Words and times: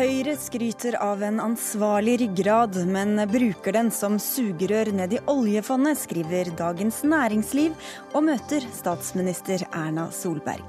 Høyre 0.00 0.32
skryter 0.40 0.94
av 1.02 1.20
en 1.26 1.40
ansvarlig 1.44 2.14
ryggrad, 2.22 2.76
men 2.88 3.20
bruker 3.28 3.74
den 3.76 3.90
som 3.92 4.14
sugerør 4.22 4.88
ned 4.96 5.12
i 5.12 5.20
oljefondet, 5.28 5.98
skriver 6.00 6.48
Dagens 6.56 7.02
Næringsliv 7.04 7.74
og 8.14 8.24
møter 8.30 8.64
statsminister 8.72 9.66
Erna 9.68 10.06
Solberg. 10.14 10.64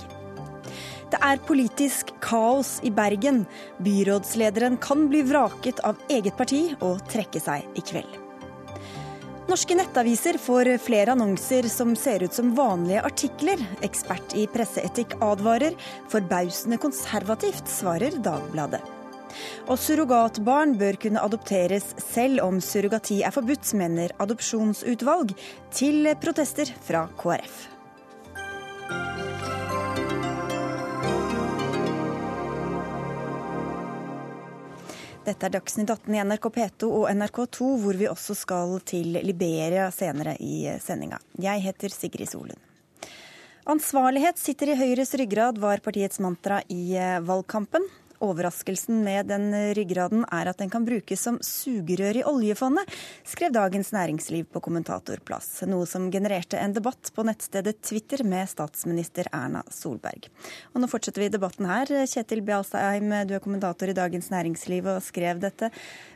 Det 1.12 1.20
er 1.20 1.40
politisk 1.48 2.12
kaos 2.24 2.78
i 2.88 2.92
Bergen. 2.92 3.46
Byrådslederen 3.84 4.80
kan 4.84 5.08
bli 5.12 5.24
vraket 5.28 5.80
av 5.88 6.00
eget 6.12 6.36
parti 6.40 6.66
og 6.80 7.00
trekke 7.12 7.44
seg 7.44 7.68
i 7.76 7.84
kveld. 7.88 8.21
Norske 9.52 9.76
nettaviser 9.76 10.38
får 10.40 10.70
flere 10.80 11.12
annonser 11.12 11.66
som 11.68 11.90
ser 12.00 12.24
ut 12.24 12.34
som 12.34 12.54
vanlige 12.56 13.02
artikler. 13.04 13.60
Ekspert 13.84 14.32
i 14.40 14.46
presseetikk 14.48 15.18
advarer. 15.20 15.76
Forbausende 16.14 16.78
konservativt, 16.80 17.68
svarer 17.68 18.16
Dagbladet. 18.24 18.80
Og 19.68 19.76
surrogatbarn 19.76 20.78
bør 20.80 21.02
kunne 21.04 21.26
adopteres 21.28 21.90
selv 22.00 22.46
om 22.46 22.64
surrogati 22.64 23.20
er 23.28 23.36
forbudt, 23.36 23.74
mener 23.76 24.16
adopsjonsutvalg, 24.24 25.36
til 25.76 26.08
protester 26.24 26.72
fra 26.88 27.04
KrF. 27.20 27.81
Dette 35.32 35.48
er 35.48 35.54
Dagsnytt 35.54 35.88
18 35.88 36.12
i 36.12 36.24
NRK 36.28 36.46
P2 36.52 36.88
og 36.92 37.06
NRK2, 37.08 37.68
hvor 37.80 37.96
vi 37.96 38.08
også 38.12 38.36
skal 38.36 38.74
til 38.84 39.14
Liberia 39.24 39.86
senere 39.96 40.34
i 40.44 40.66
sendinga. 40.84 41.22
Jeg 41.40 41.64
heter 41.64 41.94
Sigrid 41.94 42.28
Solund. 42.28 42.60
Ansvarlighet 43.72 44.42
sitter 44.42 44.74
i 44.74 44.76
Høyres 44.76 45.14
ryggrad, 45.16 45.62
var 45.64 45.80
partiets 45.86 46.20
mantra 46.20 46.60
i 46.68 46.98
valgkampen. 47.24 47.86
Overraskelsen 48.22 49.02
med 49.06 49.32
den 49.32 49.50
ryggraden 49.76 50.26
er 50.30 50.52
at 50.52 50.60
den 50.62 50.70
kan 50.70 50.86
brukes 50.86 51.24
som 51.26 51.40
sugerør 51.42 52.20
i 52.20 52.26
oljefondet, 52.30 52.90
skrev 53.28 53.54
Dagens 53.56 53.92
Næringsliv 53.96 54.46
på 54.54 54.62
kommentatorplass, 54.62 55.64
noe 55.70 55.88
som 55.90 56.10
genererte 56.14 56.60
en 56.62 56.76
debatt 56.76 57.10
på 57.16 57.26
nettstedet 57.26 57.80
Twitter 57.82 58.22
med 58.28 58.50
statsminister 58.52 59.30
Erna 59.34 59.64
Solberg. 59.74 60.30
Og 60.76 60.84
nå 60.84 60.90
fortsetter 60.92 61.26
vi 61.26 61.32
debatten 61.34 61.70
her. 61.70 61.90
Kjetil 62.10 62.44
Bjalsheim, 62.46 63.10
du 63.26 63.34
er 63.38 63.44
kommentator 63.44 63.90
i 63.90 63.98
Dagens 63.98 64.30
Næringsliv 64.34 64.92
og 64.94 65.02
skrev 65.06 65.42
dette. 65.42 65.72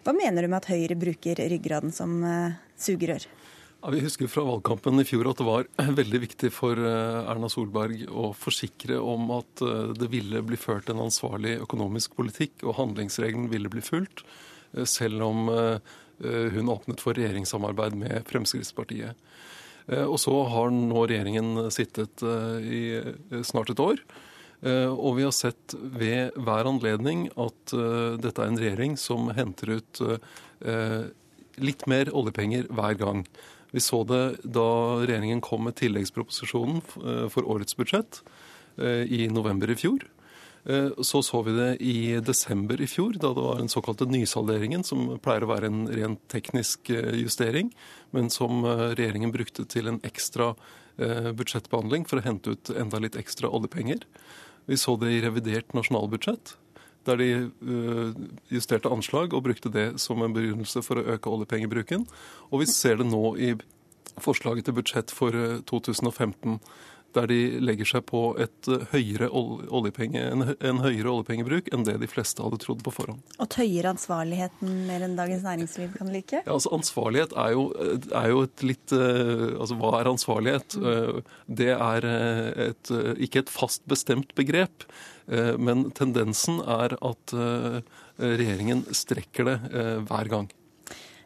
Hva 0.06 0.14
mener 0.14 0.46
du 0.46 0.52
med 0.52 0.62
at 0.62 0.70
Høyre 0.70 1.00
bruker 1.00 1.42
ryggraden 1.50 1.94
som 1.96 2.22
uh, 2.22 2.54
sugerør? 2.78 3.26
Ja, 3.86 3.92
vi 3.92 4.00
husker 4.00 4.26
fra 4.28 4.42
valgkampen 4.42 4.98
i 4.98 5.04
fjor 5.06 5.28
at 5.30 5.38
det 5.38 5.46
var 5.46 5.68
veldig 6.00 6.20
viktig 6.24 6.50
for 6.50 6.80
eh, 6.82 7.28
Erna 7.30 7.46
Solberg 7.54 8.08
å 8.10 8.32
forsikre 8.34 8.98
om 8.98 9.28
at 9.36 9.62
eh, 9.62 9.92
det 9.94 10.08
ville 10.10 10.42
bli 10.42 10.58
ført 10.58 10.90
en 10.90 11.04
ansvarlig 11.04 11.60
økonomisk 11.62 12.16
politikk, 12.18 12.64
og 12.66 12.80
handlingsregelen 12.80 13.46
ville 13.52 13.70
bli 13.70 13.84
fulgt, 13.86 14.24
eh, 14.74 14.90
selv 14.90 15.28
om 15.28 15.52
hun 16.16 16.70
åpnet 16.72 17.02
for 17.04 17.14
regjeringssamarbeid 17.14 17.98
med 18.00 18.26
Fremskrittspartiet. 18.26 19.18
Og 20.08 20.16
så 20.18 20.34
har 20.48 20.70
nå 20.72 21.02
regjeringen 21.04 21.66
sittet 21.76 22.24
i 22.64 22.80
snart 23.44 23.74
et 23.74 23.82
år. 23.84 24.00
Og 24.96 25.18
vi 25.18 25.26
har 25.28 25.34
sett 25.36 25.76
ved 25.76 26.38
hver 26.40 26.70
anledning 26.72 27.26
at 27.36 27.76
dette 28.24 28.46
er 28.46 28.48
en 28.48 28.62
regjering 28.62 28.96
som 28.96 29.28
henter 29.36 29.74
ut 29.76 30.02
litt 31.60 31.84
mer 31.92 32.14
oljepenger 32.16 32.72
hver 32.72 32.96
gang. 33.04 33.26
Vi 33.76 33.82
så 33.84 34.06
det 34.08 34.38
da 34.56 34.68
regjeringen 35.02 35.42
kom 35.44 35.66
med 35.68 35.76
tilleggsproposisjonen 35.76 36.78
eh, 36.80 37.26
for 37.34 37.44
årets 37.44 37.76
budsjett 37.76 38.22
eh, 38.80 39.04
i 39.04 39.26
november 39.28 39.68
i 39.68 39.76
fjor. 39.76 40.06
Eh, 40.64 40.96
så 41.04 41.20
så 41.20 41.42
vi 41.44 41.58
det 41.58 41.68
i 41.84 41.98
desember 42.24 42.80
i 42.80 42.88
fjor, 42.88 43.18
da 43.20 43.34
det 43.36 43.44
var 43.44 43.60
den 43.60 43.72
såkalte 43.74 44.08
nysalderingen, 44.08 44.88
som 44.88 45.18
pleier 45.20 45.44
å 45.44 45.52
være 45.52 45.68
en 45.68 45.84
rent 45.92 46.24
teknisk 46.32 46.94
justering, 47.20 47.74
men 48.16 48.32
som 48.32 48.64
regjeringen 48.64 49.36
brukte 49.36 49.68
til 49.68 49.92
en 49.92 50.00
ekstra 50.08 50.54
budsjettbehandling 50.96 52.06
for 52.08 52.22
å 52.22 52.24
hente 52.24 52.56
ut 52.56 52.72
enda 52.72 53.02
litt 53.04 53.18
ekstra 53.20 53.52
oljepenger. 53.52 54.08
Vi 54.72 54.80
så 54.80 54.96
det 54.96 55.12
i 55.12 55.20
revidert 55.26 55.76
nasjonalbudsjett, 55.76 56.56
der 57.08 57.22
de 57.22 57.30
uh, 57.46 58.16
justerte 58.54 58.92
anslag 58.92 59.34
og 59.34 59.46
brukte 59.48 59.72
det 59.74 59.88
som 60.02 60.24
en 60.24 60.36
begrunnelse 60.36 60.84
for 60.86 61.02
å 61.02 61.06
øke 61.16 61.32
oljepengebruken. 61.32 62.08
Og 62.52 62.64
vi 62.64 62.72
ser 62.72 63.00
det 63.02 63.10
nå 63.12 63.24
i 63.38 63.54
forslaget 64.22 64.68
til 64.68 64.78
budsjett 64.78 65.14
for 65.14 65.36
2015 65.70 66.58
uh, 66.58 66.84
der 67.16 67.30
de 67.32 67.40
legger 67.64 67.88
seg 67.88 68.04
på 68.10 68.22
et 68.44 68.68
uh, 68.68 68.82
høyere 68.92 69.30
en, 69.32 70.82
høyere 70.84 71.14
oljepengebruk 71.14 71.70
enn 71.72 71.86
det 71.88 71.96
de 72.02 72.10
fleste 72.12 72.44
hadde 72.44 72.60
trodd 72.60 72.84
på 72.84 72.92
forhånd. 72.92 73.22
Og 73.40 73.50
tøyer 73.56 73.88
ansvarligheten 73.94 74.82
mer 74.90 75.06
enn 75.06 75.16
Dagens 75.16 75.46
Næringsliv 75.48 75.96
kan 75.96 76.12
like? 76.12 76.42
Ja, 76.44 76.58
altså 76.58 76.74
Ansvarlighet 76.76 77.36
er 77.40 77.56
jo, 77.56 77.66
er 78.12 78.30
jo 78.34 78.44
et 78.50 78.66
litt 78.68 78.96
Altså 78.96 79.78
hva 79.80 79.94
er 80.00 80.10
ansvarlighet? 80.10 80.76
Mm. 80.76 81.20
Det 81.62 81.72
er 81.74 82.08
et, 82.68 82.92
ikke 83.24 83.46
et 83.46 83.52
fast 83.52 83.86
bestemt 83.90 84.34
begrep. 84.38 84.86
Eh, 85.28 85.56
men 85.58 85.90
tendensen 85.98 86.62
er 86.62 86.98
at 87.00 87.34
eh, 87.34 87.82
regjeringen 88.22 88.86
strekker 88.94 89.50
det 89.50 89.58
eh, 89.72 89.98
hver 90.06 90.32
gang. 90.32 90.52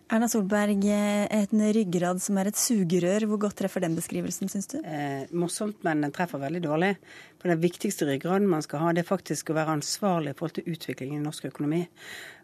Erna 0.09 0.25
Solberg, 0.25 0.87
en 0.89 1.59
ryggrad 1.75 2.17
som 2.23 2.39
er 2.41 2.47
et 2.49 2.57
sugerør. 2.57 3.27
Hvor 3.29 3.43
godt 3.43 3.59
treffer 3.61 3.83
den 3.83 3.93
beskrivelsen, 3.93 4.49
syns 4.49 4.65
du? 4.71 4.79
Eh, 4.81 5.27
morsomt, 5.38 5.77
men 5.85 6.01
den 6.01 6.15
treffer 6.15 6.41
veldig 6.41 6.63
dårlig. 6.63 6.95
For 7.38 7.51
Den 7.53 7.61
viktigste 7.61 8.07
ryggraden 8.09 8.49
man 8.49 8.65
skal 8.65 8.81
ha, 8.81 8.93
det 8.93 9.03
er 9.03 9.11
faktisk 9.11 9.51
å 9.51 9.59
være 9.59 9.77
ansvarlig 9.77 10.33
i 10.33 10.39
forhold 10.39 10.57
til 10.57 10.73
utviklingen 10.73 11.21
i 11.21 11.27
norsk 11.27 11.45
økonomi. 11.51 11.83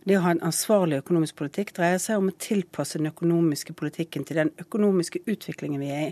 Det 0.05 0.19
å 0.19 0.21
ha 0.21 0.35
en 0.35 0.43
ansvarlig 0.45 0.99
økonomisk 1.01 1.39
politikk 1.39 1.71
dreier 1.73 1.97
seg 2.01 2.19
om 2.21 2.27
å 2.29 2.35
tilpasse 2.37 2.99
den 2.99 3.09
økonomiske 3.09 3.73
politikken 3.73 4.25
til 4.27 4.37
den 4.37 4.51
økonomiske 4.61 5.23
utviklingen 5.25 5.81
vi 5.81 5.89
er 5.89 6.03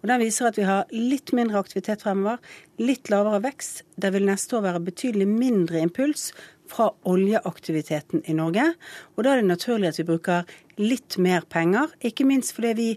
Og 0.00 0.08
Den 0.08 0.22
viser 0.22 0.48
at 0.48 0.56
vi 0.56 0.64
har 0.64 0.88
litt 0.96 1.34
mindre 1.36 1.60
aktivitet 1.60 2.06
fremover, 2.06 2.40
litt 2.80 3.10
lavere 3.12 3.42
vekst. 3.44 3.82
Det 4.00 4.14
vil 4.14 4.24
neste 4.24 4.56
år 4.56 4.64
være 4.70 4.86
betydelig 4.86 5.28
mindre 5.28 5.84
impuls 5.84 6.30
fra 6.72 6.88
oljeaktiviteten 7.04 8.24
i 8.24 8.38
Norge. 8.38 8.64
Og 9.12 9.26
da 9.26 9.34
er 9.34 9.42
det 9.42 9.50
naturlig 9.50 9.92
at 9.92 10.00
vi 10.00 10.08
bruker 10.08 10.48
litt 10.80 11.18
mer 11.20 11.44
penger, 11.44 11.92
ikke 12.00 12.24
minst 12.24 12.56
fordi 12.56 12.72
vi 12.80 12.88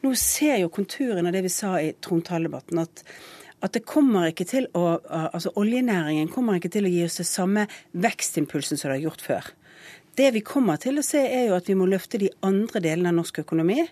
nå 0.00 0.14
ser 0.16 0.62
jo 0.62 0.72
konturen 0.72 1.28
av 1.28 1.36
det 1.36 1.44
vi 1.44 1.52
sa 1.52 1.76
i 1.76 1.92
trontaledebatten. 2.00 2.80
at 2.80 3.04
at 3.62 3.74
det 3.76 3.84
kommer 3.84 4.30
ikke 4.30 4.46
til 4.48 4.66
å, 4.72 4.98
altså 5.04 5.52
Oljenæringen 5.60 6.30
kommer 6.32 6.56
ikke 6.56 6.70
til 6.72 6.86
å 6.88 6.92
gi 6.92 7.02
oss 7.04 7.18
det 7.20 7.26
samme 7.28 7.66
vekstimpulsen 7.92 8.80
som 8.80 8.88
det 8.88 8.94
har 8.94 9.02
gjort 9.10 9.20
før. 9.20 9.50
Det 10.18 10.30
vi 10.34 10.42
kommer 10.44 10.80
til 10.82 10.98
å 10.98 11.04
se, 11.06 11.20
er 11.22 11.48
jo 11.48 11.56
at 11.58 11.68
vi 11.70 11.76
må 11.78 11.86
løfte 11.88 12.18
de 12.20 12.30
andre 12.46 12.82
delene 12.82 13.12
av 13.12 13.18
norsk 13.20 13.42
økonomi. 13.44 13.84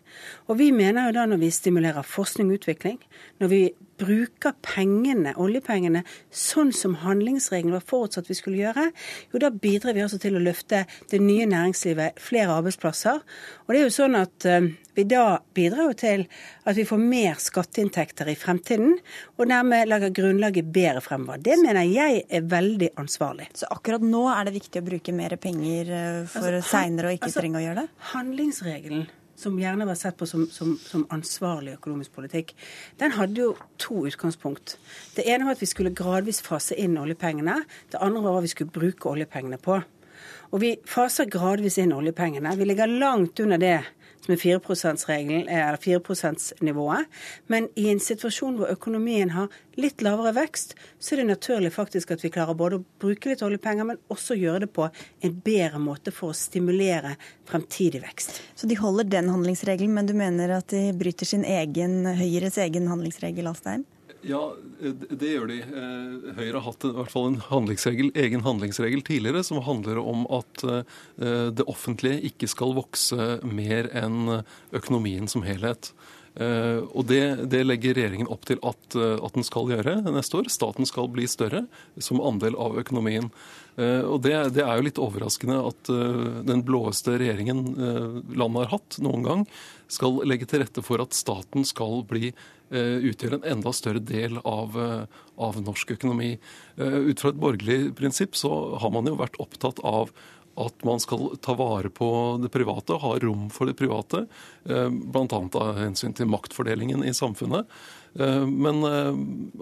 Og 0.48 0.58
vi 0.60 0.70
mener 0.74 1.08
jo 1.08 1.16
da 1.18 1.26
når 1.30 1.42
vi 1.44 1.52
stimulerer 1.54 2.06
forskning 2.06 2.50
og 2.50 2.58
utvikling, 2.58 2.98
når 3.42 3.52
vi 3.52 3.62
bruker 3.98 4.54
pengene, 4.64 5.34
oljepengene, 5.40 6.04
sånn 6.30 6.72
som 6.76 6.96
handlingsregelen 7.02 7.76
var 7.76 7.86
forutsatt 7.88 8.30
vi 8.30 8.36
skulle 8.38 8.60
gjøre, 8.62 8.88
jo 9.32 9.42
da 9.42 9.50
bidrar 9.50 9.96
vi 9.96 10.04
altså 10.04 10.20
til 10.22 10.38
å 10.38 10.42
løfte 10.42 10.84
det 11.10 11.20
nye 11.22 11.48
næringslivet, 11.50 12.20
flere 12.22 12.56
arbeidsplasser. 12.58 13.22
Og 13.66 13.74
det 13.74 13.80
er 13.80 13.86
jo 13.86 13.96
sånn 13.98 14.18
at 14.18 14.48
uh, 14.48 14.68
vi 14.98 15.04
da 15.08 15.38
bidrar 15.54 15.90
jo 15.90 15.98
til 15.98 16.24
at 16.68 16.78
vi 16.78 16.86
får 16.88 17.02
mer 17.02 17.38
skatteinntekter 17.42 18.32
i 18.32 18.38
fremtiden, 18.38 18.96
og 19.38 19.50
dermed 19.50 19.90
lager 19.90 20.14
grunnlaget 20.14 20.72
bedre 20.74 21.02
fremover. 21.04 21.42
Det 21.42 21.58
mener 21.60 21.86
jeg 21.86 22.24
er 22.26 22.48
veldig 22.48 22.92
ansvarlig. 22.98 23.50
Så 23.58 23.70
akkurat 23.74 24.02
nå 24.04 24.24
er 24.32 24.48
det 24.48 24.56
viktig 24.58 24.82
å 24.82 24.88
bruke 24.88 25.14
mer 25.14 25.36
penger 25.40 25.94
eh, 25.94 26.24
for 26.30 26.50
altså, 26.50 26.74
seinere 26.78 27.12
å 27.12 27.16
ikke 27.18 27.30
altså, 27.30 27.42
trenge 27.42 27.60
å 27.60 27.64
gjøre 27.66 27.84
det? 27.84 27.88
Handlingsregelen 28.14 29.06
som 29.38 29.58
gjerne 29.60 29.86
var 29.86 29.98
sett 29.98 30.16
på 30.18 30.26
som, 30.26 30.46
som, 30.50 30.74
som, 30.82 31.04
ansvarlig 31.14 31.76
økonomisk 31.76 32.16
politikk, 32.18 32.54
den 32.98 33.14
hadde 33.14 33.44
jo 33.44 33.52
to 33.78 34.02
utgangspunkt. 34.08 34.76
Det 35.14 35.26
ene 35.30 35.46
var 35.46 35.54
at 35.56 35.62
vi 35.62 35.70
skulle 35.70 35.94
gradvis 35.94 36.42
fase 36.44 36.74
inn 36.78 36.98
oljepengene. 36.98 37.60
Det 37.92 38.02
andre 38.02 38.24
var 38.24 38.36
hva 38.36 38.42
vi 38.44 38.50
skulle 38.50 38.74
bruke 38.74 39.12
oljepengene 39.12 39.60
på. 39.62 39.78
Og 40.48 40.62
vi 40.62 40.72
faser 40.88 41.28
gradvis 41.30 41.78
inn 41.78 41.94
oljepengene. 41.94 42.56
Vi 42.58 42.66
ligger 42.66 42.90
langt 42.90 43.40
under 43.44 43.60
det 43.60 43.76
som 44.24 44.34
er 44.34 44.40
4 44.40 44.60
eller 45.48 45.76
4 45.76 46.00
%-nivået. 46.00 47.04
Men 47.46 47.68
i 47.74 47.88
en 47.90 48.00
situasjon 48.00 48.56
hvor 48.58 48.72
økonomien 48.72 49.30
har 49.30 49.48
litt 49.76 50.02
lavere 50.02 50.34
vekst, 50.34 50.74
så 50.98 51.14
er 51.14 51.22
det 51.22 51.28
naturlig 51.30 51.72
faktisk 51.72 52.12
at 52.12 52.24
vi 52.24 52.32
klarer 52.34 52.58
både 52.58 52.80
å 52.80 52.84
bruke 53.00 53.30
litt 53.30 53.42
oljepenger, 53.42 53.84
men 53.84 54.00
også 54.12 54.38
gjøre 54.38 54.66
det 54.66 54.72
på 54.74 54.88
en 54.88 55.36
bedre 55.44 55.82
måte 55.82 56.14
for 56.14 56.32
å 56.32 56.38
stimulere 56.38 57.16
fremtidig 57.48 58.02
vekst. 58.02 58.42
Så 58.58 58.66
de 58.66 58.78
holder 58.78 59.08
den 59.08 59.30
handlingsregelen, 59.32 59.94
men 59.94 60.08
du 60.08 60.16
mener 60.18 60.58
at 60.58 60.70
de 60.74 60.88
bryter 60.96 61.28
sin 61.28 61.46
egen, 61.46 62.02
Høyres 62.18 62.58
egen 62.58 62.90
handlingsregel, 62.90 63.50
Alstein? 63.50 63.86
Ja, 64.26 64.40
det 64.80 65.30
gjør 65.30 65.46
de. 65.50 65.58
Eh, 65.62 66.28
Høyre 66.38 66.58
har 66.58 66.66
hatt 66.66 66.86
i 66.88 66.92
hvert 66.96 67.12
fall 67.12 67.28
en 67.30 67.40
handlingsregel, 67.46 68.10
egen 68.18 68.42
handlingsregel 68.46 69.04
tidligere 69.06 69.44
som 69.46 69.62
handler 69.62 70.00
om 70.02 70.26
at 70.40 70.64
eh, 70.66 71.48
det 71.54 71.66
offentlige 71.70 72.24
ikke 72.32 72.50
skal 72.50 72.74
vokse 72.78 73.38
mer 73.46 73.90
enn 73.96 74.40
økonomien 74.74 75.30
som 75.30 75.46
helhet. 75.46 75.92
Eh, 76.38 76.80
og 76.94 77.08
det, 77.10 77.50
det, 77.50 77.64
legger 77.66 77.96
regjeringen 77.98 78.28
opp 78.30 78.44
til 78.46 78.60
at, 78.62 78.94
eh, 78.94 79.16
at, 79.16 79.34
den 79.34 79.46
skal 79.46 79.72
gjøre 79.72 79.96
neste 80.06 80.38
år. 80.38 80.50
Staten 80.52 80.86
skal 80.86 81.10
bli 81.10 81.26
større 81.30 81.64
som 81.98 82.22
andel 82.22 82.54
av 82.60 82.78
økonomien. 82.78 83.26
Eh, 83.74 84.04
og 84.06 84.22
det, 84.26 84.36
det 84.54 84.62
er 84.62 84.78
jo 84.78 84.86
litt 84.86 85.02
overraskende 85.02 85.58
at 85.70 85.90
den 86.48 86.62
blåeste 86.66 87.16
regjeringen 87.18 87.64
landet 88.38 88.64
har 88.64 88.72
hatt 88.76 89.00
noen 89.02 89.26
gang, 89.26 89.44
skal 89.90 90.20
legge 90.28 90.46
til 90.48 90.62
rette 90.62 90.84
for 90.84 91.02
at 91.02 91.16
staten 91.16 91.66
skal 91.66 92.02
bli 92.06 92.30
utgjøre 92.70 93.38
en 93.38 93.46
enda 93.56 93.72
større 93.72 94.02
del 94.04 94.40
av, 94.44 94.74
av 95.40 95.60
norsk 95.64 95.94
økonomi. 95.94 96.34
Ut 96.76 97.22
fra 97.22 97.32
et 97.32 97.40
borgerlig 97.40 97.94
prinsipp 97.96 98.36
så 98.36 98.50
har 98.82 98.92
man 98.92 99.08
jo 99.08 99.16
vært 99.16 99.38
opptatt 99.40 99.80
av 99.86 100.12
at 100.58 100.84
man 100.86 101.00
skal 101.00 101.36
ta 101.42 101.54
vare 101.58 101.90
på 101.94 102.08
det 102.42 102.50
private, 102.52 102.98
ha 102.98 103.14
rom 103.22 103.46
for 103.54 103.70
det 103.70 103.76
private. 103.78 104.24
Eh, 104.66 104.88
Bl.a. 104.90 105.40
av 105.60 105.78
hensyn 105.78 106.14
til 106.16 106.30
maktfordelingen 106.30 107.04
i 107.06 107.14
samfunnet. 107.14 107.68
Eh, 108.18 108.44
men, 108.46 108.82
eh, 108.88 109.12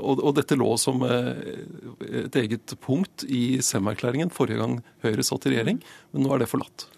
og, 0.01 0.33
dette 0.39 0.57
lå 0.57 0.73
som 0.81 1.05
et 1.07 2.41
eget 2.41 2.77
punkt 2.85 3.27
i 3.29 3.59
Sem-erklæringen 3.65 4.33
forrige 4.33 4.63
gang 4.63 4.81
Høyre 5.05 5.27
satt 5.27 5.49
i 5.49 5.57
regjering, 5.57 5.83
men 6.13 6.25
nå 6.25 6.33
er 6.35 6.45
det 6.45 6.53
forlatt. 6.53 6.89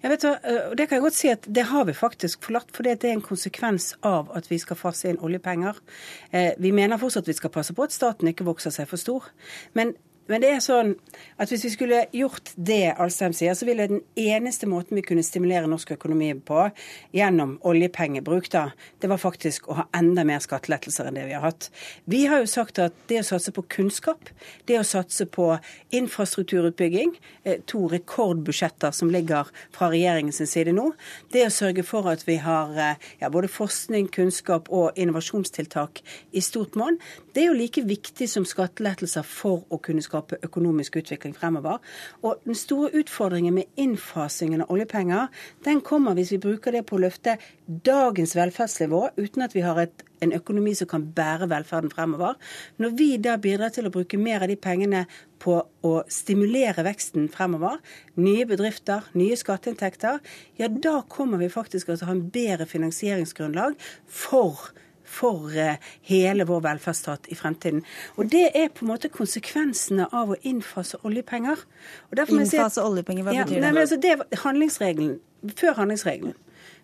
Jeg 0.00 0.10
vet, 0.14 0.24
det 0.78 0.86
kan 0.88 0.96
jeg 0.96 1.04
godt 1.04 1.16
si 1.18 1.28
at 1.28 1.44
det 1.44 1.66
har 1.68 1.84
vi 1.84 1.92
faktisk 1.96 2.46
forlatt, 2.46 2.70
for 2.72 2.86
det 2.86 3.04
er 3.04 3.12
en 3.12 3.24
konsekvens 3.24 3.92
av 4.06 4.30
at 4.36 4.48
vi 4.48 4.56
skal 4.58 4.78
fase 4.80 5.10
inn 5.10 5.20
oljepenger. 5.20 5.76
Vi 6.56 6.70
mener 6.72 7.00
fortsatt 7.00 7.26
at 7.26 7.32
vi 7.32 7.36
skal 7.36 7.52
passe 7.52 7.76
på 7.76 7.84
at 7.84 7.92
staten 7.92 8.30
ikke 8.30 8.46
vokser 8.48 8.72
seg 8.72 8.88
for 8.88 9.00
stor. 9.00 9.28
Men 9.76 9.92
men 10.30 10.44
det 10.44 10.50
er 10.54 10.60
sånn 10.62 10.92
at 11.42 11.50
hvis 11.50 11.64
vi 11.66 11.72
skulle 11.74 12.00
gjort 12.14 12.52
det 12.54 12.92
Alstheim 13.02 13.34
sier, 13.34 13.56
så 13.58 13.66
ville 13.66 13.88
den 13.90 14.02
eneste 14.18 14.68
måten 14.70 14.98
vi 14.98 15.02
kunne 15.06 15.24
stimulere 15.26 15.66
norsk 15.70 15.96
økonomi 15.96 16.30
på 16.46 16.68
gjennom 17.16 17.56
oljepengebruk, 17.66 18.46
da, 18.52 18.68
det 19.02 19.10
var 19.10 19.18
faktisk 19.18 19.66
å 19.66 19.80
ha 19.80 19.86
enda 19.96 20.22
mer 20.28 20.42
skattelettelser 20.44 21.08
enn 21.08 21.18
det 21.18 21.26
vi 21.26 21.34
har 21.34 21.42
hatt. 21.48 21.70
Vi 22.10 22.22
har 22.30 22.44
jo 22.44 22.50
sagt 22.50 22.78
at 22.82 22.94
det 23.10 23.22
å 23.24 23.26
satse 23.26 23.54
på 23.56 23.64
kunnskap, 23.74 24.30
det 24.70 24.78
å 24.78 24.86
satse 24.86 25.26
på 25.26 25.48
infrastrukturutbygging, 25.98 27.16
eh, 27.44 27.58
to 27.66 27.88
rekordbudsjetter 27.90 28.94
som 28.94 29.10
ligger 29.10 29.50
fra 29.74 29.90
regjeringens 29.90 30.42
side 30.46 30.76
nå, 30.76 30.92
det 31.34 31.46
å 31.48 31.54
sørge 31.54 31.82
for 31.86 32.06
at 32.12 32.22
vi 32.28 32.38
har 32.44 32.76
eh, 32.78 33.10
ja, 33.18 33.32
både 33.32 33.50
forskning, 33.50 34.12
kunnskap 34.14 34.70
og 34.70 34.94
innovasjonstiltak 35.00 36.04
i 36.30 36.44
stort 36.44 36.78
monn, 36.78 37.00
det 37.34 37.44
er 37.44 37.50
jo 37.50 37.58
like 37.58 37.82
viktig 37.86 38.26
som 38.30 38.46
skattelettelser 38.46 39.26
for 39.26 39.64
å 39.70 39.78
kunne 39.82 40.02
skape 40.02 40.19
skape 40.20 40.40
økonomisk 40.44 40.96
utvikling 41.00 41.34
fremover. 41.36 41.80
Og 42.22 42.40
den 42.44 42.54
store 42.54 42.92
utfordringen 43.00 43.54
med 43.54 43.64
innfasingen 43.76 44.62
av 44.62 44.70
oljepenger, 44.70 45.28
den 45.64 45.80
kommer 45.80 46.14
hvis 46.14 46.32
vi 46.32 46.42
bruker 46.42 46.72
det 46.72 46.86
på 46.86 46.98
å 46.98 47.04
løfte 47.06 47.38
dagens 47.66 48.36
velferdsnivå 48.36 49.10
uten 49.16 49.42
at 49.42 49.54
vi 49.54 49.64
har 49.64 49.80
et 49.80 50.06
en 50.20 50.34
økonomi 50.36 50.74
som 50.76 50.84
kan 50.84 51.06
bære 51.16 51.46
velferden 51.48 51.88
fremover. 51.88 52.34
Når 52.76 52.90
vi 52.92 53.06
da 53.16 53.38
bidrar 53.40 53.70
til 53.72 53.86
å 53.88 53.92
bruke 53.94 54.18
mer 54.20 54.42
av 54.44 54.50
de 54.50 54.56
pengene 54.60 55.06
på 55.40 55.54
å 55.80 55.92
stimulere 56.12 56.84
veksten 56.84 57.30
fremover, 57.32 57.78
nye 58.20 58.44
bedrifter, 58.44 59.08
nye 59.16 59.38
skatteinntekter, 59.40 60.20
ja 60.60 60.68
da 60.68 60.98
kommer 61.08 61.40
vi 61.40 61.48
faktisk 61.48 61.88
til 61.88 61.96
å 61.96 62.10
ha 62.10 62.18
en 62.18 62.26
bedre 62.34 62.68
finansieringsgrunnlag 62.68 63.80
for 64.04 64.74
for 65.10 65.50
eh, 65.56 65.80
hele 66.10 66.46
vår 66.48 66.62
velferdsstat 66.68 67.30
i 67.32 67.38
fremtiden. 67.38 67.82
Og 68.16 68.30
Det 68.32 68.46
er 68.54 68.68
på 68.74 68.84
en 68.86 68.92
måte 68.92 69.10
konsekvensene 69.12 70.06
av 70.12 70.34
å 70.34 70.38
innfase 70.46 71.00
oljepenger. 71.04 71.64
innfase 72.28 72.78
si 72.78 72.86
oljepenger, 72.86 73.26
hva 73.26 73.34
ja, 73.34 73.48
betyr 73.48 73.60
det? 73.60 73.72
Nei, 73.72 73.82
altså 73.86 74.00
det 74.00 74.44
handlingsregelen, 74.44 75.18
Før 75.56 75.72
handlingsregelen 75.78 76.34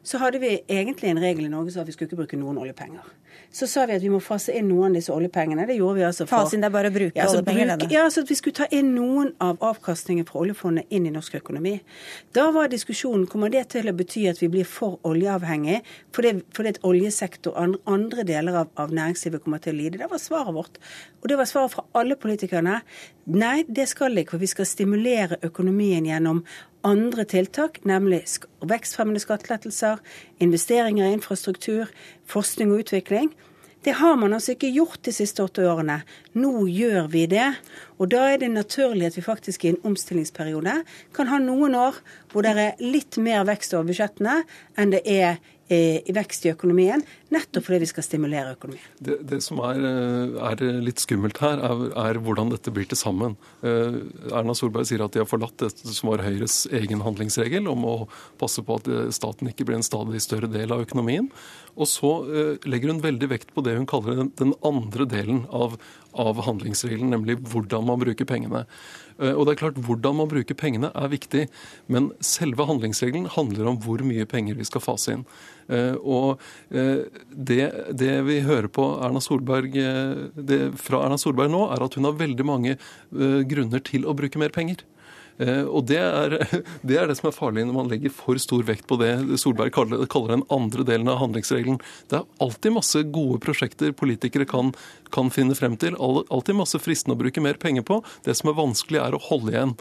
så 0.06 0.20
hadde 0.23 0.38
vi 0.38 0.53
egentlig 0.70 1.11
en 1.11 1.19
regel 1.19 1.49
i 1.49 1.50
Norge 1.50 1.73
som 1.75 1.82
at 1.82 1.88
vi 1.88 1.94
skulle 1.97 2.06
ikke 2.06 2.20
bruke 2.20 2.38
noen 2.38 2.61
oljepenger. 2.62 3.06
Så 3.50 3.67
sa 3.67 3.87
vi 3.88 3.97
at 3.97 4.03
vi 4.05 4.11
må 4.12 4.20
fase 4.23 4.55
inn 4.55 4.69
noen 4.70 4.93
av 4.93 5.00
disse 5.00 5.11
oljepengene. 5.11 5.64
Det 5.67 5.75
gjorde 5.79 5.99
vi 5.99 6.05
altså 6.06 6.26
for 6.29 6.44
Fase 6.44 6.55
inn 6.56 6.62
det 6.62 6.69
er 6.69 6.75
bare 6.76 6.93
å 6.93 6.94
bruke 6.94 7.19
ja, 7.19 7.25
altså 7.25 7.41
oljepenger? 7.41 7.73
Bruk, 7.81 7.94
ja, 7.94 8.05
altså 8.06 8.23
at 8.23 8.31
vi 8.31 8.37
skulle 8.38 8.58
ta 8.61 8.69
inn 8.79 8.93
noen 8.94 9.32
av 9.43 9.58
avkastningen 9.67 10.29
fra 10.29 10.44
oljefondet 10.44 10.94
inn 10.94 11.08
i 11.11 11.12
norsk 11.14 11.38
økonomi. 11.41 11.75
Da 12.37 12.47
var 12.55 12.70
diskusjonen 12.70 13.26
kommer 13.31 13.50
det 13.50 13.64
til 13.75 13.91
å 13.91 13.97
bety 13.99 14.29
at 14.31 14.43
vi 14.43 14.50
blir 14.53 14.69
for 14.70 15.00
oljeavhengig 15.08 15.81
fordi, 16.14 16.37
fordi 16.55 16.75
at 16.76 16.81
oljesektor 16.87 17.58
og 17.58 17.76
andre 17.91 18.26
deler 18.31 18.62
av, 18.62 18.70
av 18.79 18.94
næringslivet 18.94 19.43
kommer 19.43 19.62
til 19.64 19.75
å 19.75 19.81
lide. 19.81 20.03
Det 20.05 20.11
var 20.12 20.23
svaret 20.23 20.55
vårt. 20.55 20.79
Og 21.23 21.31
det 21.32 21.41
var 21.41 21.50
svaret 21.50 21.75
fra 21.75 21.87
alle 21.99 22.14
politikerne. 22.20 22.79
Nei, 23.35 23.56
det 23.67 23.88
skal 23.91 24.14
ikke, 24.23 24.37
for 24.37 24.47
vi 24.47 24.53
skal 24.55 24.70
stimulere 24.70 25.41
økonomien 25.43 26.06
gjennom 26.06 26.44
andre 26.87 27.27
tiltak, 27.29 27.83
nemlig 27.88 28.23
vekstfremmende 28.62 29.23
skattelettelser, 29.23 30.00
investeringer 30.43 31.09
i 31.09 31.17
infrastruktur, 31.17 31.91
forskning 32.31 32.73
og 32.73 32.87
utvikling. 32.87 33.33
Det 33.87 33.94
har 34.00 34.17
man 34.19 34.35
altså 34.35 34.56
ikke 34.56 34.73
gjort 34.75 35.05
de 35.06 35.12
siste 35.15 35.44
åtte 35.44 35.62
årene. 35.71 36.00
Nå 36.35 36.65
gjør 36.67 37.06
vi 37.12 37.27
det. 37.31 37.53
Og 38.03 38.11
da 38.11 38.25
er 38.33 38.41
det 38.43 38.49
naturlig 38.50 39.06
at 39.06 39.19
vi 39.19 39.23
faktisk 39.23 39.65
i 39.65 39.75
en 39.75 39.83
omstillingsperiode 39.87 40.81
kan 41.15 41.31
ha 41.31 41.38
noen 41.38 41.77
år 41.79 42.00
hvor 42.33 42.43
det 42.43 42.56
er 42.59 42.83
litt 42.83 43.19
mer 43.23 43.47
vekst 43.47 43.77
over 43.77 43.93
budsjettene 43.93 44.41
enn 44.75 44.97
det 44.97 45.05
er 45.06 45.39
Eh, 45.69 45.99
i 46.06 46.12
vekst 46.15 46.44
i 46.47 46.53
økonomien, 46.53 47.00
nettopp 47.34 47.67
fordi 47.67 47.81
vi 47.82 47.88
skal 47.90 48.06
stimulere 48.06 48.55
økonomien. 48.55 48.87
Det, 49.02 49.19
det 49.31 49.40
som 49.44 49.61
er, 49.67 49.81
eh, 49.88 50.37
er, 50.50 50.64
litt 50.84 51.02
skummelt 51.02 51.40
her, 51.43 51.62
er, 51.64 51.84
er, 52.06 52.20
hvordan 52.23 52.52
dette 52.52 52.73
blir 52.75 52.88
til 52.88 53.00
sammen. 53.00 53.37
Eh, 53.67 54.00
Erna 54.31 54.56
Solberg 54.56 54.88
sier 54.88 55.05
at 55.05 55.17
de 55.17 55.23
har 55.23 55.31
forlatt 55.31 55.58
det 55.62 55.73
som 55.75 56.12
var 56.12 56.25
Høyres 56.26 56.64
egen 56.75 57.05
handlingsregel 57.05 57.69
om 57.73 57.87
å 57.87 57.96
passe 58.40 58.64
på 58.67 58.81
at 58.81 58.90
staten 59.14 59.50
ikke 59.50 59.67
blir 59.69 59.81
en 59.81 59.87
stadig 59.87 60.23
større 60.25 60.50
del 60.52 60.75
av 60.75 60.87
økonomien. 60.87 61.31
Og 61.76 61.90
så 61.90 62.11
legger 62.64 62.88
hun 62.88 63.02
veldig 63.05 63.29
vekt 63.29 63.50
på 63.52 63.61
det 63.61 63.75
hun 63.76 63.88
kaller 63.88 64.22
den, 64.25 64.55
andre 64.64 65.05
delen 65.11 65.43
av, 65.52 65.75
av 66.17 66.40
handlingsregelen, 66.46 67.12
nemlig 67.12 67.37
hvordan 67.50 67.84
man 67.84 68.00
bruker 68.00 68.29
pengene. 68.29 68.64
Eh, 69.19 69.32
og 69.32 69.46
det 69.46 69.55
er 69.55 69.62
klart, 69.64 69.81
Hvordan 69.87 70.19
man 70.20 70.29
bruker 70.29 70.56
pengene 70.58 70.90
er 70.94 71.12
viktig, 71.12 71.46
men 71.88 72.11
selve 72.20 72.67
handlingsregelen 72.69 73.31
handler 73.32 73.70
om 73.70 73.79
hvor 73.81 74.02
mye 74.05 74.26
penger 74.29 74.58
vi 74.58 74.67
skal 74.69 74.84
fase 74.84 75.17
inn. 75.17 75.26
Eh, 75.69 75.95
og 76.01 76.43
eh, 76.71 77.07
det, 77.31 77.63
det 77.99 78.13
vi 78.29 78.41
hører 78.47 78.69
på 78.73 78.89
Erna 79.05 79.23
Solberg, 79.23 79.77
det, 80.37 80.61
fra 80.81 81.05
Erna 81.07 81.19
Solberg 81.21 81.53
nå, 81.53 81.65
er 81.75 81.87
at 81.87 81.97
hun 81.99 82.09
har 82.09 82.19
veldig 82.19 82.47
mange 82.47 82.77
grunner 83.11 83.83
til 83.85 84.07
å 84.07 84.15
bruke 84.17 84.41
mer 84.41 84.55
penger. 84.55 84.85
Eh, 85.37 85.65
og 85.69 85.85
det 85.91 85.99
er, 86.01 86.37
det 86.87 86.97
er, 86.97 87.09
det 87.09 87.19
som 87.19 87.29
er 87.29 87.37
farlig 87.37 87.67
når 87.69 87.77
man 87.77 87.91
legger 87.91 88.15
for 88.15 88.41
stor 88.41 88.65
vekt 88.69 88.87
på 88.89 88.97
det 89.01 89.13
Solberg 89.41 89.75
kaller, 89.77 90.07
kaller 90.11 90.37
den 90.37 90.47
andre 90.53 90.87
delen 90.89 91.11
av 91.13 91.21
handlingsregelen. 91.21 91.81
Det 92.11 92.21
er 92.21 92.29
alltid 92.43 92.77
masse 92.77 93.03
gode 93.13 93.41
prosjekter 93.45 93.95
politikere 93.97 94.49
kan, 94.49 94.73
kan 95.15 95.33
finne 95.35 95.57
frem 95.59 95.77
til. 95.81 95.99
Alltid 96.01 96.59
masse 96.59 96.81
fristende 96.83 97.19
å 97.19 97.23
bruke 97.23 97.44
mer 97.44 97.61
penger 97.61 97.87
på. 97.87 98.01
Det 98.27 98.37
som 98.39 98.53
er 98.53 98.61
vanskelig, 98.61 99.03
er 99.03 99.17
å 99.17 99.23
holde 99.29 99.55
igjen. 99.55 99.77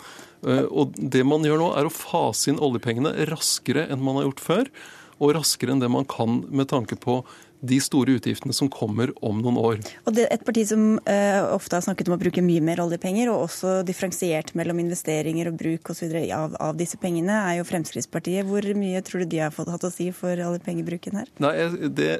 Eh, 0.46 0.66
og 0.68 0.98
det 1.00 1.24
man 1.28 1.48
gjør 1.48 1.62
nå, 1.62 1.72
er 1.80 1.88
å 1.88 1.94
fase 1.94 2.52
inn 2.52 2.62
oljepengene 2.64 3.16
raskere 3.32 3.88
enn 3.90 4.04
man 4.04 4.20
har 4.20 4.30
gjort 4.30 4.46
før. 4.50 4.76
Og 5.20 5.36
raskere 5.38 5.76
enn 5.76 5.84
det 5.84 5.92
man 5.92 6.08
kan 6.10 6.44
med 6.52 6.70
tanke 6.72 7.00
på 7.00 7.22
de 7.66 7.78
store 7.82 8.18
utgiftene 8.20 8.54
som 8.54 8.70
kommer 8.72 9.12
om 9.26 9.40
noen 9.42 9.58
år. 9.60 9.80
Og 10.06 10.16
det, 10.16 10.28
Et 10.34 10.44
parti 10.46 10.66
som 10.68 10.98
uh, 10.98 11.42
ofte 11.56 11.78
har 11.78 11.86
snakket 11.86 12.10
om 12.10 12.16
å 12.18 12.20
bruke 12.22 12.44
mye 12.46 12.64
mer 12.64 12.82
oljepenger, 12.84 13.30
og 13.32 13.48
også 13.48 13.78
differensiert 13.88 14.54
mellom 14.58 14.82
investeringer 14.84 15.50
og 15.50 15.60
bruk 15.60 15.92
og 15.92 15.98
så 15.98 16.06
videre, 16.06 16.26
av, 16.36 16.56
av 16.62 16.76
disse 16.80 17.00
pengene, 17.02 17.38
er 17.50 17.60
jo 17.60 17.68
Fremskrittspartiet. 17.68 18.46
Hvor 18.50 18.68
mye 18.78 19.02
tror 19.06 19.24
du 19.24 19.32
de 19.32 19.42
har 19.46 19.56
fått 19.56 19.72
hatt 19.74 19.88
å 19.88 19.94
si 19.94 20.10
for 20.16 20.40
oljepengebruken 20.50 21.22
her? 21.22 21.32
Nei, 21.44 21.54
det, 21.98 22.12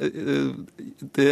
det, 1.18 1.30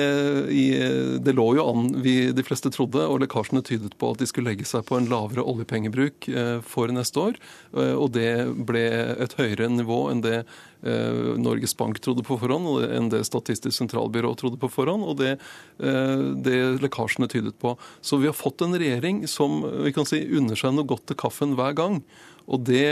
det 1.24 1.36
lå 1.38 1.48
jo 1.58 1.68
an, 1.72 1.90
vi 2.06 2.18
de 2.36 2.46
fleste 2.46 2.74
trodde, 2.74 3.06
og 3.08 3.24
lekkasjene 3.24 3.64
tydet 3.66 3.96
på 4.00 4.14
at 4.14 4.22
de 4.22 4.30
skulle 4.30 4.52
legge 4.52 4.68
seg 4.68 4.86
på 4.90 5.00
en 5.00 5.10
lavere 5.12 5.46
oljepengebruk 5.48 6.30
eh, 6.30 6.60
for 6.68 6.92
neste 6.94 7.30
år. 7.30 7.42
Eh, 7.74 7.96
og 7.96 8.14
det 8.18 8.30
ble 8.68 8.86
et 9.24 9.38
høyere 9.40 9.72
nivå 9.72 10.06
enn 10.12 10.24
det 10.26 10.44
Eh, 10.44 10.73
Norges 10.84 11.78
Bank 11.78 12.00
trodde 12.04 12.26
på 12.28 12.38
forhånd, 12.42 12.68
og 12.68 12.84
enn 12.84 13.10
det 13.12 13.24
Statistisk 13.28 13.76
sentralbyrå 13.78 14.34
trodde 14.40 14.60
på 14.60 14.70
forhånd, 14.72 15.06
og 15.08 15.18
det, 15.22 15.38
eh, 15.80 16.26
det 16.44 16.58
lekkasjene 16.84 17.30
tydet 17.32 17.56
på. 17.60 17.78
Så 18.02 18.20
vi 18.20 18.28
har 18.28 18.38
fått 18.38 18.62
en 18.62 18.76
regjering 18.76 19.24
som 19.28 19.62
vi 19.84 19.94
kan 19.96 20.06
si, 20.06 20.22
unner 20.36 20.60
seg 20.60 20.76
noe 20.76 20.88
godt 20.88 21.08
til 21.08 21.20
kaffen 21.24 21.56
hver 21.56 21.76
gang. 21.78 22.04
Og 22.52 22.66
det, 22.68 22.84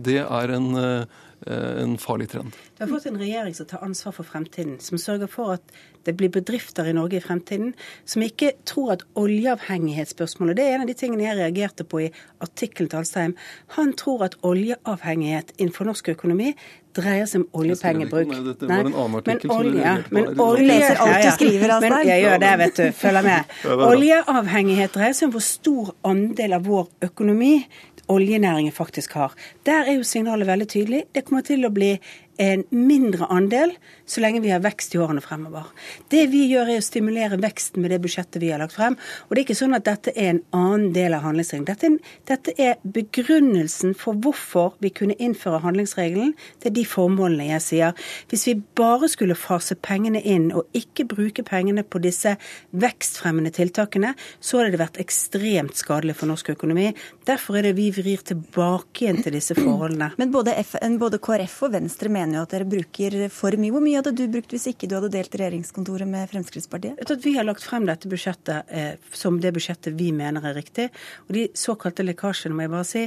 det 0.00 0.22
er 0.24 0.52
en, 0.56 0.70
eh, 0.80 1.04
en 1.82 1.98
farlig 2.00 2.30
trend. 2.32 2.56
Du 2.78 2.84
har 2.84 2.88
fått 2.88 3.10
en 3.10 3.18
regjering 3.20 3.54
som 3.54 3.68
tar 3.68 3.84
ansvar 3.84 4.14
for 4.16 4.24
fremtiden, 4.24 4.78
som 4.80 4.96
sørger 4.96 5.28
for 5.28 5.58
at 5.58 5.76
det 6.06 6.14
blir 6.16 6.30
bedrifter 6.32 6.86
i 6.88 6.94
Norge 6.96 7.18
i 7.18 7.24
fremtiden 7.24 7.74
som 8.08 8.22
ikke 8.24 8.52
tror 8.68 8.94
at 8.94 9.04
oljeavhengighetsspørsmålet 9.18 10.56
Det 10.56 10.64
er 10.64 10.76
en 10.76 10.84
av 10.86 10.90
de 10.90 10.96
tingene 10.96 11.26
jeg 11.26 11.38
reagerte 11.40 11.84
på 11.84 12.06
i 12.06 12.12
artikkelen 12.40 12.88
til 12.88 13.02
Alstheim. 13.02 13.36
Han 13.76 13.92
tror 13.98 14.28
at 14.28 14.38
oljeavhengighet 14.46 15.52
innenfor 15.58 15.90
norsk 15.90 16.12
økonomi 16.14 16.54
dreier 16.96 17.28
seg 17.30 17.42
om 17.44 17.62
oljepengebruk. 17.62 18.30
Nei, 18.30 18.42
dette 18.46 18.70
var 18.70 18.84
en 18.84 18.92
annen 18.92 19.18
artikkel. 19.20 19.50
Men 19.50 19.58
olje, 19.58 19.96
men 20.10 20.40
olje, 20.46 20.68
leser 20.70 21.02
alt 21.04 21.18
du 21.22 21.32
skriver, 21.38 21.74
Alstein. 21.76 21.96
Men 21.96 22.08
jeg 22.10 22.24
gjør 22.24 22.40
det, 22.44 22.54
vet 22.62 22.80
du. 22.80 22.86
Følger 23.00 23.26
med. 23.26 23.58
Oljeavhengighet 23.90 24.96
dreier 24.96 25.18
seg 25.18 25.28
om 25.28 25.36
hvor 25.36 25.46
stor 25.46 25.92
andel 26.12 26.56
av 26.58 26.66
vår 26.70 26.88
økonomi 27.10 27.52
oljenæringen 28.08 28.72
faktisk 28.72 29.16
har. 29.18 29.34
Der 29.66 29.88
er 29.88 29.96
jo 29.98 30.02
signalet 30.06 30.46
veldig 30.46 30.68
tydelig. 30.68 31.02
Det 31.14 31.24
kommer 31.26 31.42
til 31.46 31.66
å 31.66 31.72
bli 31.74 31.96
en 32.42 32.64
mindre 32.70 33.26
andel 33.32 33.72
så 34.06 34.22
lenge 34.22 34.40
vi 34.44 34.52
har 34.52 34.62
vekst 34.64 34.94
i 34.94 34.98
årene 35.02 35.22
fremover. 35.24 35.66
Det 36.12 36.26
vi 36.30 36.44
gjør 36.50 36.70
er 36.74 36.80
å 36.80 36.84
stimulere 36.84 37.38
veksten 37.42 37.82
med 37.82 37.92
det 37.92 38.00
budsjettet 38.04 38.38
vi 38.42 38.52
har 38.52 38.60
lagt 38.62 38.76
frem. 38.76 38.96
Og 39.26 39.34
det 39.34 39.40
er 39.40 39.46
ikke 39.46 39.58
sånn 39.58 39.76
at 39.76 39.86
dette 39.88 40.12
er 40.14 40.34
en 40.34 40.42
annen 40.56 40.92
del 40.94 41.16
av 41.16 41.24
handlingsregelen. 41.26 41.66
Dette, 41.66 41.90
dette 42.30 42.54
er 42.62 42.78
begrunnelsen 42.82 43.96
for 43.98 44.18
hvorfor 44.22 44.76
vi 44.84 44.92
kunne 44.94 45.16
innføre 45.22 45.62
handlingsregelen 45.64 46.34
til 46.62 46.74
de 46.76 46.84
formålene 46.86 47.48
jeg 47.50 47.64
sier. 47.64 48.06
Hvis 48.30 48.46
vi 48.50 48.56
bare 48.78 49.10
skulle 49.10 49.38
fase 49.38 49.76
pengene 49.76 50.22
inn 50.22 50.48
og 50.54 50.70
ikke 50.76 51.08
bruke 51.10 51.44
pengene 51.46 51.82
på 51.86 52.00
disse 52.04 52.36
vekstfremmende 52.76 53.52
tiltakene, 53.56 54.14
så 54.40 54.60
hadde 54.60 54.76
det 54.76 54.82
vært 54.82 55.00
ekstremt 55.02 55.78
skadelig 55.78 56.18
for 56.20 56.30
norsk 56.30 56.52
økonomi. 56.54 56.92
Derfor 57.26 57.58
er 57.58 57.68
det 57.68 57.76
vi 57.78 57.90
vrir 57.94 58.22
tilbake 58.26 59.04
igjen 59.06 59.22
til 59.24 59.36
disse 59.36 59.56
forholdene. 59.58 60.12
Men 60.20 60.32
både, 60.34 60.54
F, 60.62 60.76
både 61.00 61.20
KrF 61.22 61.58
og 61.66 61.74
Venstre 61.74 62.10
mener 62.12 62.25
jo 62.34 62.44
at 62.46 62.54
dere 62.54 62.68
bruker 62.68 63.18
for 63.34 63.56
mye. 63.60 63.72
Hvor 63.74 63.84
mye 63.84 64.00
hadde 64.00 64.14
du 64.16 64.24
brukt 64.32 64.54
hvis 64.54 64.68
ikke 64.72 64.88
du 64.88 64.96
hadde 64.98 65.12
delt 65.14 65.34
regjeringskontoret 65.36 66.08
med 66.08 66.30
Fremskrittspartiet? 66.32 67.02
At 67.02 67.24
vi 67.24 67.36
har 67.36 67.46
lagt 67.46 67.64
frem 67.66 67.86
dette 67.88 68.10
budsjettet 68.10 68.72
eh, 68.72 68.94
som 69.12 69.40
det 69.42 69.52
budsjettet 69.56 69.98
vi 69.98 70.12
mener 70.16 70.44
er 70.46 70.56
riktig. 70.56 70.88
Og 71.28 71.36
de 71.36 71.46
såkalte 71.58 72.06
lekkasjene, 72.06 72.56
må 72.56 72.66
jeg 72.66 72.74
bare 72.74 72.88
si, 72.88 73.04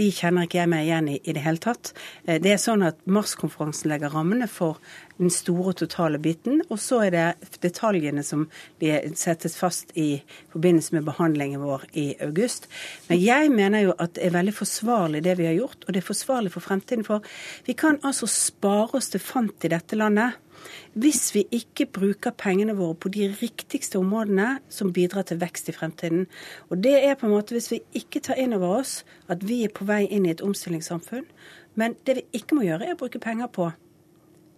de 0.00 0.10
kjenner 0.14 0.48
ikke 0.48 0.60
jeg 0.60 0.72
meg 0.74 0.86
igjen 0.88 1.12
i 1.14 1.20
i 1.30 1.34
det 1.36 1.44
hele 1.44 1.62
tatt. 1.62 1.92
Eh, 2.26 2.40
det 2.42 2.54
er 2.54 2.62
sånn 2.62 2.84
at 2.86 3.00
Mars-konferansen 3.10 3.90
legger 3.92 4.12
rammene 4.14 4.48
for 4.50 4.80
den 5.20 5.30
store 5.32 5.74
totale 5.76 6.18
biten. 6.18 6.62
Og 6.68 6.80
så 6.80 7.02
er 7.06 7.14
det 7.14 7.54
detaljene 7.62 8.24
som 8.26 8.46
settes 8.80 9.56
fast 9.60 9.92
i 9.98 10.22
forbindelse 10.52 10.96
med 10.96 11.08
behandlingen 11.08 11.62
vår 11.64 11.86
i 11.92 12.06
august. 12.24 12.68
Men 13.08 13.20
jeg 13.22 13.50
mener 13.54 13.86
jo 13.86 13.96
at 13.98 14.16
det 14.16 14.26
er 14.26 14.36
veldig 14.38 14.56
forsvarlig 14.56 15.24
det 15.26 15.36
vi 15.38 15.48
har 15.50 15.58
gjort, 15.58 15.84
og 15.86 15.94
det 15.94 16.02
er 16.02 16.10
forsvarlig 16.10 16.54
for 16.56 16.64
fremtiden. 16.64 17.04
For 17.06 17.24
vi 17.66 17.76
kan 17.76 18.00
altså 18.02 18.28
spare 18.30 18.96
oss 18.98 19.12
til 19.12 19.22
fant 19.22 19.68
i 19.68 19.72
dette 19.72 19.98
landet 19.98 20.40
hvis 21.00 21.30
vi 21.32 21.46
ikke 21.56 21.86
bruker 21.88 22.34
pengene 22.36 22.74
våre 22.76 22.96
på 23.00 23.08
de 23.14 23.30
riktigste 23.40 23.96
områdene 23.96 24.58
som 24.68 24.92
bidrar 24.92 25.24
til 25.28 25.40
vekst 25.40 25.70
i 25.72 25.72
fremtiden. 25.72 26.26
Og 26.68 26.82
det 26.84 26.98
er 27.00 27.16
på 27.16 27.26
en 27.26 27.32
måte 27.32 27.56
hvis 27.56 27.70
vi 27.72 27.80
ikke 27.96 28.20
tar 28.20 28.40
inn 28.40 28.52
over 28.56 28.82
oss 28.82 28.98
at 29.32 29.46
vi 29.46 29.62
er 29.64 29.72
på 29.72 29.88
vei 29.88 30.02
inn 30.04 30.26
i 30.28 30.34
et 30.34 30.44
omstillingssamfunn. 30.44 31.24
Men 31.80 31.96
det 32.04 32.18
vi 32.18 32.26
ikke 32.40 32.58
må 32.58 32.66
gjøre, 32.66 32.90
er 32.90 32.98
å 32.98 33.00
bruke 33.00 33.22
penger 33.22 33.48
på 33.54 33.70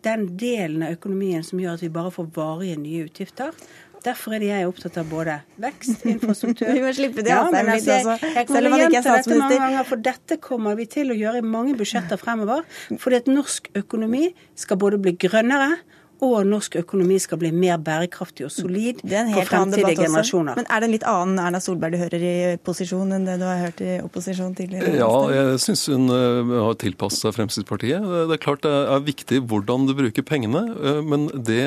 den 0.06 0.26
delen 0.38 0.84
av 0.86 0.96
økonomien 0.96 1.44
som 1.46 1.60
gjør 1.62 1.78
at 1.78 1.84
vi 1.84 1.92
bare 1.92 2.12
får 2.14 2.28
varige 2.34 2.76
nye 2.80 3.06
utgifter. 3.06 3.56
Derfor 4.02 4.34
er 4.34 4.42
det 4.42 4.48
jeg 4.48 4.66
opptatt 4.66 4.96
av 4.98 5.06
både 5.10 5.36
vekst, 5.62 6.02
infrastruktur 6.12 6.72
Vi 6.74 6.82
må 6.82 6.90
slippe 6.96 7.22
det 7.22 7.30
ja, 7.30 7.44
men 7.52 7.70
altså, 7.70 7.94
jeg, 7.94 8.34
jeg 8.34 8.48
å 8.50 8.80
gjenta 8.80 9.14
dette 9.14 9.38
mange 9.38 9.60
ganger, 9.60 9.86
for 9.86 10.02
dette 10.10 10.38
kommer 10.42 10.78
vi 10.78 10.88
til 10.90 11.14
å 11.14 11.18
gjøre 11.18 11.42
i 11.42 11.46
mange 11.46 11.76
budsjetter 11.78 12.18
fremover. 12.18 12.66
Fordi 12.98 13.20
at 13.22 13.30
norsk 13.30 13.70
økonomi 13.78 14.32
skal 14.58 14.80
både 14.82 14.98
bli 15.02 15.14
grønnere 15.22 15.76
og 16.22 16.46
norsk 16.46 16.76
økonomi 16.82 17.16
skal 17.22 17.40
bli 17.40 17.50
mer 17.54 17.80
bærekraftig 17.82 18.46
og 18.46 18.52
solid 18.54 19.00
for 19.02 19.48
fremtidige 19.48 19.96
generasjoner. 19.98 20.58
Men 20.60 20.68
er 20.68 20.82
det 20.82 20.88
en 20.88 20.94
litt 20.94 21.06
annen 21.08 21.40
Erna 21.42 21.60
Solberg 21.62 21.96
du 21.96 22.00
hører 22.02 22.26
i 22.28 22.34
posisjon 22.62 23.10
enn 23.16 23.26
det 23.26 23.38
du 23.40 23.46
har 23.48 23.58
hørt 23.64 23.82
i 23.82 23.96
opposisjon 24.04 24.54
tidligere? 24.58 24.94
Ja, 25.00 25.10
jeg 25.34 25.58
syns 25.64 25.84
hun 25.90 26.06
eh, 26.14 26.54
har 26.68 26.78
tilpasset 26.78 27.26
seg 27.26 27.36
Fremskrittspartiet. 27.38 28.06
Det 28.30 28.36
er 28.36 28.42
klart 28.42 28.62
det 28.66 28.72
er 28.94 29.04
viktig 29.06 29.42
hvordan 29.50 29.88
du 29.88 29.96
bruker 29.98 30.26
pengene, 30.26 30.64
eh, 30.78 31.02
men 31.02 31.26
det, 31.34 31.62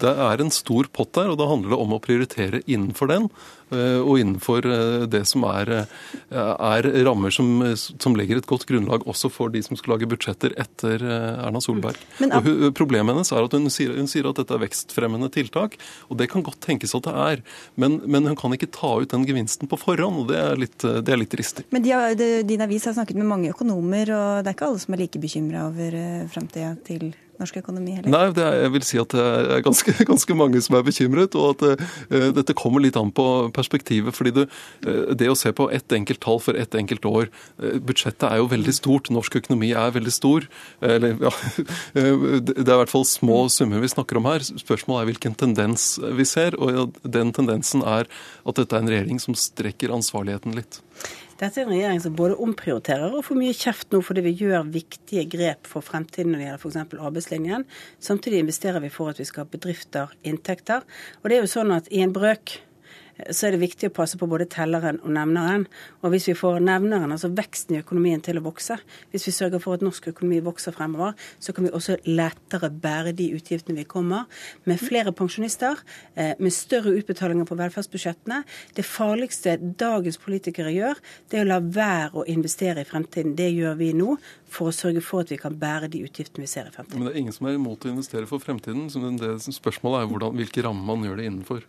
det 0.00 0.14
er 0.28 0.44
en 0.44 0.54
stor 0.54 0.88
pott 0.88 1.12
der, 1.18 1.34
og 1.34 1.40
da 1.40 1.50
handler 1.50 1.76
det 1.76 1.82
om 1.84 1.96
å 1.96 2.02
prioritere 2.02 2.64
innenfor 2.64 3.12
den. 3.12 3.28
Eh, 3.68 4.00
og 4.00 4.16
innenfor 4.20 4.64
eh, 4.64 5.04
det 5.10 5.24
som 5.28 5.44
er, 5.48 5.70
eh, 5.82 6.38
er 6.40 6.88
rammer 7.04 7.34
som, 7.34 7.50
som, 7.76 8.16
legger 8.16 8.40
et 8.40 8.48
godt 8.48 8.64
grunnlag 8.68 9.04
også 9.08 9.30
for 9.32 9.52
de 9.52 9.60
som 9.64 9.76
skal 9.76 9.94
lage 9.94 10.08
budsjetter 10.08 10.54
etter 10.60 11.04
Erna 11.04 11.60
Solberg. 11.62 11.98
Mm. 12.00 12.22
Men, 12.22 12.34
og 12.38 12.48
hun, 12.48 12.72
Problemet 12.78 13.14
hennes 13.14 13.32
er 13.34 13.44
at 13.44 13.56
hun 13.56 13.68
sier, 13.72 13.92
hun 13.96 14.08
sier, 14.10 14.28
at 14.30 14.40
dette 14.40 14.56
er 14.56 14.64
vekstfremmende 14.64 15.30
tiltak, 15.34 15.76
og 16.08 16.20
det 16.20 16.30
kan 16.32 16.44
godt 16.46 16.60
tenkes 16.64 16.96
at 16.96 17.06
det 17.08 17.14
er. 17.28 17.44
Men, 17.80 18.00
men 18.06 18.30
hun 18.30 18.38
kan 18.38 18.54
ikke 18.56 18.70
ta 18.74 18.94
ut 19.02 19.12
den 19.12 19.26
gevinsten 19.28 19.70
på 19.70 19.80
forhånd, 19.80 20.24
og 20.24 20.32
det 20.32 20.40
er 20.40 20.60
litt, 20.64 20.78
det 20.80 21.14
er 21.14 21.20
litt 21.20 21.38
ristig. 21.38 21.68
Men 21.74 21.84
de, 21.84 21.94
de, 22.18 22.30
Din 22.48 22.64
avis 22.64 22.88
har 22.88 22.96
snakket 22.96 23.18
med 23.20 23.28
mange 23.28 23.52
økonomer, 23.52 24.14
og 24.14 24.42
det 24.42 24.52
er 24.52 24.58
ikke 24.58 24.70
alle 24.70 24.84
som 24.84 24.96
er 24.96 25.04
like 25.04 25.20
bekymra 25.22 25.68
over 25.68 25.98
framtida 26.32 26.74
til 26.86 27.10
norsk 27.40 27.60
økonomi 27.60 27.96
heller? 27.96 28.10
Nei, 28.12 28.22
er, 28.32 28.56
jeg 28.64 28.72
vil 28.74 28.86
si 28.86 29.00
at 29.00 29.14
det 29.14 29.24
er 29.24 29.64
ganske, 29.66 29.94
ganske 30.10 30.36
mange 30.38 30.62
som 30.64 30.78
er 30.78 30.86
bekymret. 30.86 31.36
Og 31.38 31.54
at 31.54 31.82
uh, 32.10 32.30
dette 32.36 32.56
kommer 32.58 32.82
litt 32.84 32.98
an 33.00 33.12
på 33.14 33.26
perspektivet. 33.54 34.16
fordi 34.16 34.34
du, 34.36 34.42
uh, 34.86 35.14
Det 35.18 35.30
å 35.30 35.36
se 35.38 35.52
på 35.54 35.68
ett 35.74 35.92
enkelt 35.94 36.22
tall 36.24 36.42
for 36.42 36.58
ett 36.58 36.74
enkelt 36.78 37.06
år 37.08 37.28
uh, 37.62 37.78
Budsjettet 37.78 38.26
er 38.30 38.42
jo 38.42 38.50
veldig 38.50 38.74
stort. 38.76 39.12
Norsk 39.14 39.38
økonomi 39.42 39.72
er 39.72 39.94
veldig 39.94 40.14
stor. 40.14 40.48
Eller, 40.80 41.16
ja, 41.22 41.32
det 41.94 42.66
er 42.66 42.74
i 42.74 42.80
hvert 42.82 42.92
fall 42.92 43.06
små 43.08 43.44
summer 43.52 43.84
vi 43.84 43.92
snakker 43.94 44.20
om 44.20 44.28
her. 44.30 44.44
Spørsmålet 44.48 45.04
er 45.04 45.12
hvilken 45.12 45.38
tendens 45.38 45.94
vi 46.18 46.26
ser. 46.28 46.58
Og 46.58 46.98
den 47.04 47.32
tendensen 47.36 47.86
er 47.86 48.10
at 48.44 48.60
dette 48.60 48.74
er 48.76 48.84
en 48.84 48.92
regjering 48.92 49.22
som 49.22 49.36
strekker 49.38 49.94
ansvarligheten 49.94 50.56
litt. 50.58 50.82
Dette 51.38 51.60
er 51.60 51.68
en 51.68 51.70
regjering 51.70 52.00
som 52.02 52.14
både 52.18 52.34
omprioriterer 52.42 53.12
og 53.14 53.22
får 53.28 53.36
mye 53.38 53.54
kjeft 53.54 53.92
nå 53.94 54.00
fordi 54.02 54.24
vi 54.24 54.32
gjør 54.40 54.72
viktige 54.74 55.22
grep 55.30 55.68
for 55.70 55.86
fremtiden 55.86 56.32
når 56.34 56.40
det 56.40 56.48
gjelder 56.48 56.64
f.eks. 56.64 56.96
arbeidslinjen. 57.08 57.66
Samtidig 58.02 58.40
investerer 58.42 58.82
vi 58.82 58.90
for 58.90 59.12
at 59.12 59.20
vi 59.22 59.26
skal 59.28 59.44
ha 59.46 59.52
bedrifter, 59.52 60.10
inntekter. 60.26 60.82
Og 61.22 61.30
det 61.30 61.38
er 61.38 61.46
jo 61.46 61.52
sånn 61.52 61.70
at 61.76 61.86
i 61.94 62.02
en 62.02 62.14
brøk 62.16 62.56
så 63.30 63.48
er 63.48 63.54
det 63.54 63.62
viktig 63.62 63.90
å 63.90 63.94
passe 63.94 64.18
på 64.18 64.28
både 64.30 64.46
telleren 64.50 65.00
og 65.02 65.10
nevneren. 65.14 65.66
Og 66.02 66.12
hvis 66.12 66.28
vi 66.30 66.36
får 66.38 66.60
nevneren, 66.64 67.10
altså 67.14 67.30
veksten 67.34 67.76
i 67.76 67.80
økonomien, 67.82 68.22
til 68.22 68.38
å 68.38 68.44
vokse, 68.44 68.78
hvis 69.12 69.26
vi 69.28 69.34
sørger 69.34 69.62
for 69.62 69.78
at 69.78 69.84
norsk 69.84 70.10
økonomi 70.12 70.40
vokser 70.46 70.74
fremover, 70.74 71.14
så 71.42 71.54
kan 71.54 71.66
vi 71.66 71.72
også 71.74 71.98
lettere 72.06 72.70
bære 72.70 73.14
de 73.18 73.30
utgiftene 73.36 73.78
vi 73.78 73.86
kommer. 73.88 74.26
Med 74.68 74.80
flere 74.82 75.12
pensjonister, 75.16 75.82
eh, 76.14 76.34
med 76.38 76.54
større 76.54 76.94
utbetalinger 76.98 77.48
på 77.48 77.58
velferdsbudsjettene. 77.58 78.42
Det 78.74 78.86
farligste 78.86 79.56
dagens 79.58 80.18
politikere 80.18 80.74
gjør, 80.74 80.98
det 81.30 81.40
er 81.40 81.46
å 81.46 81.52
la 81.52 81.60
være 81.60 82.22
å 82.22 82.26
investere 82.26 82.82
i 82.82 82.88
fremtiden. 82.88 83.36
Det 83.36 83.50
gjør 83.52 83.78
vi 83.78 83.92
nå 83.92 84.16
for 84.48 84.70
å 84.70 84.74
sørge 84.74 85.02
for 85.04 85.24
at 85.24 85.32
vi 85.32 85.40
kan 85.40 85.56
bære 85.58 85.90
de 85.92 86.04
utgiftene 86.06 86.46
vi 86.46 86.50
ser 86.50 86.68
i 86.68 86.74
fremtiden. 86.74 86.98
Men 86.98 87.08
det 87.08 87.14
er 87.14 87.22
ingen 87.24 87.36
som 87.36 87.48
er 87.48 87.58
imot 87.58 87.84
å 87.84 87.92
investere 87.92 88.28
for 88.30 88.42
fremtiden. 88.42 88.88
Så 88.92 89.02
det 89.18 89.38
spørsmålet 89.42 90.04
er 90.04 90.12
hvordan, 90.12 90.38
hvilke 90.38 90.64
rammer 90.64 90.86
man 90.86 91.04
gjør 91.06 91.20
det 91.20 91.26
innenfor. 91.28 91.66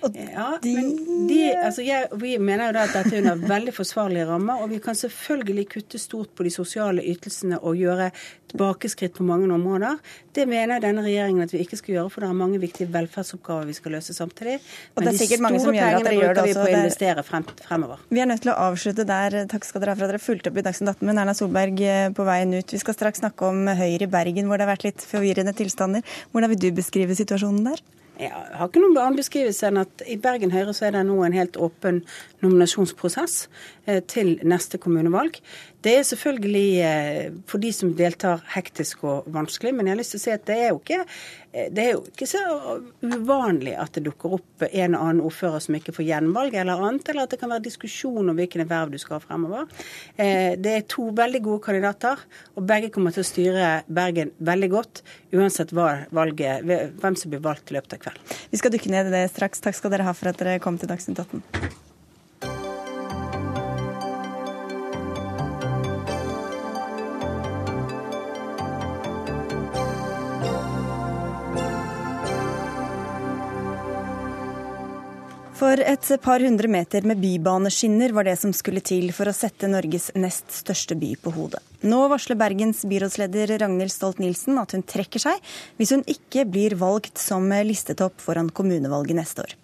Ja, 0.00 0.58
men 0.64 1.26
de, 1.28 1.38
altså 1.52 1.82
jeg, 1.84 2.08
Vi 2.20 2.36
mener 2.40 2.70
jo 2.70 2.76
da 2.78 2.84
at 2.86 2.94
dette 2.96 3.16
er 3.18 3.24
under 3.24 3.48
veldig 3.50 3.74
forsvarlige 3.76 4.26
rammer. 4.28 4.62
Og 4.64 4.72
vi 4.72 4.80
kan 4.82 4.96
selvfølgelig 4.96 5.66
kutte 5.74 6.00
stort 6.00 6.32
på 6.36 6.46
de 6.46 6.52
sosiale 6.54 7.04
ytelsene 7.04 7.58
og 7.60 7.76
gjøre 7.76 8.10
tilbakeskritt 8.50 9.14
på 9.14 9.26
mange 9.26 9.46
områder. 9.54 9.98
Det 10.34 10.46
mener 10.48 10.82
denne 10.82 11.04
regjeringen 11.04 11.44
at 11.44 11.52
vi 11.54 11.60
ikke 11.64 11.78
skal 11.78 11.94
gjøre, 11.94 12.10
for 12.10 12.24
det 12.24 12.30
er 12.30 12.38
mange 12.38 12.58
viktige 12.62 12.90
velferdsoppgaver 12.92 13.68
vi 13.68 13.76
skal 13.76 13.94
løse 13.98 14.16
samtidig. 14.16 14.56
Men 14.96 15.10
de 15.10 15.14
store 15.20 15.38
pengene 15.38 16.16
bruker 16.16 16.42
vi 16.48 16.56
på 16.56 16.64
å 16.64 16.72
investere 16.72 17.24
frem, 17.26 17.46
fremover. 17.66 18.02
Vi 18.10 18.22
er 18.22 18.30
nødt 18.30 18.44
til 18.46 18.54
å 18.54 18.58
avslutte 18.70 19.06
der. 19.08 19.38
Takk 19.50 19.68
skal 19.68 19.84
dere 19.84 19.94
ha 19.94 20.00
for 20.00 20.08
at 20.08 20.14
dere 20.14 20.24
fulgte 20.24 20.50
opp 20.50 20.58
i 20.58 20.66
Dagsnytt 20.66 20.94
18 20.96 21.06
med 21.06 21.22
Erna 21.22 21.36
Solberg 21.36 21.84
eh, 21.86 22.08
på 22.16 22.26
veien 22.26 22.56
ut. 22.56 22.74
Vi 22.74 22.82
skal 22.82 22.96
straks 22.96 23.22
snakke 23.22 23.52
om 23.52 23.70
Høyre 23.70 24.08
i 24.08 24.10
Bergen, 24.10 24.50
hvor 24.50 24.58
det 24.58 24.66
har 24.66 24.74
vært 24.74 24.88
litt 24.88 25.06
forvirrende 25.06 25.54
tilstander. 25.56 26.18
Hvordan 26.32 26.54
vil 26.54 26.62
du 26.66 26.70
beskrive 26.80 27.18
situasjonen 27.18 27.70
der? 27.70 27.82
Jeg 28.20 28.32
har 28.36 28.68
ikke 28.68 28.82
noen 28.82 28.98
annen 29.00 29.16
beskrivelse 29.16 29.70
enn 29.70 29.80
at 29.80 30.02
i 30.04 30.18
Bergen 30.20 30.52
Høyre 30.52 30.74
så 30.76 30.90
er 30.90 30.96
det 30.98 31.06
nå 31.08 31.16
en 31.24 31.36
helt 31.36 31.56
åpen 31.56 32.02
nominasjonsprosess 32.44 33.46
til 34.10 34.36
neste 34.46 34.78
kommunevalg. 34.82 35.40
Det 35.80 35.92
er 35.96 36.02
selvfølgelig 36.04 36.80
eh, 36.84 37.28
for 37.48 37.62
de 37.62 37.70
som 37.72 37.92
deltar 37.96 38.42
hektisk 38.52 39.04
og 39.08 39.28
vanskelig, 39.32 39.72
men 39.72 39.88
jeg 39.88 39.94
har 39.94 40.00
lyst 40.02 40.12
til 40.12 40.20
å 40.20 40.24
si 40.26 40.34
at 40.34 40.44
det 40.50 40.56
er 40.60 40.68
jo 40.74 40.80
ikke, 40.82 40.98
eh, 41.54 41.70
er 41.72 41.88
jo 41.94 42.02
ikke 42.10 42.28
så 42.28 42.42
uvanlig 43.00 43.72
at 43.80 43.96
det 43.96 44.04
dukker 44.10 44.36
opp 44.36 44.66
en 44.68 44.98
og 44.98 45.06
annen 45.06 45.24
ordfører 45.24 45.64
som 45.64 45.78
ikke 45.78 45.94
får 45.96 46.08
gjenvalg 46.10 46.58
eller 46.60 46.84
annet, 46.84 47.08
eller 47.08 47.24
at 47.24 47.32
det 47.32 47.40
kan 47.40 47.52
være 47.54 47.64
diskusjon 47.70 48.28
om 48.28 48.36
hvilken 48.36 48.66
verv 48.68 48.92
du 48.92 49.00
skal 49.00 49.16
ha 49.16 49.24
fremover. 49.24 49.68
Det 50.20 50.74
er 50.74 50.88
to 50.90 51.08
veldig 51.16 51.40
gode 51.46 51.64
kandidater, 51.64 52.20
og 52.52 52.66
begge 52.68 52.92
kommer 52.92 53.14
til 53.16 53.24
å 53.24 53.30
styre 53.30 53.68
Bergen 53.88 54.34
veldig 54.36 54.70
godt, 54.74 55.04
uansett 55.32 55.72
valget, 55.72 56.66
hvem 57.00 57.16
som 57.16 57.32
blir 57.32 57.44
valgt 57.44 57.72
i 57.72 57.78
løpet 57.78 57.96
av 57.96 58.04
kvelden. 58.04 58.40
Vi 58.52 58.60
skal 58.60 58.74
dykke 58.76 58.92
ned 58.92 59.08
i 59.08 59.16
det 59.16 59.28
straks. 59.32 59.64
Takk 59.64 59.80
skal 59.80 59.96
dere 59.96 60.08
ha 60.08 60.16
for 60.16 60.28
at 60.28 60.42
dere 60.42 60.60
kom 60.60 60.76
til 60.80 60.92
Dagsnytt 60.92 61.24
18. 61.24 61.88
For 75.60 75.76
et 75.76 76.06
par 76.24 76.40
hundre 76.40 76.70
meter 76.72 77.04
med 77.04 77.18
bybaneskinner 77.20 78.14
var 78.16 78.24
det 78.24 78.38
som 78.40 78.52
skulle 78.56 78.80
til 78.80 79.10
for 79.12 79.28
å 79.28 79.34
sette 79.36 79.68
Norges 79.68 80.06
nest 80.16 80.54
største 80.56 80.96
by 80.96 81.10
på 81.20 81.34
hodet. 81.34 81.60
Nå 81.84 81.98
varsler 82.08 82.38
Bergens 82.40 82.80
byrådsleder 82.88 83.52
Ragnhild 83.60 83.92
Stolt-Nielsen 83.92 84.56
at 84.56 84.72
hun 84.72 84.86
trekker 84.88 85.20
seg 85.20 85.52
hvis 85.76 85.92
hun 85.92 86.06
ikke 86.08 86.46
blir 86.48 86.78
valgt 86.80 87.20
som 87.20 87.44
listetopp 87.68 88.24
foran 88.24 88.48
kommunevalget 88.48 89.20
neste 89.20 89.44
år. 89.44 89.56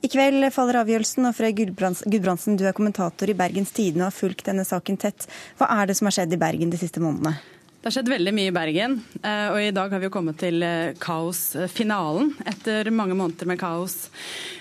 I 0.00 0.08
kveld 0.08 0.48
faller 0.56 0.80
avgjørelsen, 0.86 1.28
og 1.28 1.36
Frøy 1.36 1.52
Gudbrandsen, 1.60 2.56
du 2.56 2.64
er 2.64 2.76
kommentator 2.76 3.28
i 3.28 3.36
Bergens 3.36 3.76
Tidende 3.76 4.06
og 4.06 4.08
har 4.08 4.20
fulgt 4.22 4.48
denne 4.48 4.64
saken 4.64 4.96
tett. 5.04 5.28
Hva 5.60 5.68
er 5.76 5.92
det 5.92 6.00
som 6.00 6.08
har 6.08 6.16
skjedd 6.16 6.32
i 6.32 6.40
Bergen 6.40 6.72
de 6.72 6.80
siste 6.80 7.04
månedene? 7.04 7.36
Det 7.82 7.88
har 7.88 7.96
skjedd 7.96 8.12
veldig 8.12 8.30
mye 8.30 8.50
i 8.52 8.54
Bergen, 8.54 8.92
eh, 9.26 9.48
og 9.50 9.56
i 9.58 9.72
dag 9.74 9.90
har 9.90 9.98
vi 9.98 10.06
jo 10.06 10.12
kommet 10.14 10.36
til 10.38 10.62
eh, 10.62 10.92
kaosfinalen 11.02 12.28
etter 12.46 12.86
mange 12.94 13.16
måneder 13.18 13.48
med 13.50 13.58
kaos. 13.58 13.96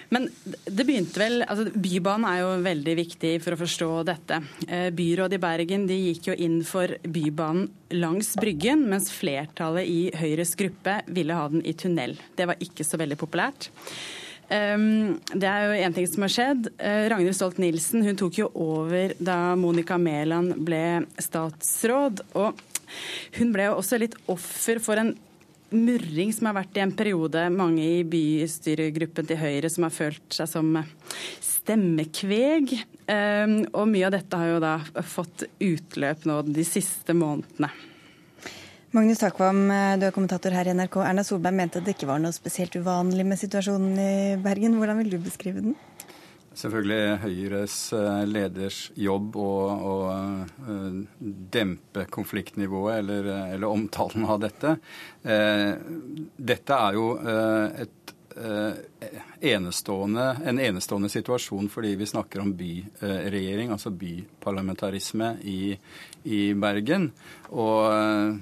Men 0.09 0.23
det 0.65 0.87
begynte 0.87 1.21
vel 1.21 1.43
altså 1.45 1.67
Bybanen 1.69 2.25
er 2.25 2.39
jo 2.39 2.47
veldig 2.65 2.95
viktig 2.97 3.35
for 3.43 3.53
å 3.53 3.59
forstå 3.59 3.89
dette. 4.09 4.39
Eh, 4.65 4.87
byrådet 4.97 5.37
i 5.37 5.41
Bergen 5.43 5.85
de 5.85 5.99
gikk 5.99 6.31
jo 6.31 6.37
inn 6.47 6.63
for 6.65 6.95
Bybanen 7.05 7.69
langs 7.93 8.31
Bryggen, 8.41 8.87
mens 8.89 9.11
flertallet 9.13 9.85
i 9.85 9.99
Høyres 10.17 10.55
gruppe 10.57 10.97
ville 11.13 11.37
ha 11.37 11.45
den 11.53 11.61
i 11.61 11.75
tunnel. 11.77 12.17
Det 12.33 12.49
var 12.49 12.65
ikke 12.65 12.87
så 12.89 12.97
veldig 13.03 13.19
populært. 13.21 13.69
Ehm, 14.49 15.21
det 15.29 15.45
er 15.45 15.67
jo 15.67 15.77
én 15.85 15.93
ting 15.93 16.09
som 16.09 16.25
har 16.25 16.33
skjedd. 16.39 16.73
Ragnhild 16.81 17.37
Stolt-Nielsen 17.37 18.01
hun 18.01 18.17
tok 18.19 18.41
jo 18.41 18.49
over 18.57 19.13
da 19.21 19.53
Monica 19.53 20.01
Mæland 20.01 20.57
ble 20.65 21.05
statsråd. 21.21 22.25
og 22.33 22.57
hun 23.39 23.51
ble 23.53 23.69
jo 23.69 23.75
også 23.79 23.99
litt 24.01 24.17
offer 24.31 24.81
for 24.83 25.01
en 25.01 25.13
murring 25.71 26.33
som 26.35 26.49
har 26.49 26.57
vært 26.59 26.77
i 26.77 26.83
en 26.83 26.95
periode. 26.95 27.43
Mange 27.53 27.83
i 27.83 28.01
bystyregruppen 28.07 29.27
til 29.29 29.39
Høyre 29.39 29.71
som 29.71 29.87
har 29.87 29.95
følt 29.95 30.35
seg 30.35 30.49
som 30.51 30.73
stemmekveg. 31.39 32.75
Ehm, 33.11 33.61
og 33.71 33.87
mye 33.91 34.09
av 34.09 34.17
dette 34.17 34.41
har 34.41 34.51
jo 34.53 34.59
da 34.63 34.75
fått 35.07 35.47
utløp 35.61 36.27
nå 36.27 36.41
de 36.49 36.67
siste 36.67 37.15
månedene. 37.17 37.71
Magnus 38.91 39.21
Takvam, 39.21 39.69
du 39.71 40.03
er 40.03 40.11
kommentator 40.11 40.51
her 40.51 40.67
i 40.67 40.73
NRK. 40.75 40.97
Erna 41.05 41.23
Solberg 41.23 41.55
mente 41.55 41.79
det 41.79 41.93
ikke 41.95 42.09
var 42.09 42.19
noe 42.19 42.35
spesielt 42.35 42.75
uvanlig 42.75 43.23
med 43.23 43.39
situasjonen 43.39 43.95
i 43.95 44.15
Bergen. 44.43 44.75
Hvordan 44.75 44.99
vil 44.99 45.13
du 45.13 45.21
beskrive 45.23 45.63
den? 45.63 45.77
Selvfølgelig 46.57 47.19
Høyres 47.23 47.75
eh, 47.95 48.23
leders 48.27 48.79
jobb 48.99 49.37
å, 49.39 49.51
å 49.91 49.93
eh, 50.11 51.01
dempe 51.55 52.05
konfliktnivået 52.11 53.01
eller, 53.01 53.29
eller, 53.55 53.67
omtalen 53.69 54.27
av 54.27 54.41
dette. 54.43 54.75
Eh, 55.23 55.69
dette 56.51 56.81
er 56.87 56.97
jo 56.97 57.13
et 57.21 58.17
enestående, 59.43 60.25
en 60.47 60.59
enestående 60.63 61.09
situasjon 61.11 61.67
fordi 61.69 61.89
vi 61.99 62.05
snakker 62.07 62.39
om 62.39 62.53
byregjering, 62.55 63.73
altså 63.75 63.91
byparlamentarisme 63.91 65.33
i, 65.51 65.73
i 66.23 66.51
Bergen. 66.53 67.09
Og 67.51 67.87
eh, 67.91 68.35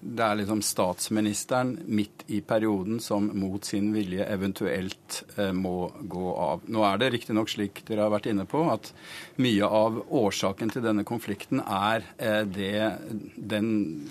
det 0.00 0.24
er 0.26 0.38
liksom 0.40 0.62
statsministeren 0.66 1.76
midt 1.86 2.24
i 2.32 2.40
perioden 2.46 2.98
som 3.02 3.28
mot 3.38 3.64
sin 3.64 3.92
vilje 3.94 4.26
eventuelt 4.26 5.22
eh, 5.36 5.52
må 5.54 5.92
gå 6.10 6.32
av. 6.34 6.64
Nå 6.66 6.82
er 6.88 6.98
det 6.98 7.12
riktignok 7.14 7.52
slik 7.52 7.84
dere 7.88 8.06
har 8.06 8.14
vært 8.14 8.30
inne 8.32 8.46
på, 8.48 8.64
at 8.72 8.90
mye 9.42 9.68
av 9.68 10.00
årsaken 10.08 10.72
til 10.74 10.86
denne 10.86 11.06
konflikten 11.08 11.62
er 11.62 12.06
eh, 12.16 12.42
det, 12.48 12.74
den, 13.36 13.68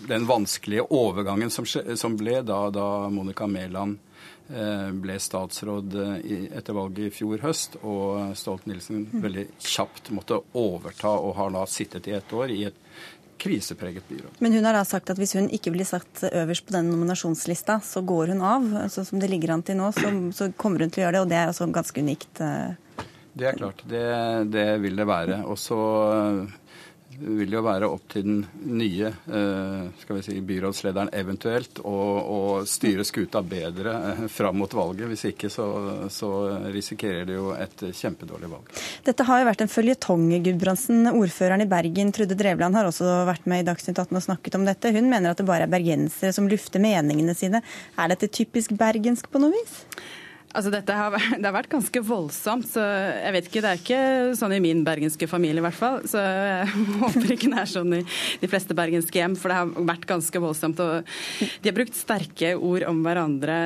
den, 0.08 0.30
vanskelige 0.30 0.88
overgangen 0.96 1.52
som, 1.52 1.68
som 1.68 2.16
ble 2.20 2.40
da, 2.48 2.64
da 2.72 2.88
Monica 3.12 3.50
Mæland 3.50 4.00
ble 5.02 5.16
statsråd 5.22 5.96
etter 6.52 6.76
valget 6.76 7.08
i 7.08 7.14
fjor 7.16 7.40
høst, 7.46 7.78
og 7.88 8.36
Stolt-Nielsen 8.36 9.06
veldig 9.24 9.46
kjapt 9.64 10.12
måtte 10.16 10.42
overta 10.60 11.14
og 11.16 11.38
har 11.38 11.54
da 11.56 11.66
sittet 11.70 12.10
i 12.10 12.16
ett 12.18 12.34
år 12.36 12.52
i 12.52 12.64
et 12.68 12.80
krisepreget 13.42 14.08
byråd. 14.10 14.32
Men 14.40 14.54
hun 14.54 14.66
har 14.66 14.74
da 14.78 14.84
sagt 14.86 15.10
at 15.10 15.18
hvis 15.18 15.34
hun 15.38 15.48
ikke 15.50 15.74
blir 15.74 15.88
satt 15.88 16.24
øverst 16.30 16.68
på 16.68 16.76
den 16.76 16.92
nominasjonslista, 16.92 17.80
så 17.82 18.04
går 18.06 18.36
hun 18.36 18.44
av. 18.46 18.68
Sånn 18.94 19.08
som 19.08 19.22
det 19.22 19.32
ligger 19.32 19.56
an 19.56 19.64
til 19.66 19.80
nå, 19.80 19.90
så, 19.98 20.12
så, 20.38 20.52
kommer 20.58 20.86
hun 20.86 20.94
til 20.94 21.02
å 21.02 21.08
gjøre 21.08 21.18
det, 21.18 21.24
og 21.24 21.32
det 21.32 21.40
er 21.40 21.50
altså 21.50 21.70
ganske 21.74 22.04
unikt. 22.06 22.44
Eh. 22.46 23.08
Det 23.34 23.48
er 23.48 23.58
klart, 23.58 23.82
det, 23.90 24.06
det 24.54 24.68
vil 24.84 25.02
det 25.02 25.08
være. 25.10 25.42
Og 25.50 25.58
så 25.58 25.80
vil 27.20 27.54
jo 27.54 27.62
være 27.66 27.88
opp 27.90 28.08
til 28.12 28.24
den 28.26 28.40
nye 28.78 29.10
eh, 29.10 29.90
skal 30.02 30.18
vi 30.18 30.24
si, 30.26 30.36
byrådslederen 30.46 31.12
eventuelt 31.18 31.82
å, 31.84 31.96
å 32.22 32.40
styre 32.68 33.06
skuta 33.08 33.42
bedre 33.46 33.96
eh, 34.12 34.24
fram 34.32 34.60
mot 34.62 34.74
valget. 34.74 35.10
Hvis 35.12 35.26
ikke 35.32 35.52
så, 35.52 35.66
så, 36.14 36.32
risikerer 36.72 37.28
de 37.28 37.38
jo 37.38 37.52
et 37.56 37.84
kjempedårlig 37.98 38.52
valg. 38.52 38.72
Dette 39.06 39.26
har 39.28 39.42
jo 39.42 39.50
vært 39.50 39.66
en 39.66 39.74
føljetong, 39.74 40.26
Gudbrandsen. 40.46 41.12
Ordføreren 41.12 41.66
i 41.66 41.70
Bergen, 41.72 42.14
Trude 42.16 42.38
Drevland, 42.38 42.78
har 42.78 42.90
også 42.90 43.22
vært 43.30 43.48
med 43.52 43.64
i 43.64 43.68
Dagsnytt 43.68 44.00
18 44.00 44.18
og 44.22 44.26
snakket 44.30 44.58
om 44.60 44.66
dette. 44.68 44.94
Hun 44.96 45.12
mener 45.12 45.34
at 45.34 45.42
det 45.42 45.50
bare 45.50 45.68
er 45.68 45.74
bergensere 45.74 46.34
som 46.36 46.50
lufter 46.52 46.84
meningene 46.84 47.36
sine. 47.38 47.64
Er 47.98 48.14
dette 48.14 48.32
typisk 48.32 48.76
bergensk 48.80 49.30
på 49.32 49.42
noe 49.42 49.56
vis? 49.56 49.82
Altså 50.52 50.72
dette 50.74 50.96
har, 50.96 51.16
det 51.40 51.46
har 51.48 51.56
vært 51.56 51.72
ganske 51.72 52.04
voldsomt. 52.06 52.68
så 52.74 52.84
jeg 52.84 53.36
vet 53.36 53.50
ikke, 53.50 53.64
Det 53.64 53.72
er 53.72 53.82
ikke 53.82 54.02
sånn 54.40 54.56
i 54.56 54.62
min 54.64 54.84
bergenske 54.88 55.30
familie 55.30 55.62
i 55.62 55.66
hvert 55.66 55.78
fall. 55.78 56.00
Så 56.10 56.22
jeg 56.22 56.70
håper 57.04 57.36
ikke 57.36 57.52
det 57.54 57.62
er 57.64 57.72
sånn 57.72 57.98
i 58.00 58.02
de 58.42 58.52
fleste 58.52 58.78
bergenske 58.78 59.22
hjem, 59.22 59.38
for 59.40 59.52
det 59.52 59.60
har 59.60 59.88
vært 59.92 60.08
ganske 60.10 60.44
voldsomt. 60.44 60.82
og 60.84 61.08
De 61.62 61.72
har 61.72 61.78
brukt 61.78 61.98
sterke 61.98 62.54
ord 62.58 62.86
om 62.90 63.02
hverandre, 63.06 63.58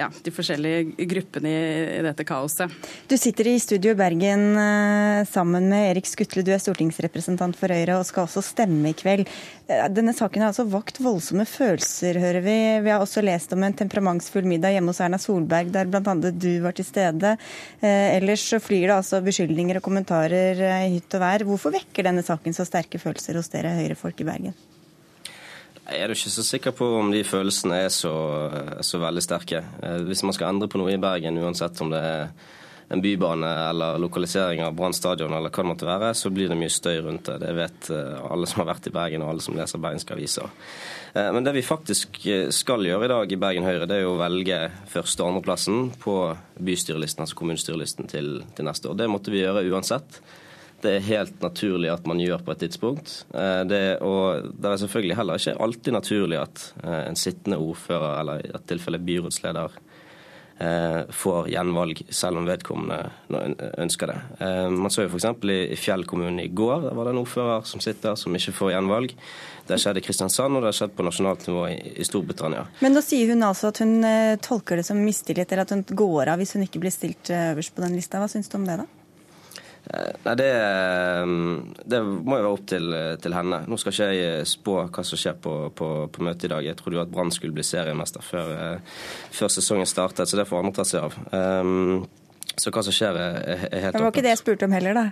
ja, 0.00 0.10
de 0.10 0.34
forskjellige 0.34 1.08
gruppene 1.10 1.50
i, 1.50 2.02
dette 2.04 2.26
kaoset. 2.26 2.72
Du 3.10 3.16
sitter 3.20 3.50
i 3.50 3.58
studio 3.62 3.94
i 3.94 3.98
Bergen 3.98 4.44
eh, 4.58 5.22
sammen 5.28 5.68
med 5.70 5.90
Erik 5.90 6.08
Skutle, 6.08 6.44
du 6.46 6.52
er 6.54 6.62
stortingsrepresentant 6.62 7.58
for 7.58 7.72
Høyre 7.72 7.98
og 8.00 8.06
skal 8.08 8.26
også 8.26 8.42
stemme 8.44 8.92
i 8.92 8.96
kveld. 8.96 9.28
Eh, 9.70 9.86
denne 9.92 10.14
saken 10.16 10.44
har 10.44 10.52
altså 10.52 10.66
vakt 10.70 11.00
voldsomme 11.02 11.46
følelser, 11.48 12.18
hører 12.22 12.44
vi. 12.44 12.56
Vi 12.86 12.92
har 12.92 13.02
også 13.02 13.24
lest 13.24 13.52
om 13.56 13.64
en 13.66 13.76
temperamentsfull 13.76 14.48
middag 14.48 14.76
hjemme 14.76 14.94
hos 14.94 15.02
Erna 15.04 15.20
Solberg, 15.20 15.72
der 15.74 15.90
bl.a 15.90 16.19
hadde 16.20 16.40
du 16.40 16.62
vært 16.64 16.80
til 16.80 16.88
stede. 16.88 17.36
Eh, 17.80 18.16
ellers 18.18 18.44
så 18.52 18.60
flyr 18.62 18.88
det 18.88 18.96
altså 18.98 19.22
beskyldninger 19.24 19.80
og 19.80 19.86
kommentarer 19.86 20.60
eh, 20.60 20.86
i 20.88 20.98
hytt 20.98 21.16
og 21.18 21.24
vær. 21.24 21.46
Hvorfor 21.48 21.74
vekker 21.74 22.06
denne 22.06 22.24
saken 22.26 22.56
så 22.56 22.68
sterke 22.68 23.00
følelser 23.02 23.40
hos 23.40 23.50
dere 23.52 23.74
Høyre-folk 23.78 24.20
i 24.20 24.28
Bergen? 24.28 24.58
Jeg 25.90 26.04
er 26.06 26.12
ikke 26.14 26.30
så 26.30 26.44
sikker 26.46 26.74
på 26.76 26.86
om 27.00 27.08
de 27.10 27.24
følelsene 27.26 27.80
er 27.86 27.90
så, 27.90 28.12
så 28.86 29.00
veldig 29.02 29.24
sterke. 29.26 29.64
Eh, 29.82 30.00
hvis 30.06 30.22
man 30.26 30.36
skal 30.36 30.52
endre 30.52 30.70
på 30.70 30.78
noe 30.78 30.94
i 30.94 31.02
Bergen, 31.02 31.40
uansett 31.42 31.80
om 31.82 31.90
det 31.92 32.02
er 32.06 32.30
en 32.90 33.02
bybane 33.02 33.50
eller 33.70 33.98
lokalisering 34.02 34.64
av 34.66 34.74
Brann 34.74 34.94
stadion 34.96 35.32
eller 35.32 35.52
hva 35.52 35.62
det 35.62 35.70
måtte 35.70 35.88
være, 35.88 36.14
så 36.18 36.32
blir 36.34 36.50
det 36.50 36.58
mye 36.58 36.72
støy 36.74 36.98
rundt 37.04 37.28
det. 37.30 37.38
Det 37.44 37.52
vet 37.54 37.90
alle 37.94 38.48
som 38.50 38.64
har 38.64 38.72
vært 38.72 38.90
i 38.90 38.94
Bergen 38.94 39.22
og 39.22 39.30
alle 39.30 39.44
som 39.44 39.58
leser 39.58 39.82
bergenske 39.82 40.16
aviser. 40.16 40.50
Eh, 41.12 41.32
men 41.32 41.44
det 41.44 41.52
vi 41.52 41.62
faktisk 41.62 42.20
eh, 42.26 42.48
skal 42.54 42.86
gjøre 42.86 43.06
i 43.06 43.12
dag 43.12 43.32
i 43.32 43.40
Bergen 43.40 43.66
Høyre, 43.66 43.88
det 43.90 44.00
er 44.00 44.08
å 44.08 44.18
velge 44.20 44.60
første- 44.90 45.24
og 45.24 45.32
andreplassen 45.32 45.90
på 46.02 46.16
bystyrelisten, 46.60 47.24
altså 47.24 47.38
kommunestyrelisten 47.40 48.10
til, 48.10 48.38
til 48.56 48.68
neste 48.68 48.90
år. 48.90 49.00
Det 49.00 49.10
måtte 49.10 49.34
vi 49.34 49.42
gjøre 49.42 49.66
uansett. 49.72 50.20
Det 50.80 50.94
er 50.96 51.08
helt 51.10 51.42
naturlig 51.44 51.90
at 51.92 52.06
man 52.08 52.22
gjør 52.22 52.44
på 52.44 52.54
et 52.54 52.62
tidspunkt. 52.64 53.14
Eh, 53.34 53.62
det, 53.68 53.82
og 54.06 54.52
det 54.54 54.70
er 54.70 54.82
selvfølgelig 54.84 55.18
heller 55.18 55.42
ikke 55.42 55.58
alltid 55.66 55.96
naturlig 55.98 56.40
at 56.40 56.66
en 56.86 57.18
sittende 57.18 57.60
ordfører, 57.60 58.20
eller 58.22 58.44
i 58.46 58.52
et 58.54 58.68
tilfelle 58.70 59.02
byrådsleder, 59.10 59.80
får 61.16 61.48
gjenvalg, 61.52 62.02
selv 62.12 62.40
om 62.40 62.48
vedkommende 62.48 62.98
ønsker 63.80 64.10
det. 64.12 64.16
Man 64.74 64.92
så 64.92 65.06
jo 65.06 65.10
f.eks. 65.10 65.26
i 65.48 65.78
Fjell 65.80 66.04
kommune 66.08 66.44
i 66.44 66.52
går, 66.52 66.84
der 66.84 66.98
var 66.98 67.08
det 67.08 67.14
en 67.14 67.22
ordfører 67.22 67.64
som 67.68 67.80
sitter 67.80 68.18
som 68.20 68.36
ikke 68.36 68.52
får 68.58 68.74
gjenvalg. 68.74 69.14
Det 69.70 69.76
har 69.76 69.82
skjedd 69.84 70.00
i 70.00 70.02
Kristiansand, 70.02 70.56
og 70.56 70.64
det 70.64 70.72
har 70.72 70.78
skjedd 70.80 70.94
på 70.98 71.04
nasjonalt 71.06 71.44
nivå 71.46 71.60
i 71.70 72.04
Storbritannia. 72.06 72.64
Men 72.82 72.96
da 72.96 73.02
sier 73.06 73.30
hun 73.30 73.44
altså 73.46 73.70
at 73.70 73.78
hun 73.84 74.00
eh, 74.02 74.34
tolker 74.42 74.80
det 74.80 74.86
som 74.88 74.98
mistillit, 74.98 75.46
eller 75.46 75.62
at 75.62 75.74
hun 75.76 75.84
går 75.86 76.32
av 76.32 76.42
hvis 76.42 76.56
hun 76.56 76.64
ikke 76.66 76.82
blir 76.82 76.94
stilt 76.94 77.30
eh, 77.30 77.52
øverst 77.52 77.76
på 77.76 77.84
den 77.84 77.94
lista. 77.94 78.18
Hva 78.18 78.26
syns 78.32 78.50
du 78.50 78.58
om 78.58 78.66
det, 78.66 78.80
da? 78.82 78.88
Eh, 79.84 80.12
nei, 80.26 80.34
det, 80.38 80.50
det, 81.84 82.02
må 82.04 82.36
jo 82.36 82.44
være 82.44 82.52
opp 82.52 82.66
til, 82.70 82.86
til, 83.22 83.32
henne. 83.36 83.58
Nå 83.70 83.74
skal 83.80 83.92
ikke 83.94 84.08
jeg 84.14 84.46
spå 84.50 84.74
hva 84.84 85.02
som 85.06 85.18
skjer 85.20 85.36
på, 85.42 85.52
på, 85.76 85.88
på 86.12 86.18
møtet 86.26 86.46
i 86.48 86.52
dag. 86.54 86.62
Jeg 86.68 86.76
trodde 86.78 86.96
jo 86.98 87.04
at 87.04 87.12
Brann 87.12 87.32
skulle 87.34 87.56
bli 87.56 87.64
seriemester 87.66 88.22
før, 88.24 88.46
før, 89.32 89.48
sesongen 89.52 89.88
startet, 89.88 90.28
så 90.28 90.34
det 90.40 90.50
får 90.50 90.60
andre 90.62 90.78
ta 90.78 90.84
seg 90.88 91.00
av. 91.08 91.12
Um, 91.32 91.98
så 92.56 92.66
hva 92.74 92.82
som 92.84 92.94
skjer, 92.94 93.14
er, 93.16 93.20
er 93.70 93.80
helt 93.86 93.94
åpent. 93.94 93.96
Det 93.96 94.04
var 94.04 94.14
ikke 94.14 94.26
det 94.26 94.34
jeg 94.34 94.42
spurte 94.42 94.64
om 94.68 94.76
heller, 94.76 94.94
da. 95.00 95.06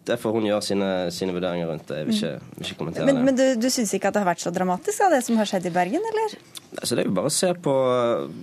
det 0.05 0.17
får 0.21 0.35
hun 0.37 0.47
gjøre 0.49 0.65
sine, 0.67 0.89
sine, 1.15 1.35
vurderinger 1.37 1.71
rundt 1.71 1.87
det. 1.89 2.01
Jeg 2.01 2.09
vil 2.09 2.19
ikke, 2.19 2.33
vil 2.57 2.67
ikke 2.69 2.79
kommentere 2.81 3.09
men, 3.09 3.21
det. 3.21 3.25
Men 3.29 3.39
du, 3.39 3.45
du 3.65 3.69
syns 3.73 3.95
ikke 3.97 4.11
at 4.11 4.17
det 4.17 4.25
har 4.25 4.31
vært 4.31 4.45
så 4.45 4.53
dramatisk, 4.55 5.05
av 5.07 5.15
det 5.17 5.21
som 5.27 5.41
har 5.41 5.49
skjedd 5.49 5.69
i 5.71 5.75
Bergen, 5.75 6.09
eller? 6.13 6.35
Altså, 6.75 6.95
det 6.95 7.05
er 7.05 7.09
jo 7.09 7.17
bare 7.17 7.31
å 7.31 7.37
se 7.37 7.53
på 7.65 7.75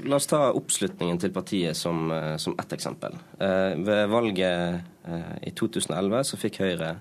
La 0.07 0.17
oss 0.17 0.29
ta 0.31 0.43
oppslutningen 0.57 1.19
til 1.21 1.33
partiet 1.35 1.77
som, 1.77 2.09
som 2.41 2.55
ett 2.61 2.77
eksempel. 2.77 3.17
Eh, 3.39 3.73
ved 3.83 4.07
valget 4.11 4.81
eh, 5.05 5.35
i 5.51 5.53
2011 5.57 6.31
så 6.31 6.41
fikk 6.41 6.63
Høyre 6.63 6.95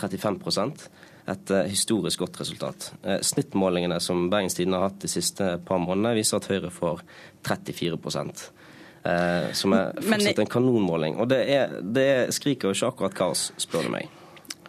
35 0.00 0.40
et 1.30 1.50
eh, 1.54 1.68
historisk 1.70 2.24
godt 2.24 2.40
resultat. 2.40 2.92
Eh, 3.02 3.20
snittmålingene 3.22 4.00
som 4.02 4.28
Bergens 4.30 4.56
Tidende 4.58 4.80
har 4.80 4.90
hatt 4.90 5.02
de 5.04 5.10
siste 5.10 5.54
par 5.66 5.82
månedene, 5.82 6.16
viser 6.18 6.40
at 6.40 6.50
Høyre 6.50 6.72
får 6.74 7.04
34 7.46 7.98
Eh, 9.04 9.52
som 9.52 9.74
er 9.74 9.92
fortsatt 9.98 10.42
en 10.44 10.50
kanonmåling. 10.56 11.18
Og 11.18 11.30
det, 11.32 11.42
er, 11.50 11.78
det 11.82 12.10
skriker 12.36 12.70
jo 12.70 12.76
ikke 12.76 12.92
akkurat 12.92 13.22
kaos, 13.24 13.48
spør 13.60 13.88
du 13.88 13.96
meg. 13.96 14.10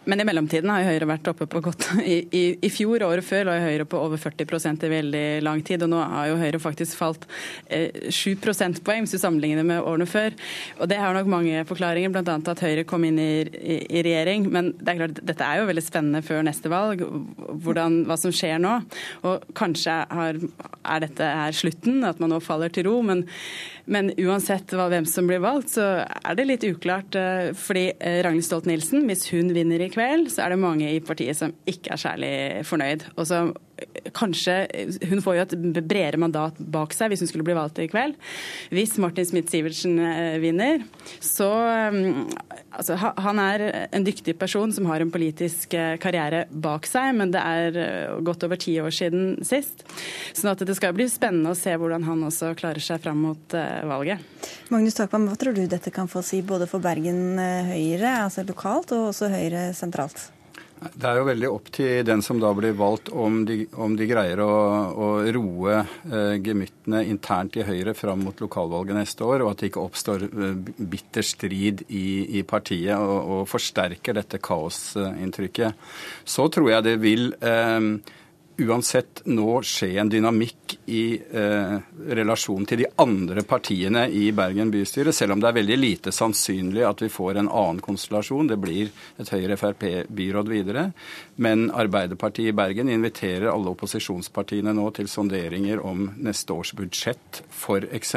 Men 0.04 0.20
i 0.20 0.24
mellomtiden 0.28 0.68
har 0.68 0.84
Høyre 0.84 1.06
vært 1.08 1.28
oppe 1.30 1.46
på 1.48 1.62
godt 1.64 1.86
I, 2.04 2.18
i, 2.28 2.42
i 2.66 2.70
fjor 2.72 3.02
og 3.04 3.14
året 3.14 3.24
før 3.24 3.48
lå 3.48 3.54
Høyre 3.62 3.86
på 3.88 4.00
over 4.00 4.20
40% 4.20 4.84
i 4.84 4.90
veldig 4.92 5.24
lang 5.44 5.62
tid, 5.64 5.84
og 5.86 5.92
nå 5.94 6.00
har 6.00 6.28
jo 6.28 6.38
Høyre 6.40 6.60
faktisk 6.60 6.98
falt 6.98 7.24
eh, 7.72 8.10
7 8.12 8.36
prosentpoeng 8.42 9.04
hvis 9.04 9.16
du 9.16 9.20
sammenligner 9.22 9.66
med 9.66 9.80
årene 9.80 10.08
før. 10.08 10.36
Og 10.78 10.90
Det 10.90 10.98
har 11.00 11.16
nok 11.16 11.30
mange 11.32 11.64
forklaringer, 11.68 12.12
bl.a. 12.12 12.36
at 12.36 12.64
Høyre 12.66 12.84
kom 12.88 13.06
inn 13.08 13.20
i, 13.22 13.30
i, 13.44 13.78
i, 13.88 14.04
regjering. 14.04 14.48
Men 14.52 14.72
det 14.76 14.92
er 14.92 15.00
klart, 15.00 15.22
dette 15.32 15.48
er 15.48 15.62
jo 15.62 15.70
veldig 15.70 15.86
spennende 15.86 16.24
før 16.26 16.44
neste 16.46 16.72
valg, 16.72 17.04
hvordan, 17.64 18.02
hva 18.08 18.18
som 18.20 18.34
skjer 18.34 18.60
nå. 18.60 18.76
Og 19.24 19.48
kanskje 19.56 19.96
har, 20.10 20.40
er 20.84 21.06
dette 21.06 21.32
her 21.40 21.56
slutten, 21.56 22.02
at 22.04 22.20
man 22.20 22.34
nå 22.34 22.42
faller 22.44 22.72
til 22.74 22.90
ro. 22.90 22.98
men 23.06 23.24
men 23.84 24.10
uansett 24.16 24.72
hvem 24.72 25.06
som 25.08 25.28
blir 25.28 25.42
valgt, 25.44 25.74
så 25.76 25.84
er 26.04 26.38
det 26.38 26.46
litt 26.48 26.64
uklart. 26.64 27.16
Eh, 27.18 27.50
fordi 27.58 27.86
eh, 27.98 28.20
Ragnhild 28.24 28.46
Stolt-Nielsen, 28.46 29.04
hvis 29.10 29.26
hun 29.32 29.52
vinner 29.56 29.82
i 29.84 29.90
kveld, 29.92 30.30
så 30.32 30.46
er 30.46 30.54
det 30.54 30.62
mange 30.62 30.88
i 30.88 31.02
partiet 31.04 31.38
som 31.38 31.52
ikke 31.68 31.92
er 31.94 32.00
særlig 32.00 32.34
fornøyd. 32.68 33.08
Og 33.18 33.28
så 33.28 33.46
kanskje 34.14 34.54
Hun 35.10 35.20
får 35.22 35.34
jo 35.34 35.42
et 35.42 35.54
bredere 35.74 36.18
mandat 36.22 36.58
bak 36.72 36.92
seg 36.94 37.10
hvis 37.10 37.24
hun 37.24 37.28
skulle 37.28 37.46
bli 37.46 37.56
valgt 37.58 37.80
i 37.82 37.88
kveld. 37.90 38.14
Hvis 38.70 38.94
Martin 39.02 39.26
Smith-Sivertsen 39.26 39.98
eh, 39.98 40.36
vinner, 40.42 40.84
så 41.18 41.50
mm, 41.92 42.20
altså, 42.78 42.96
Han 42.96 43.40
er 43.42 43.64
en 43.94 44.04
dyktig 44.06 44.36
person 44.38 44.72
som 44.74 44.86
har 44.90 45.02
en 45.02 45.12
politisk 45.14 45.74
eh, 45.78 45.96
karriere 46.02 46.44
bak 46.50 46.88
seg, 46.88 47.14
men 47.18 47.32
det 47.34 47.42
er 47.42 47.80
eh, 47.80 48.18
godt 48.24 48.46
over 48.46 48.60
ti 48.60 48.76
år 48.82 48.94
siden 48.94 49.40
sist. 49.46 49.86
Sånn 50.34 50.54
det 50.64 50.76
skal 50.78 50.94
bli 50.96 51.08
spennende 51.10 51.52
å 51.54 51.58
se 51.58 51.74
hvordan 51.78 52.06
han 52.06 52.22
også 52.26 52.54
klarer 52.58 52.82
seg 52.82 53.02
fram 53.04 53.24
mot 53.24 53.56
valget. 53.88 54.22
Magnus 54.72 54.96
Takvam, 54.98 55.26
hva 55.28 55.36
tror 55.40 55.56
du 55.56 55.64
dette 55.70 55.92
kan 55.94 56.08
få 56.10 56.22
si 56.24 56.42
både 56.46 56.68
for 56.70 56.82
Bergen 56.84 57.38
Høyre, 57.38 58.20
altså 58.26 58.46
lokalt, 58.46 58.94
og 58.94 59.10
også 59.12 59.32
Høyre 59.32 59.68
sentralt? 59.76 60.28
Det 60.92 61.06
er 61.08 61.18
jo 61.18 61.26
veldig 61.28 61.48
opp 61.48 61.68
til 61.72 62.02
den 62.06 62.22
som 62.24 62.40
da 62.42 62.50
blir 62.56 62.74
valgt, 62.76 63.08
om 63.08 63.40
de, 63.48 63.62
om 63.80 63.94
de 63.96 64.08
greier 64.08 64.40
å, 64.44 64.54
å 64.92 65.08
roe 65.34 65.78
eh, 65.80 66.34
gemyttene 66.44 67.04
internt 67.08 67.56
i 67.56 67.64
Høyre 67.64 67.94
fram 67.96 68.24
mot 68.26 68.42
lokalvalget 68.44 68.98
neste 68.98 69.24
år, 69.24 69.44
og 69.44 69.52
at 69.52 69.62
det 69.62 69.70
ikke 69.70 69.84
oppstår 69.84 70.26
eh, 70.28 70.58
bitter 70.94 71.24
strid 71.24 71.86
i, 71.88 72.40
i 72.40 72.44
partiet 72.48 72.98
og, 72.98 73.16
og, 73.38 73.46
forsterker 73.48 74.18
dette 74.18 74.42
kaosinntrykket. 74.44 75.80
Så 76.28 76.48
tror 76.52 76.70
jeg 76.74 76.86
det 76.88 76.98
vil 77.02 77.30
eh, 77.40 77.90
uansett 78.56 79.22
nå 79.26 79.62
skje 79.66 79.96
en 79.98 80.10
dynamikk 80.10 80.76
i 80.86 81.16
eh, 81.18 81.74
relasjon 82.14 82.66
til 82.68 82.84
de 82.84 82.86
andre 83.02 83.42
partiene 83.46 84.04
i 84.14 84.28
Bergen 84.36 84.70
bystyre, 84.70 85.12
selv 85.12 85.34
om 85.34 85.42
det 85.42 85.50
er 85.50 85.56
veldig 85.58 85.78
lite 85.78 86.12
sannsynlig 86.14 86.84
at 86.86 87.02
vi 87.02 87.10
får 87.10 87.40
en 87.40 87.50
annen 87.50 87.82
konstellasjon. 87.84 88.52
Det 88.52 88.60
blir 88.62 88.92
et 89.18 89.32
Høyre-Frp-byråd 89.34 90.52
videre. 90.52 90.86
Men 91.42 91.66
Arbeiderpartiet 91.74 92.52
i 92.52 92.56
Bergen 92.56 92.92
inviterer 92.94 93.50
alle 93.50 93.74
opposisjonspartiene 93.74 94.74
nå 94.76 94.86
til 94.94 95.10
sonderinger 95.10 95.82
om 95.82 96.06
neste 96.22 96.54
års 96.54 96.74
budsjett, 96.78 97.42
f.eks. 97.50 98.16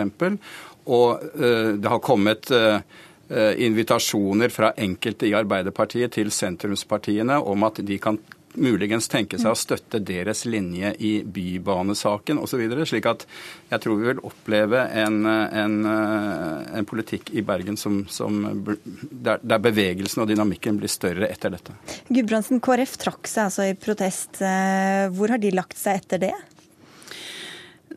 Og 0.85 1.27
eh, 1.33 1.75
det 1.81 1.91
har 1.91 2.03
kommet 2.05 2.53
eh, 2.53 2.81
invitasjoner 3.65 4.53
fra 4.53 4.75
enkelte 4.77 5.27
i 5.27 5.35
Arbeiderpartiet 5.35 6.13
til 6.19 6.29
sentrumspartiene 6.31 7.41
om 7.41 7.65
at 7.67 7.81
de 7.83 7.97
kan 7.99 8.21
muligens 8.57 9.07
tenke 9.11 9.39
seg 9.39 9.53
å 9.53 9.57
støtte 9.57 10.01
deres 10.03 10.43
linje 10.49 10.93
i 10.99 11.11
bybanesaken 11.23 12.41
osv. 12.41 12.63
Slik 12.89 13.07
at 13.09 13.25
jeg 13.69 13.83
tror 13.83 13.99
vi 13.99 14.09
vil 14.11 14.23
oppleve 14.27 14.83
en, 15.03 15.21
en, 15.27 15.77
en 15.87 16.89
politikk 16.89 17.31
i 17.37 17.43
Bergen 17.45 17.79
som, 17.79 18.03
som 18.11 18.41
der, 19.11 19.41
der, 19.41 19.63
bevegelsen 19.63 20.23
og 20.23 20.29
dynamikken 20.31 20.79
blir 20.81 20.91
større 20.91 21.29
etter 21.31 21.53
dette. 21.53 21.75
Gudbrandsen, 22.09 22.61
KrF 22.63 22.97
trakk 23.01 23.29
seg 23.29 23.47
altså 23.47 23.67
i 23.69 23.77
protest. 23.79 24.41
Eh, 24.41 25.07
hvor 25.13 25.33
har 25.33 25.41
de 25.41 25.53
lagt 25.55 25.77
seg 25.79 26.01
etter 26.01 26.27
det? 26.27 26.35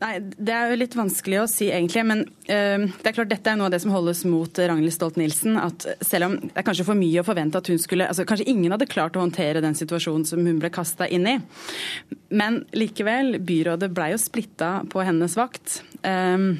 Nei, 0.01 0.15
Det 0.19 0.53
er 0.55 0.71
jo 0.71 0.79
litt 0.81 0.95
vanskelig 0.97 1.41
å 1.43 1.49
si, 1.49 1.67
egentlig. 1.69 2.03
Men 2.09 2.23
uh, 2.25 2.87
det 2.89 3.11
er 3.11 3.15
klart 3.15 3.31
dette 3.31 3.51
er 3.51 3.59
noe 3.59 3.69
av 3.69 3.75
det 3.75 3.81
som 3.83 3.93
holdes 3.93 4.23
mot 4.29 4.61
Ragnhild 4.61 4.95
Stolt-Nielsen. 4.95 5.59
at 5.61 5.85
Selv 6.05 6.29
om 6.29 6.37
det 6.41 6.55
er 6.57 6.67
kanskje 6.67 6.87
for 6.87 6.97
mye 6.97 7.21
å 7.21 7.27
forvente 7.27 7.61
at 7.61 7.69
hun 7.71 7.81
skulle 7.81 8.09
altså 8.09 8.25
Kanskje 8.27 8.49
ingen 8.49 8.73
hadde 8.73 8.89
klart 8.89 9.17
å 9.17 9.23
håndtere 9.23 9.63
den 9.63 9.77
situasjonen 9.77 10.25
som 10.27 10.41
hun 10.45 10.59
ble 10.61 10.71
kasta 10.73 11.07
inn 11.09 11.27
i. 11.29 11.37
Men 12.33 12.63
likevel, 12.73 13.37
byrådet 13.45 13.91
blei 13.93 14.11
jo 14.15 14.21
splitta 14.21 14.73
på 14.89 15.03
hennes 15.05 15.35
vakt. 15.37 15.81
Um, 16.01 16.55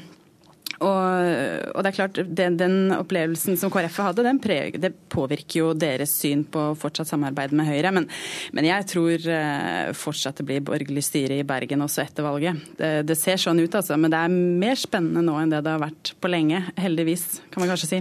og, 0.82 1.72
og, 1.72 1.78
det 1.82 1.90
er 1.90 1.96
klart, 1.96 2.20
den, 2.26 2.58
den 2.60 2.76
opplevelsen 2.96 3.56
som 3.60 3.72
KrF 3.72 4.00
hadde, 4.02 4.24
den 4.26 4.40
preg, 4.42 4.78
det 4.82 4.92
påvirker 5.12 5.60
jo 5.60 5.70
deres 5.78 6.16
syn 6.18 6.44
på 6.44 6.72
fortsatt 6.78 7.10
samarbeid 7.12 7.54
med 7.56 7.68
Høyre. 7.70 7.92
Men, 7.94 8.08
men 8.56 8.68
jeg 8.68 8.88
tror 8.92 9.28
eh, 9.36 9.92
fortsatt 9.96 10.42
det 10.42 10.48
blir 10.48 10.64
borgerlig 10.66 11.04
styre 11.06 11.40
i 11.40 11.46
Bergen 11.46 11.84
også 11.86 12.04
etter 12.04 12.26
valget. 12.26 12.62
Det, 12.78 12.92
det, 13.08 13.18
ser 13.20 13.40
sånn 13.40 13.62
ut, 13.62 13.78
altså. 13.78 13.98
Men 14.00 14.12
det 14.12 14.20
er 14.20 14.36
mer 14.64 14.78
spennende 14.80 15.24
nå 15.26 15.38
enn 15.40 15.52
det 15.54 15.62
det 15.64 15.74
har 15.76 15.82
vært 15.82 16.14
på 16.20 16.32
lenge. 16.32 16.64
Heldigvis, 16.82 17.26
kan 17.52 17.64
man 17.64 17.72
kanskje 17.72 17.92
si. 17.94 18.00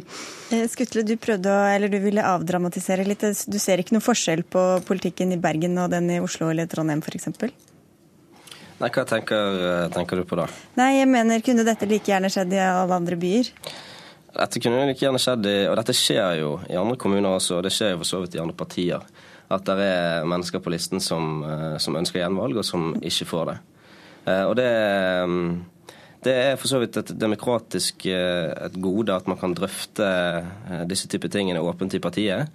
Eh, 0.56 0.68
Skutle, 0.72 1.06
du 1.08 1.16
prøvde 1.22 1.52
å, 1.54 1.66
eller 1.72 1.92
du 1.92 2.00
ville 2.04 2.26
avdramatisere 2.26 3.08
litt. 3.08 3.26
Du 3.48 3.60
ser 3.62 3.82
ikke 3.82 3.98
noen 3.98 4.06
forskjell 4.06 4.46
på 4.50 4.68
politikken 4.88 5.36
i 5.36 5.42
Bergen 5.42 5.78
og 5.82 5.92
den 5.94 6.10
i 6.12 6.22
Oslo 6.24 6.52
eller 6.52 6.70
Trondheim 6.72 7.04
f.eks.? 7.06 7.71
Nei, 8.82 8.90
Hva 8.90 9.04
tenker, 9.06 9.60
eh, 9.62 9.88
tenker, 9.94 10.18
du 10.18 10.26
på 10.26 10.38
da? 10.40 10.48
Nei, 10.80 10.96
jeg 10.98 11.10
mener, 11.10 11.42
Kunne 11.46 11.66
dette 11.68 11.86
like 11.86 12.10
gjerne 12.10 12.32
skjedd 12.34 12.54
i 12.56 12.62
alle 12.62 12.98
andre 12.98 13.18
byer? 13.20 13.52
Dette 14.32 14.62
kunne 14.64 14.88
like 14.88 15.04
gjerne 15.04 15.22
skjedd 15.22 15.46
i, 15.46 15.58
og 15.70 15.76
dette 15.78 15.94
skjer 15.94 16.40
jo 16.40 16.56
i 16.70 16.80
andre 16.80 16.98
kommuner 16.98 17.36
også, 17.36 17.60
og 17.60 17.68
det 17.68 17.74
skjer 17.76 17.94
jo 17.94 18.00
for 18.02 18.10
så 18.10 18.22
vidt 18.24 18.38
i 18.40 18.42
andre 18.42 18.58
partier. 18.58 19.04
At 19.52 19.68
det 19.68 19.76
er 19.86 20.26
mennesker 20.26 20.64
på 20.64 20.72
listen 20.74 21.04
som, 21.04 21.44
eh, 21.44 21.78
som 21.78 22.00
ønsker 22.00 22.24
gjenvalg, 22.24 22.58
og 22.58 22.66
som 22.66 22.96
ikke 22.96 23.30
får 23.30 23.46
det. 23.52 23.58
Eh, 24.26 24.44
og 24.50 24.56
det, 24.58 24.72
det 26.26 26.34
er 26.34 26.58
for 26.58 26.72
så 26.72 26.82
vidt 26.82 26.98
et 26.98 27.14
demokratisk 27.20 28.06
et 28.08 28.82
gode 28.82 29.14
at 29.14 29.28
man 29.28 29.38
kan 29.38 29.54
drøfte 29.54 30.10
disse 30.90 31.10
typer 31.12 31.30
tingene 31.30 31.62
åpent 31.62 31.94
i 31.94 32.02
partiet. 32.02 32.50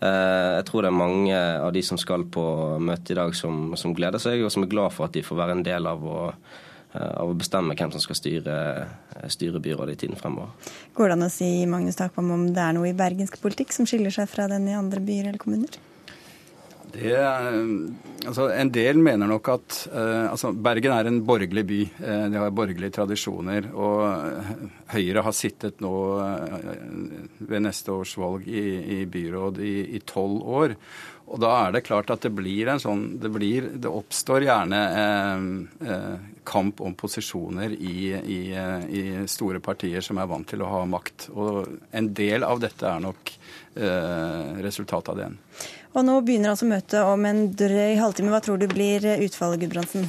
Eh, 0.00 0.50
jeg 0.56 0.64
tror 0.70 0.84
det 0.84 0.88
er 0.88 0.96
mange 0.96 1.36
av 1.36 1.70
de 1.76 1.82
som 1.84 2.00
skal 2.00 2.24
på 2.32 2.42
møte 2.80 3.12
i 3.12 3.18
dag, 3.18 3.34
som, 3.36 3.74
som 3.76 3.94
gleder 3.96 4.22
seg, 4.22 4.40
og 4.44 4.52
som 4.52 4.64
er 4.64 4.72
glad 4.72 4.94
for 4.96 5.08
at 5.08 5.16
de 5.16 5.24
får 5.24 5.40
være 5.42 5.58
en 5.58 5.66
del 5.66 5.88
av 5.90 6.06
å, 6.08 6.22
eh, 6.94 7.12
av 7.20 7.32
å 7.32 7.36
bestemme 7.36 7.76
hvem 7.76 7.92
som 7.92 8.04
skal 8.04 8.16
styre, 8.16 8.56
styre, 9.28 9.60
byrådet 9.60 9.98
i 9.98 10.00
tiden 10.06 10.20
fremover. 10.20 10.72
Går 10.96 11.12
det 11.12 11.18
an 11.18 11.28
å 11.28 11.32
si 11.34 11.50
Magnus 11.68 12.00
Takvam, 12.00 12.32
om 12.38 12.48
det 12.48 12.64
er 12.64 12.76
noe 12.78 12.88
i 12.88 12.96
bergensk 12.96 13.36
politikk 13.44 13.76
som 13.76 13.88
skiller 13.88 14.14
seg 14.14 14.30
fra 14.32 14.48
den 14.48 14.70
i 14.70 14.78
andre 14.78 15.04
byer 15.04 15.28
eller 15.28 15.42
kommuner? 15.42 15.80
Det, 16.90 17.12
altså 18.26 18.48
en 18.54 18.70
del 18.74 18.98
mener 19.02 19.28
nok 19.30 19.50
at 19.52 19.76
uh, 19.92 20.30
altså 20.32 20.50
Bergen 20.52 20.94
er 20.94 21.10
en 21.10 21.20
borgerlig 21.26 21.64
by. 21.68 21.78
Uh, 22.00 22.24
de 22.32 22.40
har 22.40 22.56
borgerlige 22.56 22.94
tradisjoner. 22.96 23.70
Og 23.74 24.02
Høyre 24.90 25.24
har 25.26 25.36
sittet 25.36 25.82
nå 25.84 25.94
uh, 26.18 27.46
ved 27.46 27.64
neste 27.66 27.94
års 27.94 28.16
valg 28.20 28.48
i, 28.48 28.66
i 29.00 29.06
byråd 29.10 29.62
i 29.62 30.02
tolv 30.06 30.42
år. 30.62 30.76
Og 31.30 31.38
da 31.38 31.52
er 31.60 31.76
det 31.76 31.84
klart 31.86 32.10
at 32.10 32.24
det 32.26 32.32
blir 32.34 32.72
en 32.72 32.80
sånn 32.82 33.04
Det, 33.22 33.28
blir, 33.30 33.68
det 33.78 33.86
oppstår 33.86 34.48
gjerne 34.48 34.80
kamp 36.42 36.80
om 36.82 36.96
posisjoner 36.98 37.70
i, 37.76 38.08
i, 38.18 38.40
i, 38.50 39.02
store 39.30 39.60
partier 39.62 40.02
som 40.02 40.18
er 40.18 40.26
vant 40.26 40.48
til 40.50 40.64
å 40.66 40.72
ha 40.72 40.80
makt. 40.90 41.28
Og 41.30 41.70
en 41.94 42.10
del 42.18 42.42
av 42.42 42.58
dette 42.64 42.82
er 42.82 43.04
nok 43.04 43.30
resultatet 44.66 45.12
av 45.14 45.20
det. 45.20 45.30
Og 45.90 46.04
nå 46.06 46.20
begynner 46.22 46.52
altså 46.52 46.68
møtet 46.70 47.00
om 47.02 47.24
en 47.26 47.46
drøy 47.58 47.98
halvtime. 47.98 48.30
Hva 48.30 48.42
tror 48.44 48.60
du 48.60 48.68
blir 48.70 49.06
utfallet, 49.26 49.62
Gudbrandsen? 49.64 50.06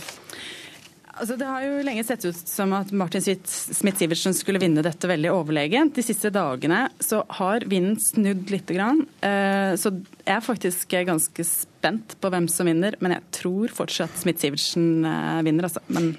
Altså, 1.22 1.36
det 1.38 1.46
har 1.46 1.62
jo 1.62 1.82
lenge 1.86 2.04
sett 2.08 2.24
ut 2.26 2.38
som 2.50 2.72
at 2.74 2.90
Martin 2.98 3.22
Smith-Sivertsen 3.22 4.34
skulle 4.34 4.62
vinne 4.62 4.82
dette 4.82 5.10
veldig 5.10 5.30
overlegent. 5.36 5.94
De 5.94 6.06
siste 6.06 6.32
dagene 6.34 6.88
så 7.04 7.20
har 7.38 7.66
vinden 7.70 8.00
snudd 8.02 8.50
lite 8.50 8.74
grann. 8.74 9.04
Eh, 9.22 9.76
så 9.78 9.92
jeg 10.24 10.34
er 10.34 10.42
faktisk 10.42 10.96
ganske 11.06 11.46
spent 11.46 12.16
på 12.18 12.34
hvem 12.34 12.50
som 12.50 12.70
vinner, 12.70 12.98
men 13.06 13.14
jeg 13.18 13.28
tror 13.38 13.76
fortsatt 13.84 14.18
Smith-Sivertsen 14.24 15.06
eh, 15.06 15.40
vinner, 15.46 15.70
altså. 15.70 15.86
Men 15.94 16.14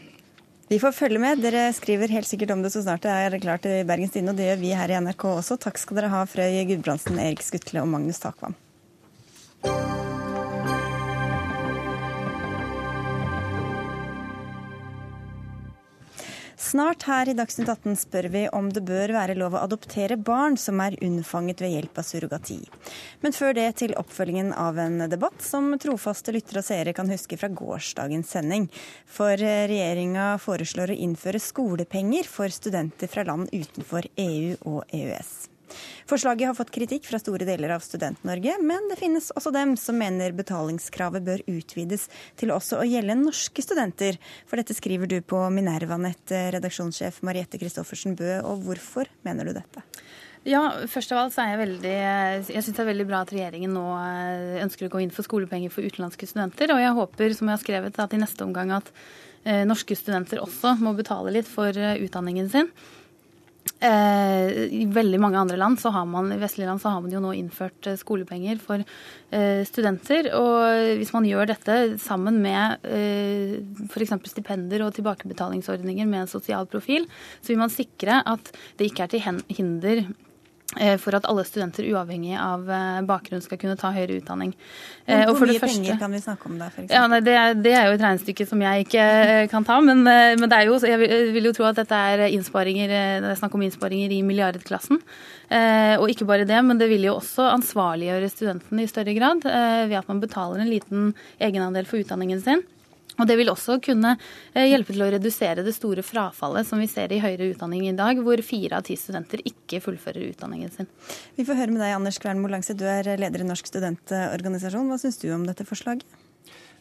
vi 0.70 0.79
får 0.79 0.94
følge 0.94 1.18
med. 1.20 1.42
Dere 1.42 1.66
skriver 1.75 2.14
helt 2.14 2.31
sikkert 2.31 2.55
om 2.55 2.62
det 2.62 2.70
så 2.70 2.85
snart 2.87 3.03
det 3.03 3.11
er 3.12 3.42
klart 3.42 3.66
i 3.66 3.81
Bergens 3.88 4.14
Tidende, 4.14 4.37
og 4.37 4.38
det 4.38 4.53
gjør 4.53 4.62
vi 4.62 4.77
her 4.79 4.94
i 4.94 5.01
NRK 5.03 5.27
også. 5.35 5.59
Takk 5.66 5.83
skal 5.83 5.98
dere 5.98 6.12
ha, 6.14 6.22
Frøy 6.31 6.62
Gudbrandsen, 6.70 7.18
Erik 7.18 7.42
Skutle 7.42 7.83
og 7.83 7.90
Magnus 7.90 8.22
Takvam. 8.22 8.55
Snart 16.72 17.03
her 17.05 17.29
i 17.29 17.35
Dagsnytt 17.37 17.68
18 17.68 17.96
spør 18.01 18.27
vi 18.33 18.40
om 18.57 18.70
det 18.72 18.81
bør 18.88 19.12
være 19.12 19.35
lov 19.37 19.53
å 19.59 19.61
adoptere 19.66 20.16
barn 20.16 20.55
som 20.57 20.81
er 20.81 20.96
unnfanget 21.05 21.61
ved 21.61 21.75
hjelp 21.75 22.01
av 22.01 22.07
surrogati. 22.09 22.57
Men 23.20 23.37
før 23.37 23.53
det 23.59 23.66
til 23.83 23.92
oppfølgingen 24.01 24.55
av 24.57 24.81
en 24.81 25.05
debatt 25.12 25.44
som 25.44 25.68
trofaste 25.77 26.33
lyttere 26.33 26.64
og 26.64 26.68
seere 26.70 26.96
kan 26.96 27.12
huske 27.12 27.37
fra 27.37 27.53
gårsdagens 27.53 28.33
sending. 28.38 28.70
For 29.05 29.37
regjeringa 29.37 30.33
foreslår 30.40 30.96
å 30.96 31.01
innføre 31.05 31.44
skolepenger 31.44 32.25
for 32.25 32.48
studenter 32.48 33.12
fra 33.12 33.29
land 33.29 33.53
utenfor 33.53 34.09
EU 34.16 34.57
og 34.62 34.87
EØS. 34.88 35.51
Forslaget 36.11 36.50
har 36.50 36.58
fått 36.58 36.72
kritikk 36.74 37.06
fra 37.08 37.20
store 37.22 37.46
deler 37.48 37.74
av 37.76 37.85
Student-Norge, 37.85 38.58
men 38.62 38.90
det 38.90 38.98
finnes 39.00 39.30
også 39.37 39.54
dem 39.54 39.76
som 39.80 39.98
mener 40.00 40.35
betalingskravet 40.37 41.26
bør 41.26 41.44
utvides 41.50 42.08
til 42.40 42.54
også 42.54 42.80
å 42.82 42.88
gjelde 42.88 43.18
norske 43.20 43.64
studenter. 43.64 44.18
For 44.50 44.61
dette 44.61 44.76
skriver 44.76 45.11
du 45.11 45.18
på 45.24 45.40
Minervanett, 45.54 46.35
redaksjonssjef 46.56 47.22
Mariette 47.26 47.61
Christoffersen 47.62 48.18
Bø, 48.18 48.38
og 48.46 48.66
hvorfor 48.66 49.11
mener 49.26 49.48
du 49.48 49.56
dette? 49.56 49.85
Ja, 50.42 50.62
først 50.90 51.12
av 51.14 51.20
alt 51.20 51.35
så 51.37 51.44
er 51.44 51.52
jeg 51.52 51.61
veldig 51.61 51.90
Jeg 52.50 52.62
syns 52.64 52.74
det 52.74 52.80
er 52.82 52.88
veldig 52.88 53.04
bra 53.06 53.20
at 53.22 53.30
regjeringen 53.30 53.76
nå 53.76 53.85
eh, 53.94 54.62
ønsker 54.64 54.88
å 54.88 54.90
gå 54.90 55.02
inn 55.04 55.12
for 55.14 55.26
skolepenger 55.26 55.70
for 55.70 55.87
utenlandske 55.87 56.26
studenter. 56.26 56.72
Og 56.74 56.82
jeg 56.82 56.96
håper, 56.98 57.37
som 57.38 57.46
jeg 57.46 57.54
har 57.54 57.62
skrevet, 57.62 58.00
at 58.02 58.16
i 58.16 58.18
neste 58.18 58.42
omgang 58.42 58.72
at 58.74 58.90
eh, 59.46 59.62
norske 59.68 59.94
studenter 59.98 60.42
også 60.42 60.74
må 60.82 60.96
betale 60.98 61.35
litt 61.37 61.46
for 61.50 61.70
eh, 61.78 62.00
utdanningen 62.02 62.50
sin. 62.50 62.72
Eh, 63.83 64.49
I 64.79 64.85
veldig 64.95 65.18
mange 65.18 65.40
andre 65.40 65.59
land, 65.59 65.81
så 65.83 65.90
har 65.95 66.07
man, 66.07 66.31
i 66.31 66.38
vestlige 66.38 66.68
land 66.68 66.83
så 66.83 66.92
har 66.95 67.03
man 67.03 67.11
jo 67.11 67.23
nå 67.23 67.33
innført 67.35 67.88
eh, 67.90 67.99
skolepenger 67.99 68.61
for 68.62 68.83
eh, 68.83 69.62
studenter. 69.66 70.31
Og 70.38 70.99
hvis 71.01 71.11
man 71.16 71.27
gjør 71.27 71.51
dette 71.51 71.79
sammen 72.03 72.38
med 72.45 72.87
eh, 72.87 73.59
f.eks. 73.88 74.14
stipender 74.31 74.87
og 74.87 74.95
tilbakebetalingsordninger 74.99 76.07
med 76.07 76.25
en 76.25 76.31
sosial 76.31 76.71
profil, 76.71 77.09
så 77.40 77.53
vil 77.53 77.62
man 77.64 77.75
sikre 77.75 78.23
at 78.23 78.53
det 78.79 78.92
ikke 78.92 79.09
er 79.09 79.16
til 79.16 79.42
hinder 79.59 80.07
for 81.00 81.12
at 81.16 81.26
alle 81.28 81.44
studenter, 81.44 81.85
uavhengig 81.92 82.32
av 82.40 82.64
eh, 82.70 83.00
bakgrunn, 83.04 83.42
skal 83.44 83.58
kunne 83.61 83.76
ta 83.80 83.90
høyere 83.92 84.16
utdanning. 84.22 84.54
Eh, 85.04 85.26
Hvor 85.28 85.44
mye 85.44 85.61
første, 85.61 85.68
penger 85.68 85.98
kan 86.00 86.14
vi 86.14 86.20
snakke 86.24 86.48
om 86.48 86.56
da? 86.61 86.70
Ja, 86.88 87.04
nei, 87.12 87.20
det, 87.24 87.37
det, 87.61 87.74
er 87.76 87.90
jo 87.90 87.98
et 87.98 88.04
regnestykke 88.04 88.46
som 88.48 88.64
jeg 88.64 88.87
ikke 88.87 89.04
kan 89.52 89.68
ta. 89.68 89.78
Men, 89.85 90.00
men 90.06 90.46
det 90.48 90.58
er 90.58 90.70
jo, 90.70 90.78
jeg 90.88 91.30
vil 91.37 91.50
jo 91.50 91.54
tro 91.56 91.68
at 91.68 91.80
dette 91.82 92.02
er 92.14 92.24
innsparinger, 92.30 92.92
det 93.22 93.32
er 93.35 93.40
snakk 93.40 93.56
om 93.58 93.66
innsparinger 93.66 94.16
i 94.16 94.22
milliardklassen. 94.26 95.00
Og 95.52 96.08
ikke 96.08 96.24
bare 96.28 96.48
det, 96.48 96.61
men 96.64 96.80
det 96.80 96.88
vil 96.88 97.04
jo 97.04 97.18
også 97.18 97.50
ansvarliggjøre 97.52 98.30
studentene 98.32 98.87
i 98.87 98.90
større 98.90 99.12
grad 99.18 99.44
ved 99.44 99.98
at 99.98 100.08
man 100.08 100.22
betaler 100.22 100.62
en 100.62 100.72
liten 100.72 101.11
egenandel 101.37 101.85
for 101.88 102.00
utdanningen 102.00 102.40
sin. 102.40 102.64
Og 103.20 103.29
Det 103.29 103.37
vil 103.38 103.53
også 103.53 103.79
kunne 103.85 104.14
eh, 104.16 104.68
hjelpe 104.70 104.94
til 104.94 105.05
å 105.05 105.11
redusere 105.12 105.64
det 105.66 105.75
store 105.77 106.05
frafallet 106.07 106.68
som 106.68 106.81
vi 106.81 106.88
ser 106.90 107.12
i 107.12 107.20
høyere 107.22 107.51
utdanning 107.53 107.87
i 107.88 107.96
dag, 107.96 108.20
hvor 108.25 108.40
fire 108.46 108.81
av 108.81 108.88
ti 108.88 108.96
studenter 108.98 109.44
ikke 109.48 109.83
fullfører 109.85 110.33
utdanningen 110.33 110.72
sin. 110.72 110.90
Vi 111.37 111.46
får 111.48 111.61
høre 111.61 111.75
med 111.75 111.85
deg, 111.85 111.96
Anders 111.98 112.20
Kvernmo 112.22 112.51
Langse, 112.53 112.77
du 112.79 112.87
er 112.88 113.14
leder 113.20 113.44
i 113.44 113.48
Norsk 113.48 113.68
studentorganisasjon. 113.68 114.88
Hva 114.88 115.01
syns 115.03 115.20
du 115.20 115.29
om 115.35 115.48
dette 115.48 115.68
forslaget? 115.68 116.21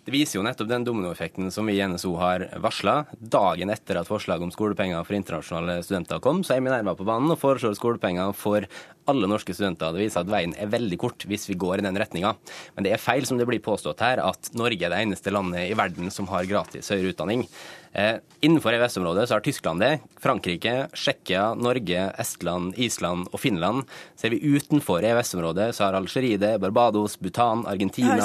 Det 0.02 0.10
viser 0.10 0.40
jo 0.40 0.42
nettopp 0.42 0.66
den 0.66 0.86
dominoeffekten 0.86 1.52
som 1.54 1.68
vi 1.70 1.76
i 1.78 1.84
NSO 1.86 2.16
har 2.18 2.48
varsla. 2.64 3.04
Dagen 3.22 3.70
etter 3.70 4.00
at 4.00 4.10
forslaget 4.10 4.48
om 4.48 4.54
skolepenger 4.54 5.04
for 5.06 5.14
internasjonale 5.14 5.76
studenter 5.86 6.18
kom, 6.24 6.40
så 6.42 6.56
er 6.56 6.64
vi 6.64 6.72
nærmere 6.74 6.98
på 6.98 7.06
banen 7.06 7.30
og 7.30 7.38
foreslår 7.38 7.76
skolepenger 7.78 8.34
for 8.34 8.66
alle 9.12 9.30
norske 9.30 9.54
studenter. 9.54 9.94
Det 9.94 10.02
viser 10.02 10.24
at 10.24 10.32
veien 10.34 10.56
er 10.58 10.72
veldig 10.74 10.98
kort 11.04 11.28
hvis 11.30 11.46
vi 11.52 11.58
går 11.62 11.84
i 11.84 11.86
den 11.86 12.02
retninga. 12.02 12.34
Men 12.74 12.88
det 12.88 12.96
er 12.96 13.04
feil 13.04 13.30
som 13.30 13.38
det 13.38 13.46
blir 13.50 13.62
påstått 13.62 14.02
her, 14.02 14.24
at 14.26 14.50
Norge 14.58 14.82
er 14.82 14.96
det 14.96 15.04
eneste 15.06 15.34
landet 15.34 15.70
i 15.70 15.78
verden 15.78 16.10
som 16.10 16.30
har 16.34 16.50
gratis 16.50 16.90
høyere 16.90 17.14
utdanning. 17.14 17.46
Eh, 17.94 18.16
innenfor 18.40 18.74
EØS-området 18.74 19.28
så 19.28 19.36
har 19.36 19.42
Tyskland 19.42 19.80
det, 19.80 20.00
Frankrike, 20.20 20.88
Tsjekkia, 20.94 21.54
Norge, 21.56 22.12
Estland, 22.18 22.74
Island 22.78 23.28
og 23.32 23.40
Finland. 23.40 23.84
Ser 24.16 24.30
vi 24.30 24.40
utenfor 24.40 25.04
EØS-området 25.04 25.76
så 25.76 25.84
har 25.84 26.00
Algerie 26.00 26.38
det, 26.38 26.58
Barbados, 26.60 27.20
Bhutan, 27.20 27.66
Argentina, 27.68 28.18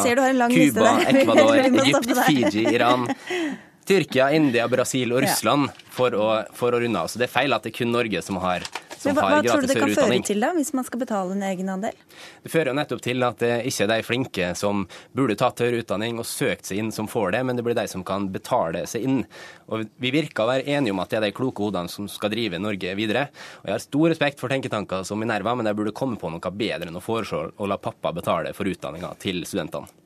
Cuba, 0.48 1.00
Ecuador, 1.08 1.56
Egypt, 1.56 2.12
Fiji, 2.26 2.66
Iran. 2.74 3.08
Tyrkia, 3.86 4.32
India, 4.34 4.68
Brasil 4.68 5.12
og 5.14 5.22
Russland 5.22 5.70
for 5.94 6.14
å, 6.14 6.30
for 6.54 6.74
å 6.74 6.80
runde 6.82 6.98
av. 6.98 7.10
Så 7.10 7.20
det 7.22 7.28
er 7.28 7.34
feil 7.34 7.54
at 7.54 7.62
det 7.62 7.70
er 7.70 7.78
kun 7.82 7.94
Norge 7.94 8.22
som 8.22 8.38
har 8.42 8.66
som 9.06 9.18
hva, 9.18 9.28
hva 9.32 9.40
tror 9.46 9.64
du 9.64 9.70
det 9.70 9.78
kan 9.78 9.94
føre 9.96 10.18
til 10.26 10.42
da, 10.42 10.52
hvis 10.56 10.72
man 10.76 10.86
skal 10.86 11.00
betale 11.02 11.36
en 11.36 11.44
egenandel? 11.46 11.98
Det 12.44 12.52
fører 12.52 12.72
jo 12.72 12.76
nettopp 12.78 13.02
til 13.06 13.26
at 13.26 13.42
det 13.42 13.52
ikke 13.70 13.86
er 13.86 13.92
de 13.92 14.06
flinke 14.06 14.50
som 14.58 14.84
burde 15.16 15.38
tatt 15.40 15.62
høyere 15.64 15.82
utdanning 15.84 16.20
og 16.22 16.28
søkt 16.28 16.70
seg 16.70 16.82
inn, 16.82 16.92
som 16.94 17.10
får 17.10 17.36
det, 17.36 17.42
men 17.48 17.58
det 17.58 17.66
blir 17.66 17.78
de 17.78 17.86
som 17.90 18.04
kan 18.06 18.28
betale 18.34 18.86
seg 18.90 19.06
inn. 19.08 19.20
Og 19.70 19.86
Vi 20.02 20.14
virker 20.14 20.44
å 20.44 20.50
være 20.52 20.66
enige 20.76 20.94
om 20.94 21.02
at 21.02 21.12
det 21.12 21.20
er 21.20 21.28
de 21.28 21.36
kloke 21.36 21.64
hodene 21.64 21.92
som 21.92 22.08
skal 22.10 22.32
drive 22.34 22.60
Norge 22.62 22.96
videre. 22.98 23.28
Og 23.62 23.70
Jeg 23.70 23.76
har 23.76 23.84
stor 23.84 24.08
respekt 24.12 24.42
for 24.42 24.52
tenketanker 24.52 25.06
som 25.06 25.20
Minerva, 25.22 25.54
men 25.56 25.68
de 25.68 25.76
burde 25.76 25.96
komme 25.96 26.20
på 26.20 26.30
noe 26.32 26.56
bedre 26.56 26.90
enn 26.90 26.98
å 26.98 27.04
foreslå 27.04 27.46
å 27.56 27.70
la 27.70 27.78
pappa 27.80 28.14
betale 28.16 28.54
for 28.56 28.68
utdanninga 28.68 29.14
til 29.22 29.44
studentene. 29.48 30.05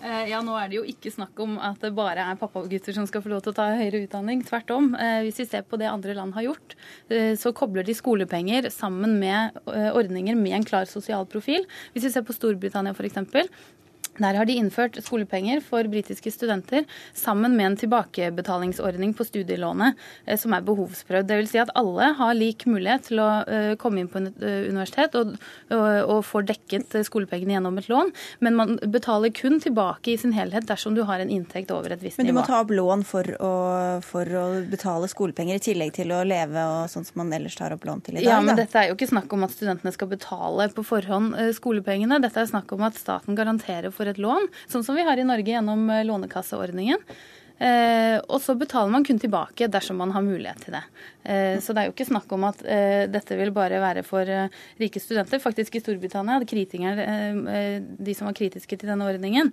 Eh, 0.00 0.30
ja, 0.30 0.38
nå 0.44 0.54
er 0.56 0.70
det 0.70 0.78
jo 0.78 0.84
ikke 0.88 1.12
snakk 1.12 1.40
om 1.44 1.58
at 1.60 1.82
det 1.84 1.90
bare 1.96 2.24
er 2.32 2.38
pappagutter 2.40 2.94
som 2.96 3.06
skal 3.08 3.20
få 3.24 3.32
lov 3.34 3.42
til 3.44 3.52
å 3.52 3.58
ta 3.58 3.66
høyere 3.76 4.02
utdanning. 4.06 4.40
Tvert 4.48 4.72
om. 4.72 4.94
Eh, 4.96 5.20
hvis 5.26 5.42
vi 5.42 5.48
ser 5.50 5.66
på 5.68 5.76
det 5.80 5.90
andre 5.90 6.14
land 6.16 6.32
har 6.38 6.46
gjort, 6.48 6.76
eh, 7.12 7.34
så 7.36 7.52
kobler 7.56 7.84
de 7.84 7.96
skolepenger 7.96 8.70
sammen 8.72 9.18
med 9.20 9.60
ordninger 9.66 10.38
med 10.38 10.56
en 10.56 10.64
klar 10.64 10.88
sosial 10.88 11.26
profil. 11.26 11.66
Hvis 11.92 12.08
vi 12.08 12.14
ser 12.14 12.24
på 12.24 12.36
Storbritannia 12.36 12.96
f.eks., 12.96 13.20
der 14.18 14.36
har 14.36 14.48
de 14.48 14.56
innført 14.58 14.98
skolepenger 15.04 15.62
for 15.64 15.86
britiske 15.90 16.32
studenter 16.34 16.86
sammen 17.16 17.54
med 17.56 17.66
en 17.66 17.76
tilbakebetalingsordning 17.80 19.14
på 19.16 19.26
studielånet 19.28 19.98
eh, 20.26 20.38
som 20.40 20.54
er 20.56 20.64
behovsprøvd. 20.66 21.28
Dvs. 21.30 21.52
Si 21.52 21.60
at 21.62 21.72
alle 21.78 22.10
har 22.18 22.36
lik 22.36 22.66
mulighet 22.70 23.08
til 23.10 23.22
å 23.22 23.28
uh, 23.46 23.72
komme 23.80 24.02
inn 24.02 24.10
på 24.10 24.20
et 24.20 24.42
uh, 24.42 24.68
universitet 24.70 25.16
og, 25.18 25.32
og, 25.72 25.86
og 26.14 26.20
får 26.26 26.46
dekket 26.50 26.98
skolepengene 27.06 27.56
gjennom 27.56 27.78
et 27.80 27.88
lån, 27.90 28.12
men 28.44 28.58
man 28.58 28.76
betaler 28.92 29.32
kun 29.34 29.60
tilbake 29.62 30.14
i 30.14 30.18
sin 30.20 30.34
helhet 30.36 30.68
dersom 30.68 30.94
du 30.96 31.02
har 31.08 31.22
en 31.22 31.32
inntekt 31.32 31.72
over 31.74 31.94
et 31.94 32.02
visst 32.02 32.20
nivå. 32.20 32.28
Men 32.28 32.34
du 32.34 32.40
må 32.40 32.46
ta 32.46 32.60
opp 32.62 32.74
lån 32.74 33.04
for 33.08 33.30
å, 33.40 33.52
for 34.04 34.36
å, 34.40 34.44
betale 34.70 35.08
skolepenger 35.10 35.58
i 35.58 35.64
tillegg 35.70 35.94
til 35.96 36.12
å 36.14 36.22
leve 36.26 36.62
og 36.74 36.90
sånn 36.92 37.06
som 37.06 37.22
man 37.22 37.32
ellers 37.36 37.56
tar 37.58 37.74
opp 37.74 37.86
lån 37.88 38.04
til 38.06 38.18
i 38.18 38.20
dag? 38.20 38.28
Ja, 38.28 38.40
men 38.44 38.54
da. 38.54 38.64
dette 38.64 38.82
er 38.82 38.90
jo 38.90 38.98
ikke 38.98 39.10
snakk 39.10 39.32
om 39.34 39.46
at 39.46 39.54
studentene 39.54 39.94
skal 39.94 40.10
betale 40.10 40.68
på 40.74 40.84
forhånd 40.86 41.34
skolepengene. 41.56 42.20
Dette 42.22 42.42
er 42.42 42.50
snakk 42.50 42.72
om 42.76 42.84
at 42.86 42.98
staten 43.00 43.38
garanterer 43.38 43.92
for 43.94 43.99
et 44.08 44.22
lån, 44.22 44.48
sånn 44.70 44.86
som 44.86 44.96
vi 44.96 45.04
har 45.04 45.20
i 45.20 45.26
Norge 45.28 45.52
gjennom 45.52 45.84
eh, 45.90 46.06
Lånekasseordningen. 46.08 47.04
Eh, 47.60 48.16
og 48.32 48.38
så 48.40 48.54
betaler 48.56 48.88
man 48.88 49.04
kun 49.04 49.18
tilbake 49.20 49.66
dersom 49.68 49.98
man 50.00 50.14
har 50.14 50.24
mulighet 50.24 50.62
til 50.64 50.78
det. 50.78 50.80
Eh, 51.28 51.56
så 51.60 51.74
det 51.76 51.82
er 51.82 51.90
jo 51.90 51.92
ikke 51.92 52.08
snakk 52.08 52.32
om 52.32 52.46
at 52.48 52.62
eh, 52.64 53.04
dette 53.12 53.36
vil 53.36 53.52
bare 53.52 53.82
være 53.82 54.04
for 54.06 54.24
eh, 54.24 54.48
rike 54.80 55.02
studenter. 55.02 55.42
Faktisk 55.44 55.76
i 55.76 55.82
Storbritannia 55.82 56.38
hadde 56.38 56.48
kritikere, 56.48 57.04
eh, 57.04 57.82
de 58.00 58.16
som 58.16 58.30
var 58.30 58.38
kritiske 58.38 58.80
til 58.80 58.88
denne 58.88 59.04
ordningen, 59.12 59.52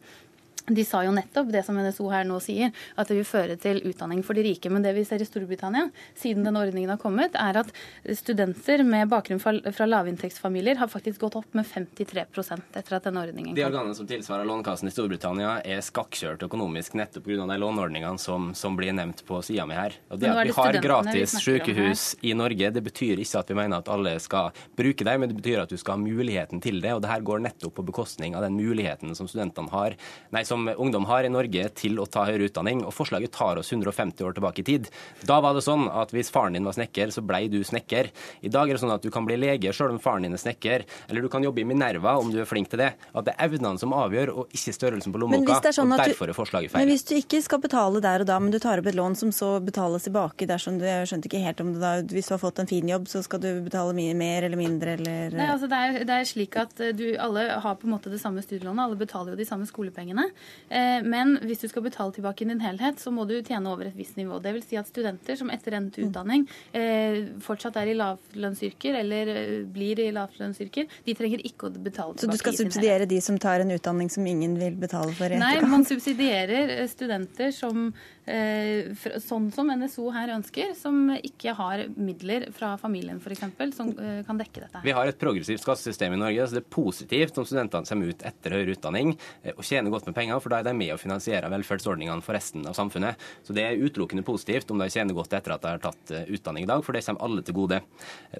de 0.67 0.83
sa 0.85 1.03
jo 1.05 1.13
nettopp 1.15 1.51
det 1.51 1.63
som 1.63 1.77
NSO 1.79 2.09
her 2.11 2.25
nå 2.27 2.37
sier, 2.43 2.73
at 2.99 3.07
det 3.07 3.15
vil 3.21 3.27
føre 3.27 3.55
til 3.59 3.79
utdanning 3.87 4.19
for 4.25 4.35
de 4.35 4.43
rike. 4.43 4.69
Men 4.73 4.83
det 4.83 4.91
vi 4.97 5.05
ser 5.07 5.21
i 5.23 5.27
Storbritannia, 5.27 5.87
siden 6.17 6.43
denne 6.43 6.59
ordningen 6.59 6.91
har 6.91 6.99
kommet, 6.99 7.37
er 7.39 7.61
at 7.61 7.71
studenter 8.19 8.83
med 8.83 9.07
bakgrunn 9.11 9.39
fra, 9.39 9.55
fra 9.71 9.87
lavinntektsfamilier 9.87 10.79
har 10.81 10.91
faktisk 10.91 11.23
gått 11.23 11.37
opp 11.39 11.55
med 11.57 11.67
53% 11.67 12.77
etter 12.77 12.97
at 12.97 13.07
denne 13.07 13.23
ordningen 13.23 13.53
kom. 13.53 13.57
De 13.57 13.65
organene 13.67 13.95
som 13.95 14.09
tilsvarer 14.09 14.47
Lånekassen 14.47 14.91
i 14.91 14.93
Storbritannia, 14.93 15.53
er 15.63 15.79
skakkjørt 15.85 16.43
økonomisk 16.47 16.97
nettopp 16.99 17.23
pga. 17.27 17.47
de 17.47 17.59
låneordningene 17.63 18.19
som, 18.19 18.51
som, 18.55 18.75
blir 18.77 18.91
nevnt 18.93 19.23
på 19.25 19.39
sida 19.45 19.65
mi 19.69 19.77
her. 19.77 19.95
Og 20.11 20.19
det 20.19 20.33
at 20.33 20.43
vi 20.49 20.57
har 20.57 20.79
gratis 20.83 21.37
sykehus 21.41 22.05
i 22.27 22.35
Norge, 22.37 22.73
det 22.75 22.83
betyr 22.83 23.23
ikke 23.23 23.39
at 23.39 23.51
vi 23.51 23.57
mener 23.57 23.79
at 23.79 23.91
alle 23.91 24.17
skal 24.23 24.51
bruke 24.77 25.07
dem, 25.07 25.23
men 25.23 25.31
det 25.31 25.39
betyr 25.39 25.63
at 25.63 25.71
du 25.71 25.79
skal 25.79 25.95
ha 25.95 26.03
muligheten 26.03 26.61
til 26.63 26.81
det. 26.83 26.91
Og 26.97 27.01
det 27.05 27.11
her 27.13 27.23
går 27.25 27.45
nettopp 27.47 27.77
på 27.79 27.87
bekostning 27.87 28.35
av 28.35 28.43
den 28.43 28.59
muligheten 28.59 29.15
som 29.15 29.31
studentene 29.31 29.71
har. 29.71 29.95
Nei, 30.35 30.43
som 30.47 30.56
som 30.57 30.73
ungdom 30.77 31.05
har 31.05 31.23
i 31.23 31.29
Norge 31.31 31.69
til 31.77 31.99
å 32.01 32.05
ta 32.09 32.25
høyere 32.27 32.47
utdanning. 32.49 32.83
Og 32.87 32.93
forslaget 32.95 33.33
tar 33.35 33.59
oss 33.61 33.71
150 33.73 34.25
år 34.25 34.37
tilbake 34.37 34.63
i 34.63 34.67
tid. 34.67 34.89
Da 35.27 35.39
var 35.43 35.55
det 35.57 35.63
sånn 35.65 35.87
at 35.89 36.13
hvis 36.15 36.31
faren 36.33 36.57
din 36.57 36.65
var 36.67 36.75
snekker, 36.77 37.11
så 37.13 37.23
blei 37.25 37.45
du 37.51 37.59
snekker. 37.67 38.09
I 38.41 38.51
dag 38.53 38.69
er 38.69 38.77
det 38.77 38.83
sånn 38.83 38.95
at 38.95 39.05
du 39.05 39.11
kan 39.13 39.27
bli 39.27 39.37
lege 39.39 39.73
sjøl 39.75 39.93
om 39.93 40.01
faren 40.01 40.25
din 40.25 40.37
er 40.37 40.41
snekker, 40.41 40.85
eller 41.09 41.25
du 41.25 41.29
kan 41.31 41.45
jobbe 41.45 41.61
i 41.61 41.67
Minerva 41.67 42.17
om 42.21 42.31
du 42.33 42.39
er 42.41 42.49
flink 42.49 42.71
til 42.71 42.81
det. 42.81 42.93
At 43.13 43.27
det 43.27 43.35
er 43.35 43.47
evnene 43.47 43.81
som 43.81 43.93
avgjør, 43.97 44.33
og 44.33 44.55
ikke 44.57 44.73
størrelsen 44.75 45.13
på 45.13 45.21
lommeboka. 45.21 45.59
Sånn 45.77 45.93
og 45.93 46.01
derfor 46.01 46.31
er 46.31 46.37
forslaget 46.37 46.73
feil. 46.73 46.83
Men 46.83 46.93
hvis 46.93 47.05
du 47.07 47.13
ikke 47.17 47.41
skal 47.45 47.61
betale 47.61 48.01
der 48.03 48.23
og 48.23 48.29
da, 48.29 48.39
men 48.41 48.53
du 48.53 48.59
tar 48.63 48.81
opp 48.81 48.89
et 48.89 48.97
lån 48.97 49.17
som 49.19 49.33
så 49.35 49.57
betales 49.63 50.07
tilbake 50.07 50.47
dersom 50.49 50.79
du 50.79 50.85
Jeg 50.87 51.09
skjønte 51.09 51.27
ikke 51.29 51.41
helt 51.43 51.61
om 51.61 51.73
det 51.73 51.81
da 51.81 51.91
Hvis 52.01 52.29
du 52.29 52.33
har 52.33 52.39
fått 52.41 52.61
en 52.61 52.69
fin 52.69 52.87
jobb, 52.87 53.07
så 53.11 53.21
skal 53.25 53.41
du 53.43 53.49
betale 53.65 53.93
mye 53.97 54.15
mer 54.17 54.47
eller 54.47 54.59
mindre, 54.59 54.95
eller 54.97 55.35
Nei, 55.35 55.49
altså 55.51 55.67
det 55.69 55.79
er, 55.83 55.97
det 56.07 56.15
er 56.15 56.29
slik 56.29 56.55
at 56.59 56.79
du 56.97 57.05
alle 57.21 57.43
har 57.61 57.75
på 57.77 57.87
en 57.87 57.93
måte 57.93 58.11
det 58.11 58.21
samme 58.21 58.41
studielånet, 58.43 58.83
alle 58.85 58.99
betaler 58.99 59.33
jo 59.33 59.39
de 59.39 59.47
samme 59.47 59.67
skolepengene. 59.69 60.29
Eh, 60.69 61.03
men 61.03 61.37
hvis 61.47 61.61
du 61.63 61.67
skal 61.71 61.85
betale 61.85 62.13
tilbake 62.15 62.43
i 62.43 62.49
din 62.49 62.61
helhet, 62.63 62.99
så 62.99 63.11
må 63.13 63.25
du 63.27 63.37
tjene 63.39 63.71
over 63.71 63.87
et 63.87 63.97
visst 63.97 64.17
nivå. 64.19 64.39
Det 64.43 64.53
vil 64.57 64.65
si 64.65 64.79
at 64.79 64.89
studenter 64.89 65.39
som 65.39 65.51
etter 65.53 65.77
endt 65.79 65.97
mm. 65.97 66.07
utdanning 66.09 66.45
eh, 66.75 67.23
fortsatt 67.43 67.79
er 67.81 67.93
i 67.93 67.95
lavlønnsyrker 67.97 68.99
eller 69.01 69.33
eh, 69.33 69.53
blir 69.71 70.01
i 70.03 70.09
lavlønnsyrker, 70.15 70.91
de 71.07 71.17
trenger 71.17 71.45
ikke 71.47 71.69
å 71.69 71.73
betale 71.75 72.17
tilbake. 72.17 72.25
Så 72.25 72.31
du 72.31 72.43
skal 72.43 72.59
subsidiere 72.59 73.09
de 73.09 73.21
som 73.23 73.39
tar 73.41 73.63
en 73.63 73.73
utdanning 73.75 74.11
som 74.13 74.27
ingen 74.27 74.57
vil 74.59 74.77
betale 74.79 75.15
for? 75.17 75.37
Nei, 75.39 75.55
man 75.67 75.87
subsidierer 75.87 76.79
studenter 76.91 77.53
som 77.55 77.91
sånn 78.27 79.47
som 79.55 79.69
NSO 79.71 80.09
her 80.11 80.33
ønsker, 80.35 80.73
som 80.75 81.13
ikke 81.15 81.53
har 81.55 81.85
midler 81.95 82.47
fra 82.55 82.73
familien 82.79 83.21
f.eks., 83.21 83.45
som 83.75 83.91
eh, 83.95 84.19
kan 84.27 84.39
dekke 84.39 84.65
dette. 84.65 84.81
Vi 84.83 84.95
har 84.95 85.07
et 85.07 85.19
progressivt 85.19 85.63
skattesystem 85.63 86.15
i 86.15 86.19
Norge, 86.19 86.47
så 86.47 86.57
det 86.57 86.63
er 86.65 86.73
positivt 86.73 87.39
om 87.39 87.47
studentene 87.47 87.87
kommer 87.87 88.11
ut 88.11 88.25
etter 88.27 88.57
høyere 88.57 88.75
utdanning 88.75 89.13
eh, 89.43 89.53
og 89.55 89.63
tjener 89.63 89.93
godt 89.93 90.09
med 90.09 90.17
penger, 90.17 90.41
for 90.43 90.53
da 90.53 90.59
er 90.59 90.67
de 90.67 90.75
med 90.77 90.93
å 90.95 90.99
finansiere 90.99 91.51
velferdsordningene 91.53 92.25
for 92.25 92.37
resten 92.37 92.67
av 92.67 92.75
samfunnet. 92.77 93.23
Så 93.47 93.55
det 93.55 93.65
er 93.65 93.79
utelukkende 93.79 94.25
positivt 94.27 94.71
om 94.75 94.83
de 94.83 94.89
tjener 94.91 95.15
godt 95.17 95.37
etter 95.37 95.55
at 95.55 95.63
de 95.63 95.73
har 95.75 95.83
tatt 95.87 96.13
utdanning 96.27 96.67
i 96.67 96.71
dag, 96.71 96.83
for 96.83 96.97
det 96.97 97.05
kommer 97.07 97.23
alle 97.27 97.45
til 97.47 97.57
gode. 97.57 97.79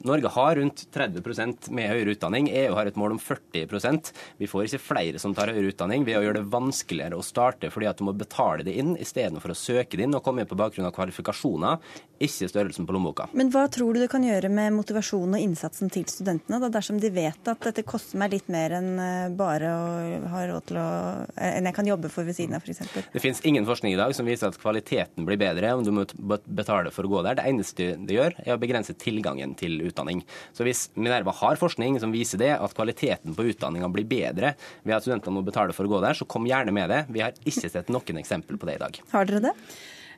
Norge 0.07 0.33
har 0.35 0.59
rundt 0.59 0.85
30% 0.93 1.71
med 1.77 1.91
høyere 1.93 2.17
utdanning. 2.17 2.51
EU 2.51 2.75
har 2.75 2.89
et 2.89 2.99
mål 2.99 3.15
om 3.15 3.21
40% 3.23 4.11
Vi 4.37 4.49
får 4.49 4.67
ikke 4.67 4.83
flere 4.83 5.21
som 5.21 5.33
tar 5.37 5.53
høyere 5.53 5.71
utdanning 5.71 6.03
ved 6.07 6.19
å 6.19 6.25
gjøre 6.25 6.41
det 6.41 6.51
vanskeligere 6.51 7.17
å 7.17 7.25
starte 7.25 7.71
fordi 7.71 7.89
at 7.89 7.99
du 7.99 8.05
må 8.07 8.13
betale 8.17 8.65
det 8.67 8.75
inn 8.79 8.95
istedenfor 8.99 9.53
å 9.53 9.57
søke 9.57 9.76
det 9.77 10.07
inn 10.07 10.17
og 10.17 10.23
komme 10.25 10.43
inn 10.43 10.49
på 10.49 10.57
bakgrunn 10.59 10.87
av 10.89 10.95
kvalifikasjoner, 10.95 11.79
ikke 12.17 12.49
størrelsen 12.49 12.87
på 12.87 12.95
lommeboka. 12.95 13.27
Men 13.37 13.51
hva 13.53 13.67
tror 13.71 13.93
du 13.93 14.01
det 14.01 14.09
kan 14.11 14.25
gjøre 14.25 14.49
med 14.49 14.73
motivasjonen 14.75 15.37
og 15.37 15.43
innsatsen 15.43 15.91
til 15.93 16.07
studentene, 16.09 16.59
da, 16.61 16.71
dersom 16.73 17.01
de 17.01 17.11
vet 17.13 17.51
at 17.51 17.67
dette 17.69 17.85
koster 17.87 18.19
meg 18.21 18.33
litt 18.33 18.49
mer 18.53 18.77
enn 18.79 18.89
eh, 19.01 19.35
bare 19.37 19.71
å 19.71 20.29
ha 20.33 20.43
råd 20.49 20.67
til 20.71 20.81
å 20.81 20.87
enn 21.37 21.69
jeg 21.69 21.77
kan 21.77 21.89
jobbe 21.89 22.09
for 22.11 22.27
ved 22.27 22.37
siden 22.37 22.57
av, 22.57 22.65
f.eks.? 22.65 23.11
Det 23.13 23.21
finnes 23.21 23.41
ingen 23.47 23.67
forskning 23.67 23.93
i 23.93 23.99
dag 23.99 24.13
som 24.17 24.27
viser 24.27 24.49
at 24.49 24.59
kvaliteten 24.61 25.27
blir 25.27 25.39
bedre 25.39 25.73
om 25.77 25.83
du 25.85 25.91
må 25.93 26.05
betale 26.45 26.91
for 26.93 27.07
å 27.07 27.11
gå 27.11 27.23
der. 27.25 27.39
Det 27.39 27.47
eneste 27.49 27.89
det 28.07 28.17
gjør, 28.17 28.37
er 28.45 28.55
å 28.55 28.61
begrense 28.61 28.95
tilgangen 28.97 29.55
til 29.59 29.79
utdanning. 29.87 30.23
Så 30.57 30.65
hvis 30.67 30.87
Minerva 30.97 31.35
har 31.41 31.59
forskning 31.59 31.99
som 32.01 32.13
viser 32.15 32.41
det, 32.41 32.53
at 32.57 32.75
kvaliteten 32.77 33.35
på 33.37 33.47
utdanninga 33.51 33.89
blir 33.93 34.07
bedre 34.09 34.55
ved 34.83 34.97
at 34.97 35.05
studentene 35.05 35.37
må 35.37 35.45
betale 35.45 35.75
for 35.75 35.87
å 35.87 35.93
gå 35.95 36.01
der, 36.03 36.17
så 36.17 36.27
kom 36.29 36.47
gjerne 36.49 36.73
med 36.75 36.91
det. 36.93 37.03
Vi 37.13 37.23
har 37.23 37.37
ikke 37.45 37.69
sett 37.69 37.91
noen 37.93 38.21
eksempel 38.21 38.59
på 38.59 38.69
det 38.69 38.77
i 38.77 38.83
dag. 38.83 39.01
Har 39.13 39.29
dere 39.29 39.49
det? 39.49 39.53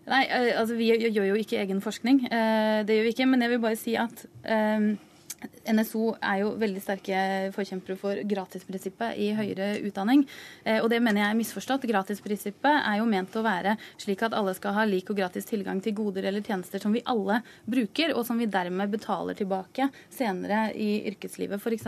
Nei, 0.10 0.24
eh, 0.26 0.56
altså 0.58 0.78
vi 0.78 0.90
gjør 0.90 1.30
jo 1.30 1.38
ikke 1.38 1.60
egen 1.62 1.84
forskning. 1.84 2.24
Eh, 2.30 2.80
det 2.88 2.98
gjør 2.98 3.08
vi 3.08 3.14
ikke. 3.14 3.30
Men 3.30 3.46
jeg 3.46 3.54
vil 3.54 3.62
bare 3.62 3.78
si 3.78 3.94
at 4.00 4.24
eh, 4.48 4.88
NSO 5.70 6.16
er 6.18 6.40
jo 6.42 6.54
veldig 6.60 6.82
sterke 6.84 7.20
forkjempere 7.56 7.96
for 8.00 8.22
gratisprinsippet 8.28 9.20
i 9.22 9.30
høyere 9.38 9.70
utdanning. 9.88 10.26
Og 10.82 10.90
det 10.92 10.98
mener 11.00 11.22
jeg 11.22 11.32
er 11.32 11.38
misforstått. 11.40 11.86
Gratisprinsippet 11.88 12.82
er 12.82 12.98
jo 13.00 13.06
ment 13.08 13.38
å 13.40 13.44
være 13.46 13.78
slik 14.02 14.26
at 14.28 14.36
alle 14.36 14.52
skal 14.58 14.76
ha 14.76 14.84
lik 14.90 15.14
og 15.14 15.22
gratis 15.22 15.48
tilgang 15.48 15.80
til 15.86 15.96
goder 15.96 16.28
eller 16.28 16.44
tjenester 16.44 16.84
som 16.84 16.92
vi 16.92 17.06
alle 17.08 17.40
bruker, 17.64 18.12
og 18.18 18.26
som 18.28 18.42
vi 18.42 18.50
dermed 18.52 18.92
betaler 18.92 19.38
tilbake 19.40 19.88
senere 20.12 20.74
i 20.76 21.06
yrkeslivet. 21.14 21.64
F.eks. 21.64 21.88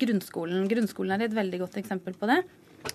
grunnskolen. 0.00 0.64
Grunnskolen 0.72 1.18
er 1.18 1.28
et 1.28 1.36
veldig 1.36 1.60
godt 1.66 1.76
eksempel 1.82 2.16
på 2.16 2.30
det. 2.32 2.40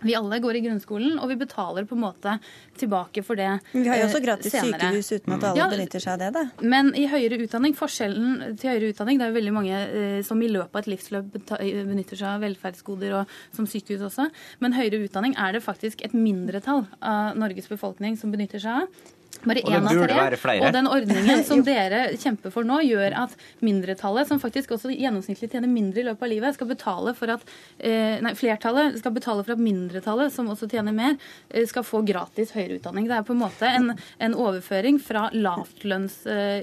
Vi 0.03 0.15
alle 0.15 0.39
går 0.43 0.57
i 0.59 0.61
grunnskolen, 0.65 1.17
og 1.19 1.29
vi 1.31 1.37
betaler 1.39 1.85
på 1.87 1.95
en 1.95 2.03
måte 2.03 2.35
tilbake 2.79 3.23
for 3.25 3.39
det 3.39 3.47
senere. 3.47 3.83
Vi 3.83 3.89
har 3.91 4.01
jo 4.01 4.07
også 4.07 4.19
eh, 4.19 4.25
gratis 4.25 4.55
senere. 4.55 4.89
sykehus 4.91 5.11
uten 5.11 5.35
at 5.35 5.45
alle 5.49 5.61
ja, 5.61 5.69
benytter 5.71 6.03
seg 6.03 6.13
av 6.15 6.21
det. 6.21 6.29
Da. 6.35 6.67
Men 6.75 6.91
i 6.99 7.05
høyere 7.11 7.39
utdanning, 7.43 7.75
forskjellen 7.77 8.57
til 8.59 8.71
høyere 8.71 8.91
utdanning, 8.93 9.19
det 9.19 9.27
er 9.27 9.33
jo 9.33 9.39
veldig 9.39 9.55
mange 9.55 9.81
eh, 9.85 10.19
som 10.27 10.43
i 10.43 10.51
løpet 10.51 10.75
av 10.75 10.83
et 10.83 10.91
livsløp 10.93 11.39
benytter 11.39 12.19
seg 12.19 12.29
av 12.31 12.45
velferdsgoder, 12.45 13.17
og 13.21 13.57
som 13.57 13.67
sykehus 13.69 14.05
også. 14.09 14.29
Men 14.63 14.77
høyere 14.77 15.03
utdanning 15.07 15.35
er 15.39 15.57
det 15.57 15.65
faktisk 15.65 16.05
et 16.05 16.15
mindretall 16.17 16.87
av 16.99 17.37
Norges 17.39 17.69
befolkning 17.71 18.19
som 18.19 18.33
benytter 18.33 18.63
seg 18.63 18.83
av. 18.83 19.11
Bare 19.43 19.59
én 19.59 19.87
av 19.87 19.91
tre. 20.39 20.59
Og 20.61 20.71
den 20.73 20.87
ordningen 20.87 21.43
som 21.47 21.63
dere 21.67 22.05
kjemper 22.19 22.53
for 22.53 22.67
nå, 22.67 22.79
gjør 22.87 23.15
at 23.25 23.33
mindretallet, 23.65 24.29
som 24.29 24.39
faktisk 24.41 24.71
også 24.77 24.93
gjennomsnittlig 24.93 25.49
tjener 25.51 25.69
mindre 25.71 25.99
i 26.03 26.05
løpet 26.07 26.23
av 26.23 26.31
livet, 26.31 26.55
skal 26.55 26.69
betale 26.69 27.13
for 27.17 27.27
at 27.33 27.41
eh, 27.79 28.21
Nei, 28.23 28.33
flertallet 28.39 28.99
skal 29.01 29.15
betale 29.15 29.43
for 29.43 29.55
at 29.55 29.61
mindretallet, 29.63 30.31
som 30.33 30.49
også 30.51 30.69
tjener 30.71 30.95
mer, 30.95 31.17
eh, 31.51 31.65
skal 31.67 31.83
få 31.87 32.03
gratis 32.07 32.53
høyere 32.55 32.77
utdanning. 32.79 33.09
Det 33.09 33.17
er 33.17 33.27
på 33.27 33.35
en 33.35 33.41
måte 33.41 33.67
en, 33.67 33.91
en 34.23 34.37
overføring 34.37 34.99
fra 35.03 35.25
lavtlønns, 35.33 36.15
uh, 36.29 36.59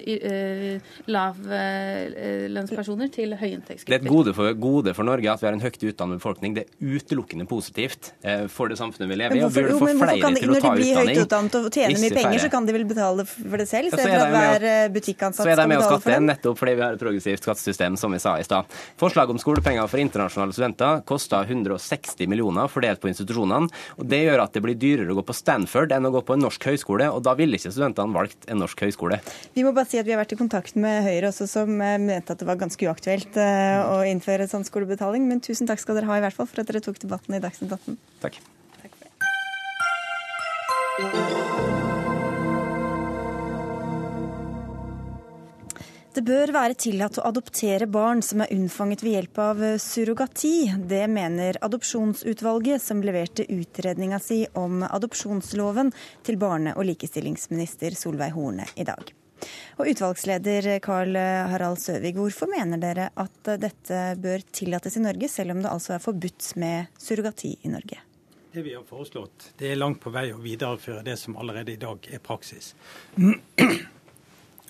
lavlønnspersoner 1.11 3.09
til 3.13 3.37
høyinntektsgrupper. 3.37 3.91
Det 3.91 3.99
er 3.99 4.05
et 4.07 4.15
gode 4.15 4.35
for, 4.37 4.55
gode 4.61 4.95
for, 4.97 5.05
Norge 5.11 5.33
at 5.33 5.43
vi 5.43 5.51
har 5.51 5.57
en 5.59 5.65
høyt 5.65 5.81
utdannet 5.91 6.21
befolkning. 6.23 6.57
Det 6.57 6.65
er 6.65 6.97
utelukkende 6.97 7.47
positivt 7.51 8.13
for 8.53 8.71
det 8.71 8.79
samfunnet 8.81 9.11
vi 9.11 9.17
lever 9.19 9.41
i. 9.41 9.45
og 9.45 9.53
burde 9.55 9.77
få 9.81 9.89
flere 9.91 10.33
til 10.37 10.53
å 10.53 10.61
ta 10.61 10.61
utdanning. 10.61 10.61
Når 10.61 10.61
de 10.63 10.71
blir 10.79 10.95
høyt 11.01 11.25
utdannet 11.25 11.57
og 11.61 11.69
tjener 11.75 11.99
mye 12.05 12.17
penger, 12.17 12.39
så 12.45 12.51
kan 12.53 12.60
de 12.67 12.75
vel 12.75 12.87
betale 12.89 13.25
for 13.27 13.61
det 13.61 13.67
selv, 13.71 13.93
så, 13.93 14.01
så 14.01 14.09
er 14.09 14.33
hver 14.35 14.67
eh, 14.67 14.89
butikkansatt 14.93 15.45
skal 15.45 15.51
betale 15.51 15.57
for 15.57 15.57
det? 15.57 15.57
Så 15.57 15.61
er 15.61 15.63
de 15.63 15.73
med 15.73 15.81
å 15.81 15.89
skatte 15.89 16.19
nettopp 16.27 16.61
fordi 16.61 16.75
vi 16.77 16.85
har 16.85 16.97
et 16.97 17.03
progressivt 17.03 17.47
skattesystem, 17.47 17.99
som 18.01 18.15
vi 18.15 18.21
sa 18.23 18.37
i 18.41 18.47
stad. 18.47 18.79
Forslaget 19.01 19.35
om 19.35 19.41
skolepenger 19.43 19.91
for 19.91 20.03
internasjonale 20.03 20.57
studenter 20.57 21.03
koster 21.09 21.49
160 21.49 22.31
millioner 22.31 22.71
fordelt 22.71 23.03
på 23.03 23.11
institusjonene. 23.11 23.71
og 23.97 24.11
Det 24.11 24.23
gjør 24.25 24.45
at 24.45 24.57
det 24.57 24.65
blir 24.65 24.79
dyrere 24.79 25.15
å 25.15 25.19
gå 25.21 25.27
på 25.31 25.37
Stanford 25.37 25.95
enn 25.97 26.09
å 26.09 26.13
gå 26.15 26.25
på 26.27 26.37
en 26.37 26.45
norsk 26.47 26.69
høyskole, 26.71 27.11
og 27.11 27.25
da 27.27 27.37
ville 27.39 27.59
ikke 27.59 27.73
studentene 27.73 28.17
valgt 28.17 28.49
en 28.51 28.61
norsk 28.63 28.87
høyskole. 28.87 29.21
Vi 29.57 29.67
må 29.67 29.75
bare 29.77 29.89
si 29.91 30.01
at 30.01 30.09
vi 30.09 30.15
har 30.15 30.23
vært 30.23 30.37
i 30.37 30.41
kontakt 30.41 30.79
med 30.81 31.03
Høyre 31.07 31.33
også, 31.33 31.49
som 31.51 31.75
eh, 31.81 31.99
mente 32.01 32.35
at 32.35 32.41
det 32.43 32.49
var 32.49 32.61
ganske 32.61 32.87
uaktuelt 32.87 33.41
eh, 33.41 33.81
å 33.81 34.01
innføre 34.09 34.49
sånn 34.51 34.67
skolebetaling. 34.69 35.29
Men 35.31 35.43
tusen 35.45 35.69
takk 35.71 35.83
skal 35.83 35.99
dere 35.99 36.11
ha 36.11 36.21
i 36.21 36.25
hvert 36.25 36.37
fall 36.37 36.49
for 36.51 36.63
at 36.63 36.71
dere 36.71 36.85
tok 36.85 37.01
debatten 37.03 37.37
i 37.37 37.43
Dagsnytt 37.43 37.73
18. 37.81 38.01
Takk. 38.25 38.41
takk 41.01 41.40
det. 46.21 46.31
Bør 46.31 46.53
være 46.53 46.75
tillatt 46.75 47.19
å 47.19 47.27
adoptere 47.29 47.87
barn 47.87 48.23
som 48.23 48.41
er 48.41 48.53
unnfanget 48.55 49.03
ved 49.03 49.13
hjelp 49.17 49.39
av 49.39 49.63
surrogati. 49.81 50.73
Det 50.77 51.07
mener 51.09 51.59
Adopsjonsutvalget, 51.61 52.83
som 52.83 53.03
leverte 53.03 53.47
utredninga 53.49 54.19
si 54.21 54.47
om 54.55 54.83
adopsjonsloven 54.83 55.93
til 56.23 56.37
barne- 56.37 56.77
og 56.77 56.85
likestillingsminister 56.85 57.97
Solveig 57.97 58.33
Horne 58.33 58.67
i 58.77 58.85
dag. 58.85 59.13
Og 59.81 59.89
Utvalgsleder 59.89 60.79
Carl 60.85 61.17
Harald 61.17 61.81
Søvig, 61.81 62.13
hvorfor 62.15 62.51
mener 62.53 62.79
dere 62.79 63.09
at 63.17 63.55
dette 63.59 64.03
bør 64.21 64.45
tillates 64.53 64.97
i 64.97 65.05
Norge, 65.05 65.29
selv 65.29 65.57
om 65.57 65.63
det 65.63 65.73
altså 65.73 65.97
er 65.97 66.05
forbudt 66.05 66.53
med 66.61 66.93
surrogati 67.01 67.57
i 67.65 67.73
Norge? 67.73 68.03
Det 68.53 68.63
vi 68.67 68.75
har 68.75 68.83
foreslått, 68.85 69.53
det 69.57 69.71
er 69.71 69.79
langt 69.79 70.01
på 70.03 70.11
vei 70.11 70.33
å 70.35 70.41
videreføre 70.43 71.05
det 71.07 71.17
som 71.17 71.39
allerede 71.39 71.73
i 71.73 71.81
dag 71.81 72.05
er 72.11 72.19
praksis. 72.19 72.75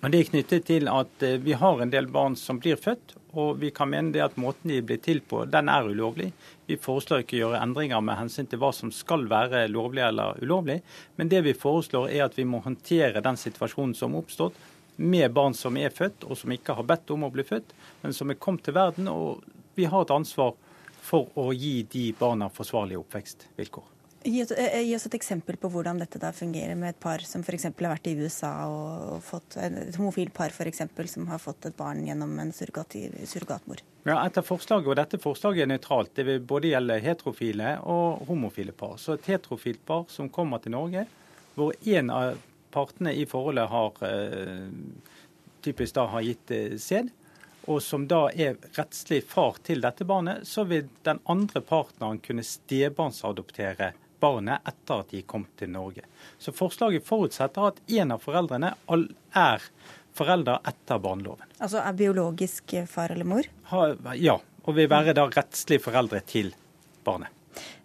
Det 0.01 0.17
er 0.17 0.29
knyttet 0.31 0.65
til 0.65 0.89
at 0.89 1.23
eh, 1.27 1.37
vi 1.45 1.53
har 1.61 1.81
en 1.83 1.91
del 1.93 2.07
barn 2.09 2.33
som 2.39 2.57
blir 2.57 2.79
født, 2.81 3.13
og 3.37 3.59
vi 3.61 3.69
kan 3.75 3.91
mene 3.93 4.15
det 4.15 4.23
at 4.25 4.39
måten 4.41 4.73
de 4.73 4.79
blir 4.81 4.97
til 5.05 5.21
på, 5.21 5.43
den 5.45 5.69
er 5.69 5.85
ulovlig. 5.85 6.31
Vi 6.67 6.79
foreslår 6.81 7.21
ikke 7.21 7.37
å 7.37 7.41
gjøre 7.43 7.61
endringer 7.61 8.01
med 8.01 8.17
hensyn 8.17 8.49
til 8.49 8.63
hva 8.63 8.71
som 8.73 8.89
skal 8.97 9.27
være 9.29 9.67
lovlig 9.69 10.07
eller 10.07 10.41
ulovlig. 10.41 10.79
Men 11.21 11.29
det 11.29 11.45
vi 11.45 11.53
foreslår 11.53 12.09
er 12.15 12.25
at 12.31 12.41
vi 12.41 12.49
må 12.49 12.63
håndtere 12.65 13.21
den 13.21 13.37
situasjonen 13.37 13.93
som 13.99 14.17
har 14.17 14.25
oppstått 14.25 14.57
med 14.97 15.37
barn 15.37 15.55
som 15.57 15.77
er 15.77 15.93
født, 15.93 16.25
og 16.25 16.41
som 16.41 16.57
ikke 16.57 16.81
har 16.81 16.89
bedt 16.89 17.13
om 17.13 17.29
å 17.29 17.33
bli 17.37 17.45
født, 17.45 17.77
men 18.01 18.17
som 18.17 18.33
er 18.33 18.41
kommet 18.41 18.65
til 18.65 18.81
verden. 18.81 19.13
Og 19.13 19.45
vi 19.77 19.85
har 19.85 20.09
et 20.09 20.17
ansvar 20.17 20.57
for 21.05 21.29
å 21.37 21.51
gi 21.53 21.83
de 21.93 22.09
barna 22.17 22.49
forsvarlige 22.49 23.05
oppvekstvilkår. 23.05 24.00
Oss, 24.21 24.51
eh, 24.51 24.83
gi 24.83 24.97
oss, 24.97 25.07
et 25.07 25.15
eksempel 25.17 25.57
på 25.57 25.69
hvordan 25.73 26.01
dette 26.03 26.19
da 26.21 26.29
fungerer 26.37 26.77
med 26.77 26.93
et 26.93 26.99
par 27.01 27.23
som 27.25 27.41
f.eks. 27.41 27.65
har 27.71 27.73
vært 27.95 28.11
i 28.11 28.13
USA 28.21 28.51
og 28.69 29.23
fått 29.25 29.57
et 29.57 29.97
homofilt 29.97 30.35
par 30.37 30.53
for 30.53 30.69
eksempel, 30.69 31.09
som 31.09 31.25
har 31.31 31.41
fått 31.41 31.71
et 31.71 31.77
barn 31.77 32.03
gjennom 32.05 32.35
en 32.43 32.53
surrogatmor. 32.53 33.81
Ja, 34.05 34.19
etter 34.21 34.45
forslaget, 34.45 34.91
og 34.93 34.99
Dette 35.01 35.21
forslaget 35.23 35.65
er 35.65 35.71
nøytralt. 35.73 36.13
Det 36.17 36.27
vil 36.29 36.45
både 36.45 36.75
gjelde 36.75 36.99
heterofile 37.01 37.79
og 37.81 38.27
homofile 38.29 38.77
par. 38.77 38.99
Så 39.01 39.17
et 39.17 39.31
heterofilt 39.33 39.81
par 39.89 40.05
som 40.13 40.29
kommer 40.29 40.61
til 40.61 40.77
Norge, 40.77 41.07
hvor 41.57 41.73
en 41.81 42.13
av 42.13 42.37
partene 42.77 43.17
i 43.17 43.25
forholdet 43.29 43.73
har 43.73 44.05
eh, 44.05 44.69
typisk 45.65 45.97
da 45.97 46.07
har 46.13 46.29
gitt 46.29 46.53
eh, 46.53 46.77
sæd, 46.77 47.09
og 47.73 47.81
som 47.85 48.05
da 48.09 48.27
er 48.33 48.61
rettslig 48.77 49.23
far 49.29 49.57
til 49.65 49.81
dette 49.85 50.05
barnet, 50.05 50.45
så 50.49 50.65
vil 50.69 50.89
den 51.09 51.21
andre 51.25 51.65
partneren 51.65 52.21
kunne 52.25 52.45
stebarnsadoptere 52.45 53.93
barnet 54.21 54.67
etter 54.69 55.03
at 55.05 55.15
de 55.15 55.23
kom 55.27 55.47
til 55.59 55.73
Norge. 55.73 56.05
Så 56.39 56.53
forslaget 56.57 57.07
forutsetter 57.07 57.71
at 57.73 57.81
en 58.01 58.15
av 58.15 58.23
foreldrene 58.23 58.75
er 59.37 59.67
foreldre 60.17 60.59
etter 60.69 61.03
barneloven. 61.03 61.49
Altså 61.59 61.83
er 61.83 61.99
biologisk 61.99 62.77
far 62.91 63.15
eller 63.15 63.29
mor? 63.29 63.51
ja, 64.21 64.39
og 64.65 64.77
vil 64.77 64.91
være 64.91 65.17
da 65.17 65.29
rettslig 65.31 65.81
foreldre 65.83 66.21
til 66.27 66.53
barnet. 67.07 67.33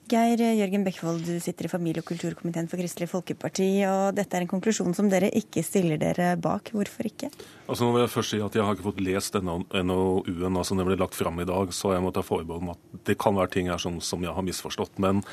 Geir 0.05 0.37
Jørgen 0.37 0.83
Bekkevold, 0.85 1.23
du 1.25 1.39
sitter 1.41 1.65
i 1.65 1.69
familie- 1.71 2.03
og 2.03 2.05
kulturkomiteen 2.05 2.67
for 2.69 2.77
Kristelig 2.77 3.07
Folkeparti. 3.09 3.87
og 3.89 4.13
Dette 4.13 4.37
er 4.37 4.43
en 4.43 4.51
konklusjon 4.51 4.93
som 4.93 5.07
dere 5.09 5.31
ikke 5.33 5.63
stiller 5.65 5.97
dere 5.97 6.35
bak. 6.37 6.69
Hvorfor 6.69 7.09
ikke? 7.09 7.31
Altså 7.67 7.83
nå 7.83 7.93
vil 7.95 8.01
Jeg 8.01 8.13
først 8.13 8.29
si 8.29 8.37
at 8.39 8.53
jeg 8.53 8.63
har 8.63 8.75
ikke 8.75 8.85
fått 8.85 9.01
lest 9.01 9.33
denne 9.33 9.65
NOU-en 9.73 10.57
altså 10.57 10.77
den 10.77 10.85
ble 10.85 10.95
lagt 10.95 11.15
fram 11.15 11.39
i 11.39 11.45
dag, 11.49 11.73
så 11.73 11.95
jeg 11.95 12.03
må 12.05 12.13
ta 12.13 12.21
forbehold 12.21 12.61
om 12.61 12.69
at 12.75 12.77
det 13.03 13.17
kan 13.17 13.33
være 13.33 13.49
ting 13.49 13.67
her 13.67 13.81
som, 13.81 13.99
som 13.99 14.21
jeg 14.21 14.29
har 14.29 14.45
misforstått. 14.45 14.99
Men 14.99 15.23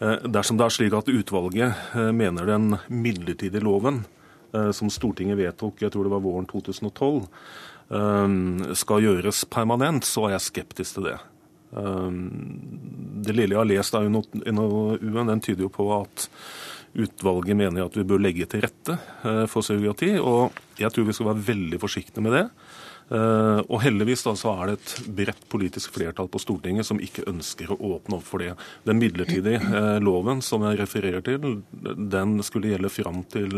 eh, 0.00 0.20
dersom 0.28 0.58
det 0.58 0.66
er 0.66 0.76
slik 0.76 0.92
at 0.92 1.08
utvalget 1.08 1.72
eh, 1.96 2.12
mener 2.12 2.44
den 2.44 2.76
midlertidige 2.90 3.64
loven 3.64 4.04
eh, 4.52 4.70
som 4.70 4.92
Stortinget 4.92 5.40
vedtok, 5.40 5.80
jeg 5.80 5.92
tror 5.92 6.04
det 6.04 6.12
var 6.12 6.20
våren 6.20 6.44
2012, 6.44 7.24
eh, 7.96 8.74
skal 8.76 9.00
gjøres 9.00 9.46
permanent, 9.48 10.04
så 10.04 10.28
er 10.28 10.36
jeg 10.36 10.50
skeptisk 10.50 11.00
til 11.00 11.08
det. 11.08 11.18
Um, 11.70 12.24
det 13.22 13.36
lille 13.36 13.54
jeg 13.54 13.60
har 13.60 13.70
lest 13.70 13.94
av 13.94 14.08
NOU-en, 14.10 15.30
den 15.30 15.42
tyder 15.44 15.68
jo 15.68 15.72
på 15.74 15.88
at 16.00 16.28
Utvalget 16.90 17.54
mener 17.54 17.84
at 17.84 17.94
vi 17.94 18.02
bør 18.02 18.18
legge 18.18 18.48
til 18.50 18.64
rette 18.64 18.96
for 19.46 19.62
surrogati, 19.62 20.16
og 20.18 20.56
jeg 20.74 20.90
tror 20.90 21.04
vi 21.06 21.14
skal 21.14 21.28
være 21.28 21.44
veldig 21.52 21.78
forsiktige 21.78 22.24
med 22.24 22.34
det. 22.34 22.40
Eh, 23.10 23.60
og 23.66 23.80
heldigvis 23.82 24.22
da, 24.22 24.36
så 24.38 24.52
er 24.54 24.70
det 24.70 24.74
et 24.76 25.08
bredt 25.18 25.46
politisk 25.50 25.96
flertall 25.96 26.28
på 26.30 26.38
Stortinget 26.42 26.86
som 26.86 27.00
ikke 27.02 27.26
ønsker 27.30 27.72
å 27.74 27.78
åpne 27.96 28.20
opp 28.20 28.26
for 28.28 28.42
det. 28.42 28.52
Den 28.86 29.00
midlertidige 29.02 29.58
eh, 29.58 29.98
loven 30.02 30.42
som 30.46 30.62
jeg 30.68 30.78
refererer 30.78 31.24
til, 31.26 31.58
den 31.72 32.36
skulle 32.46 32.70
gjelde 32.70 32.92
fram 32.92 33.24
til 33.32 33.50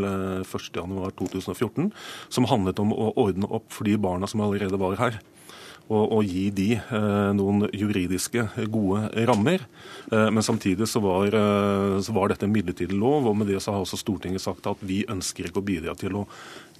1.1.2014, 0.46 1.90
eh, 1.90 2.08
som 2.32 2.48
handlet 2.48 2.80
om 2.80 2.96
å 2.96 3.12
ordne 3.20 3.50
opp 3.52 3.68
for 3.76 3.88
de 3.88 3.98
barna 4.00 4.30
som 4.30 4.40
allerede 4.44 4.80
var 4.80 4.96
her 5.02 5.20
og, 5.90 6.12
og 6.18 6.26
gi 6.26 6.46
de 6.54 6.68
eh, 6.78 7.30
noen 7.36 7.66
juridiske 7.74 8.44
gode 8.72 9.26
rammer. 9.28 9.64
Eh, 10.12 10.28
men 10.32 10.44
samtidig 10.44 10.88
så 10.90 11.02
var, 11.04 11.34
eh, 11.34 11.98
så 12.04 12.14
var, 12.14 12.32
dette 12.32 12.46
en 12.46 12.54
midlertidig 12.54 12.96
lov, 12.96 13.28
og 13.30 13.36
med 13.40 13.50
det 13.50 13.60
så 13.62 13.74
har 13.74 13.84
også 13.84 14.00
Stortinget 14.00 14.44
sagt 14.44 14.66
at 14.70 14.82
vi 14.86 15.02
ønsker 15.10 15.48
ikke 15.48 15.62
å 15.62 15.66
bidra 15.66 15.96
til 15.98 16.22
å 16.22 16.24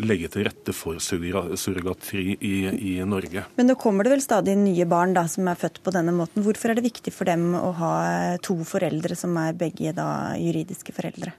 legge 0.03 0.31
til 0.33 0.47
rette 0.49 0.75
for 0.77 1.01
surrogatri 1.03 2.39
i, 2.39 2.55
i 2.73 2.95
Norge. 3.07 3.47
Men 3.59 3.71
nå 3.71 3.77
kommer 3.81 4.07
det 4.07 4.15
vel 4.15 4.25
stadig 4.25 4.57
nye 4.61 4.89
barn 4.89 5.15
da, 5.17 5.27
som 5.31 5.51
er 5.51 5.61
født 5.61 5.83
på 5.85 5.95
denne 5.95 6.15
måten. 6.17 6.45
Hvorfor 6.47 6.73
er 6.73 6.79
det 6.79 6.87
viktig 6.89 7.15
for 7.15 7.29
dem 7.29 7.53
å 7.59 7.71
ha 7.79 7.95
to 8.43 8.57
foreldre 8.67 9.19
som 9.19 9.37
er 9.43 9.57
begge 9.59 9.95
da 9.97 10.35
juridiske 10.41 10.95
foreldre? 10.97 11.35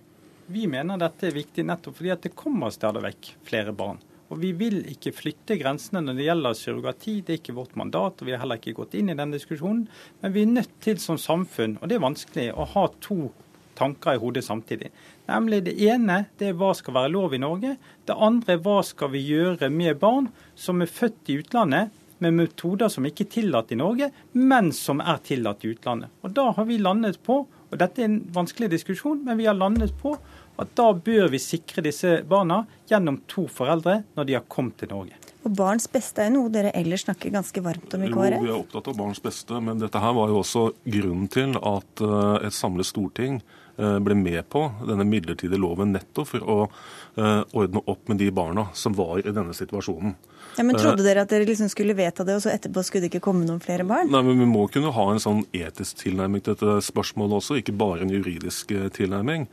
Vi 0.54 0.68
mener 0.68 1.00
dette 1.00 1.30
er 1.30 1.36
viktig 1.36 1.64
nettopp 1.66 1.96
fordi 1.98 2.12
at 2.14 2.26
det 2.26 2.36
kommer 2.38 2.74
stadig 2.74 3.02
vekk 3.06 3.30
flere 3.48 3.74
barn. 3.76 4.02
Og 4.34 4.40
Vi 4.42 4.50
vil 4.58 4.80
ikke 4.90 5.14
flytte 5.14 5.60
grensene 5.62 6.02
når 6.02 6.18
det 6.18 6.26
gjelder 6.26 6.58
surrogati. 6.58 7.20
Det 7.22 7.36
er 7.36 7.40
ikke 7.42 7.54
vårt 7.54 7.76
mandat, 7.78 8.18
og 8.18 8.26
vi 8.26 8.34
har 8.34 8.42
heller 8.42 8.58
ikke 8.58 8.74
gått 8.80 8.96
inn 8.98 9.12
i 9.14 9.18
den 9.18 9.34
diskusjonen. 9.36 9.86
Men 10.24 10.34
vi 10.34 10.42
er 10.42 10.54
nødt 10.56 10.74
til 10.82 10.98
som 11.02 11.20
samfunn, 11.22 11.78
og 11.80 11.90
det 11.90 12.00
er 12.00 12.08
vanskelig, 12.08 12.48
å 12.58 12.66
ha 12.74 12.88
to 13.04 13.30
tanker 13.78 14.18
i 14.18 14.22
hodet 14.22 14.44
samtidig. 14.46 14.90
Nemlig 15.30 15.64
Det 15.66 15.76
ene 15.86 16.26
det 16.40 16.50
er 16.50 16.58
hva 16.58 16.74
skal 16.78 16.98
være 16.98 17.14
lov 17.14 17.34
i 17.34 17.42
Norge. 17.42 17.78
Det 18.06 18.18
andre 18.18 18.58
er 18.58 18.64
hva 18.66 18.82
skal 18.86 19.14
vi 19.14 19.22
gjøre 19.22 19.70
med 19.70 20.00
barn 20.02 20.32
som 20.56 20.82
er 20.82 20.90
født 20.90 21.30
i 21.30 21.38
utlandet 21.42 21.94
med 22.24 22.34
metoder 22.34 22.90
som 22.90 23.06
ikke 23.06 23.26
er 23.26 23.34
tillatt 23.38 23.74
i 23.74 23.78
Norge, 23.78 24.10
men 24.34 24.72
som 24.72 25.02
er 25.02 25.20
tillatt 25.26 25.66
i 25.66 25.74
utlandet. 25.74 26.10
Og 26.24 26.34
Da 26.34 26.52
har 26.52 26.66
vi 26.66 26.78
landet 26.78 27.20
på, 27.24 27.44
og 27.44 27.80
dette 27.80 28.02
er 28.02 28.06
en 28.06 28.22
vanskelig 28.34 28.70
diskusjon, 28.72 29.24
men 29.26 29.38
vi 29.38 29.46
har 29.50 29.58
landet 29.58 29.94
på 30.02 30.16
at 30.62 30.74
da 30.78 30.92
bør 30.94 31.32
vi 31.34 31.42
sikre 31.42 31.84
disse 31.86 32.20
barna 32.30 32.64
gjennom 32.90 33.22
to 33.32 33.48
foreldre 33.52 34.02
når 34.18 34.30
de 34.30 34.38
har 34.38 34.46
kommet 34.52 34.78
til 34.82 34.92
Norge. 34.94 35.18
Og 35.44 35.52
Barns 35.58 35.90
beste 35.92 36.24
er 36.24 36.32
noe 36.32 36.52
dere 36.52 36.72
ellers 36.78 37.04
snakker 37.04 37.34
ganske 37.34 37.64
varmt 37.64 37.94
om 37.98 38.06
i 38.06 38.12
KrF? 38.12 38.38
Jo, 38.38 38.46
vi 38.46 38.52
er 38.52 38.60
opptatt 38.62 38.88
av 38.88 38.96
barns 39.00 39.20
beste, 39.24 39.60
men 39.60 39.82
dette 39.82 40.00
her 40.00 40.16
var 40.16 40.32
jo 40.32 40.40
også 40.40 40.70
grunnen 40.86 41.28
til 41.32 41.58
at 41.60 42.04
eh, 42.06 42.46
et 42.48 42.56
samlet 42.56 42.88
storting 42.88 43.42
eh, 43.42 43.98
ble 44.06 44.16
med 44.16 44.40
på 44.54 44.64
denne 44.88 45.04
midlertidige 45.10 45.60
loven 45.60 45.92
nettopp 45.98 46.32
for 46.32 46.48
å 46.48 46.58
eh, 46.70 47.42
ordne 47.52 47.84
opp 47.92 48.08
med 48.08 48.24
de 48.24 48.30
barna 48.32 48.70
som 48.78 48.96
var 48.96 49.20
i 49.20 49.36
denne 49.36 49.56
situasjonen. 49.58 50.16
Ja, 50.58 50.64
men 50.64 50.78
Trodde 50.78 51.06
dere 51.06 51.24
at 51.26 51.32
dere 51.34 51.48
liksom 51.48 51.70
skulle 51.72 51.96
vedta 51.98 52.26
det, 52.28 52.36
og 52.38 52.44
så 52.46 52.52
etterpå 52.54 52.84
skulle 52.86 53.06
det 53.06 53.14
ikke 53.14 53.24
komme 53.30 53.48
noen 53.48 53.62
flere 53.64 53.86
barn? 53.88 54.12
Nei, 54.14 54.22
men 54.26 54.42
Vi 54.44 54.50
må 54.50 54.68
kunne 54.72 54.92
ha 54.94 55.06
en 55.12 55.22
sånn 55.24 55.46
etisk 55.56 56.04
tilnærming 56.04 56.44
til 56.44 56.58
dette 56.58 56.84
spørsmålet 56.86 57.40
også, 57.40 57.58
ikke 57.62 57.76
bare 57.78 58.06
en 58.06 58.14
juridisk 58.14 58.74
tilnærming. 58.98 59.48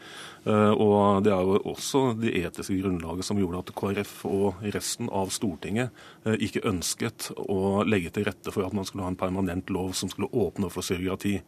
Eh, 0.48 0.72
og 0.72 1.22
Det 1.24 1.32
er 1.32 1.44
jo 1.44 1.60
også 1.72 2.02
det 2.20 2.32
etiske 2.40 2.78
grunnlaget 2.80 3.24
som 3.28 3.40
gjorde 3.40 3.60
at 3.64 3.74
KrF 3.76 4.24
og 4.28 4.62
resten 4.74 5.10
av 5.12 5.32
Stortinget 5.34 5.90
eh, 6.24 6.36
ikke 6.40 6.64
ønsket 6.68 7.30
å 7.36 7.84
legge 7.84 8.12
til 8.14 8.24
rette 8.28 8.52
for 8.52 8.64
at 8.64 8.76
man 8.76 8.88
skulle 8.88 9.04
ha 9.04 9.12
en 9.12 9.20
permanent 9.20 9.70
lov 9.70 9.92
som 9.92 10.08
skulle 10.08 10.32
åpne 10.32 10.70
for 10.72 10.86
surrogati. 10.86 11.38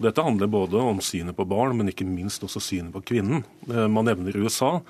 Dette 0.00 0.24
handler 0.24 0.48
både 0.50 0.80
om 0.80 1.00
synet 1.04 1.36
på 1.36 1.44
barn, 1.48 1.76
men 1.76 1.90
ikke 1.92 2.06
minst 2.08 2.44
også 2.46 2.62
synet 2.64 2.92
på 2.94 3.02
kvinnen. 3.12 3.44
Eh, 3.68 3.86
man 3.92 4.08
nevner 4.08 4.36
USA, 4.40 4.80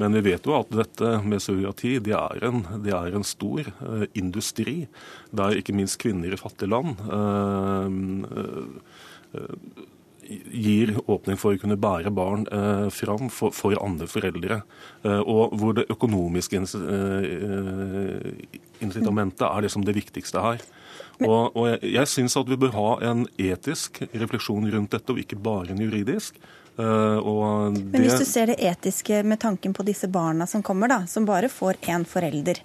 men 0.00 0.14
vi 0.16 0.22
vet 0.30 0.46
jo 0.46 0.56
at 0.58 0.70
dette 0.72 1.12
med 1.26 1.42
surrogati 1.42 1.96
det 2.04 2.14
er, 2.16 2.44
en, 2.46 2.64
det 2.84 2.94
er 2.96 3.14
en 3.16 3.26
stor 3.26 3.66
uh, 3.82 4.06
industri, 4.14 4.86
der 5.34 5.58
ikke 5.58 5.74
minst 5.76 5.98
kvinner 6.02 6.32
i 6.32 6.40
fattige 6.40 6.70
land 6.70 7.00
uh, 7.10 8.64
gir 10.30 10.92
åpning 11.10 11.38
for 11.40 11.54
å 11.54 11.60
kunne 11.60 11.78
bære 11.80 12.12
barn 12.14 12.46
eh, 12.54 12.86
fram 12.94 13.30
for, 13.32 13.54
for, 13.56 13.74
andre 13.82 14.06
foreldre. 14.10 14.60
Eh, 15.02 15.20
og 15.20 15.56
hvor 15.58 15.74
det 15.76 15.88
økonomiske 15.92 16.60
eh, 16.60 18.28
incitamentet 18.84 19.46
er 19.48 19.66
det 19.66 19.72
det 19.88 19.96
viktigste 19.96 20.44
her. 20.44 20.62
Og, 21.26 21.56
og 21.56 21.68
jeg, 21.68 21.92
jeg 21.96 22.08
syns 22.08 22.36
at 22.40 22.48
vi 22.48 22.58
bør 22.60 22.72
ha 22.76 22.88
en 23.10 23.26
etisk 23.40 24.02
refleksjon 24.10 24.70
rundt 24.72 24.96
dette, 24.96 25.12
og 25.12 25.20
ikke 25.20 25.38
bare 25.40 25.74
en 25.74 25.82
juridisk. 25.84 26.40
Uh, 26.80 27.20
Men 27.74 28.04
hvis 28.06 28.22
du 28.22 28.24
ser 28.24 28.52
det 28.52 28.60
etiske 28.64 29.22
med 29.26 29.40
tanken 29.42 29.74
på 29.76 29.84
disse 29.84 30.08
barna 30.08 30.46
som 30.48 30.62
kommer, 30.64 30.88
da, 30.88 31.02
som 31.10 31.26
bare 31.28 31.50
får 31.52 31.80
én 31.92 32.06
forelder, 32.08 32.62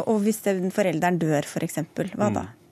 og 0.00 0.16
hvis 0.24 0.40
den 0.46 0.70
forelderen 0.74 1.18
dør 1.20 1.44
f.eks., 1.44 1.82
hva 2.14 2.30
da? 2.30 2.46
Mm. 2.46 2.63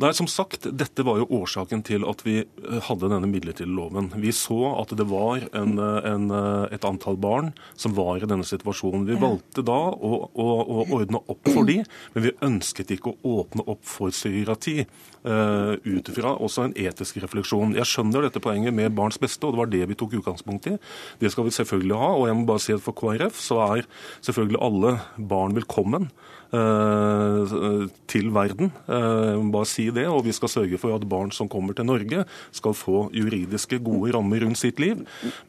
Nei, 0.00 0.08
som 0.16 0.26
sagt, 0.30 0.64
Dette 0.72 1.04
var 1.04 1.18
jo 1.20 1.26
årsaken 1.42 1.82
til 1.84 2.06
at 2.08 2.22
vi 2.24 2.38
eh, 2.40 2.78
hadde 2.86 3.10
denne 3.12 3.28
midlertidige 3.28 3.74
loven. 3.76 4.08
Vi 4.22 4.32
så 4.32 4.72
at 4.80 4.94
det 4.96 5.04
var 5.10 5.44
en, 5.52 5.74
eh, 5.76 6.08
en, 6.08 6.30
eh, 6.32 6.72
et 6.72 6.86
antall 6.88 7.18
barn 7.20 7.50
som 7.76 7.92
var 7.98 8.16
i 8.22 8.28
denne 8.28 8.46
situasjonen. 8.48 9.04
Vi 9.10 9.20
valgte 9.20 9.64
da 9.68 9.78
å, 9.92 10.12
å, 10.32 10.48
å 10.62 10.86
ordne 10.96 11.20
opp 11.20 11.52
for 11.52 11.68
de, 11.68 11.82
men 12.14 12.24
vi 12.24 12.32
ønsket 12.40 12.94
ikke 12.96 13.12
å 13.12 13.36
åpne 13.42 13.66
opp 13.68 13.84
for 13.86 14.14
surrogati 14.16 14.80
uh, 14.82 15.74
ut 15.84 16.08
ifra 16.10 16.34
også 16.42 16.66
en 16.66 16.74
etisk 16.78 17.20
refleksjon. 17.22 17.76
Jeg 17.76 17.88
skjønner 17.88 18.26
dette 18.26 18.42
poenget 18.42 18.74
med 18.74 18.94
barns 18.96 19.20
beste, 19.22 19.44
og 19.46 19.54
det 19.54 19.60
var 19.60 19.70
det 19.72 19.84
vi 19.90 19.98
tok 19.98 20.16
utgangspunkt 20.18 20.68
i. 20.70 20.76
Det 21.20 21.30
skal 21.32 21.46
vi 21.46 21.54
selvfølgelig 21.54 21.98
ha. 22.00 22.12
Og 22.16 22.28
jeg 22.28 22.38
må 22.38 22.46
bare 22.48 22.64
si 22.64 22.74
at 22.74 22.84
for 22.84 22.96
KrF 22.98 23.38
så 23.42 23.60
er 23.68 23.88
selvfølgelig 24.24 24.62
alle 24.62 24.96
barn 25.18 25.56
velkommen. 25.58 26.10
Eh, 26.52 27.86
til 28.12 28.28
verden. 28.28 28.68
Eh, 28.84 29.40
bare 29.54 29.68
si 29.68 29.88
det. 29.88 30.04
Og 30.12 30.26
vi 30.26 30.34
skal 30.36 30.50
sørge 30.52 30.78
for 30.80 30.92
at 30.92 31.08
barn 31.08 31.32
som 31.32 31.48
kommer 31.48 31.72
til 31.72 31.88
Norge, 31.88 32.26
skal 32.52 32.76
få 32.76 33.08
juridiske, 33.14 33.80
gode 33.80 34.12
rammer 34.12 34.44
rundt 34.44 34.60
sitt 34.60 34.80
liv. 34.80 35.00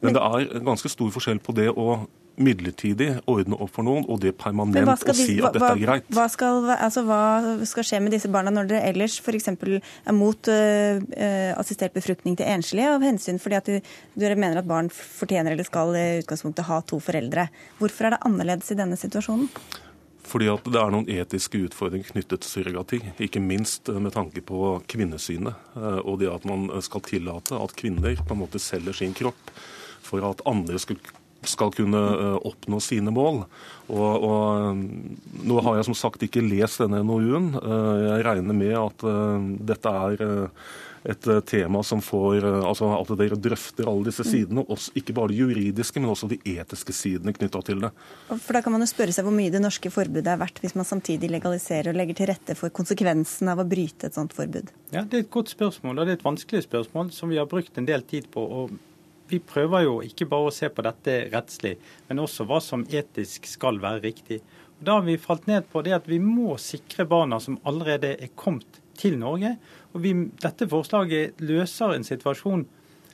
Men 0.01 0.16
det 0.16 0.24
er 0.24 0.64
ganske 0.64 0.88
stor 0.88 1.12
forskjell 1.12 1.43
på 1.43 1.56
det 1.60 1.74
å 1.76 2.06
midlertidig 2.34 3.20
ordne 3.30 3.60
opp 3.62 3.76
for 3.76 3.86
noen, 3.86 4.08
og 4.10 4.24
det 4.24 4.32
permanent 4.39 4.89
å 4.89 5.14
si 5.14 5.36
at 5.38 5.54
dette 5.54 5.68
er 5.70 5.82
greit. 5.84 6.08
Hva 6.10 6.26
skal, 6.32 6.66
altså, 6.72 7.04
hva 7.06 7.20
skal, 7.70 7.86
skje 7.86 7.99
med 8.01 8.16
disse 8.16 8.32
barna 8.34 8.49
når 8.49 8.72
dere 8.72 8.89
ellers 8.89 9.20
f.eks. 9.22 9.51
er 9.54 10.18
mot 10.18 10.49
uh, 10.49 11.54
assistert 11.60 11.93
befruktning 11.93 12.39
til 12.39 12.49
enslige 12.49 12.89
av 12.95 13.06
hensyn 13.06 13.38
fordi 13.38 13.60
at 13.60 13.70
du, 13.70 13.93
dere 14.18 14.39
mener 14.39 14.64
at 14.64 14.70
barn 14.72 14.89
fortjener 14.89 15.54
eller 15.54 15.68
skal 15.68 15.93
i 15.93 16.08
utgangspunktet 16.24 16.66
ha 16.72 16.82
to 16.89 16.97
foreldre? 17.04 17.51
Hvorfor 17.78 18.10
er 18.10 18.16
det 18.16 18.24
annerledes 18.26 18.74
i 18.74 18.82
denne 18.82 18.97
situasjonen? 18.97 19.51
Fordi 20.24 20.47
at 20.51 20.67
det 20.71 20.80
er 20.80 20.93
noen 20.93 21.09
etiske 21.11 21.59
utfordringer 21.67 22.13
knyttet 22.13 22.43
til 22.43 22.51
surrogati. 22.51 23.01
Ikke 23.24 23.43
minst 23.43 23.89
eh, 23.91 23.99
med 23.99 24.15
tanke 24.15 24.43
på 24.45 24.78
kvinnesynet. 24.89 25.74
Eh, 25.76 25.99
og 25.99 26.21
det 26.21 26.32
at 26.32 26.47
man 26.49 26.69
skal 26.86 27.03
tillate 27.05 27.59
at 27.59 27.76
kvinner 27.80 28.15
på 28.21 28.36
en 28.36 28.43
måte 28.45 28.61
selger 28.61 28.95
sin 28.97 29.15
kropp 29.17 29.51
for 30.03 30.24
at 30.28 30.43
andre 30.49 30.80
skal, 30.80 30.99
skal 31.47 31.74
kunne 31.76 32.01
eh, 32.15 32.39
oppnå 32.47 32.80
sine 32.84 33.11
mål. 33.13 33.43
Og, 33.91 34.26
og, 34.30 34.82
Nå 35.43 35.59
har 35.65 35.78
jeg 35.78 35.89
som 35.89 35.99
sagt 35.99 36.24
ikke 36.24 36.45
lest 36.45 36.80
denne 36.80 37.03
NOU-en. 37.03 37.51
Jeg 37.59 38.24
regner 38.24 38.55
med 38.55 38.78
at 38.80 39.03
dette 39.74 39.91
er 39.91 40.21
et 41.04 41.28
eh, 41.28 41.39
tema 41.39 41.82
som 41.84 42.01
får 42.01 42.45
eh, 42.45 42.60
altså 42.64 42.89
At 42.95 43.12
dere 43.20 43.38
drøfter 43.39 43.89
alle 43.89 44.08
disse 44.08 44.26
sidene, 44.28 44.64
også, 44.64 44.93
ikke 44.99 45.16
bare 45.18 45.34
de 45.34 45.41
juridiske, 45.41 45.99
men 45.99 46.14
også 46.14 46.30
de 46.32 46.39
etiske 46.56 46.95
sidene 46.95 47.34
knytta 47.36 47.62
til 47.68 47.84
det. 47.84 47.91
For 48.30 48.56
Da 48.56 48.64
kan 48.64 48.76
man 48.76 48.86
jo 48.86 48.89
spørre 48.91 49.16
seg 49.16 49.28
hvor 49.28 49.36
mye 49.36 49.51
det 49.54 49.64
norske 49.64 49.91
forbudet 49.93 50.32
er 50.32 50.39
verdt, 50.41 50.64
hvis 50.64 50.78
man 50.80 50.88
samtidig 50.88 51.32
legaliserer 51.34 51.91
og 51.91 51.99
legger 51.99 52.22
til 52.22 52.32
rette 52.32 52.56
for 52.60 52.74
konsekvensen 52.74 53.51
av 53.51 53.62
å 53.64 53.68
bryte 53.68 54.08
et 54.08 54.18
sånt 54.18 54.36
forbud? 54.36 54.72
Ja, 54.95 55.04
Det 55.04 55.20
er 55.20 55.28
et 55.28 55.34
godt 55.34 55.51
spørsmål, 55.51 55.99
og 55.99 56.08
det 56.08 56.16
er 56.16 56.22
et 56.22 56.26
vanskelig 56.26 56.66
spørsmål 56.68 57.12
som 57.16 57.32
vi 57.34 57.39
har 57.41 57.49
brukt 57.51 57.78
en 57.78 57.89
del 57.89 58.08
tid 58.08 58.32
på. 58.32 58.41
og 58.41 58.74
vi 59.28 59.39
prøver 59.39 59.86
jo 59.86 59.93
ikke 60.06 60.28
bare 60.30 60.49
å 60.49 60.54
se 60.54 60.68
på 60.70 60.84
dette 60.86 61.14
rettslig, 61.34 61.78
men 62.10 62.22
også 62.22 62.45
hva 62.45 62.60
som 62.62 62.84
etisk 62.86 63.47
skal 63.49 63.80
være 63.82 64.04
riktig. 64.04 64.41
Og 64.78 64.86
da 64.86 64.97
har 64.99 65.06
vi 65.08 65.16
falt 65.18 65.47
ned 65.47 65.70
på 65.72 65.82
det 65.86 65.95
at 65.95 66.10
vi 66.12 66.20
må 66.22 66.58
sikre 66.62 67.08
barna 67.10 67.39
som 67.41 67.58
allerede 67.66 68.14
er 68.20 68.34
kommet 68.36 68.82
til 68.99 69.18
Norge. 69.18 69.56
Og 69.94 70.02
vi, 70.02 70.14
Dette 70.41 70.68
forslaget 70.70 71.41
løser 71.44 71.94
en 71.96 72.06
situasjon 72.08 72.66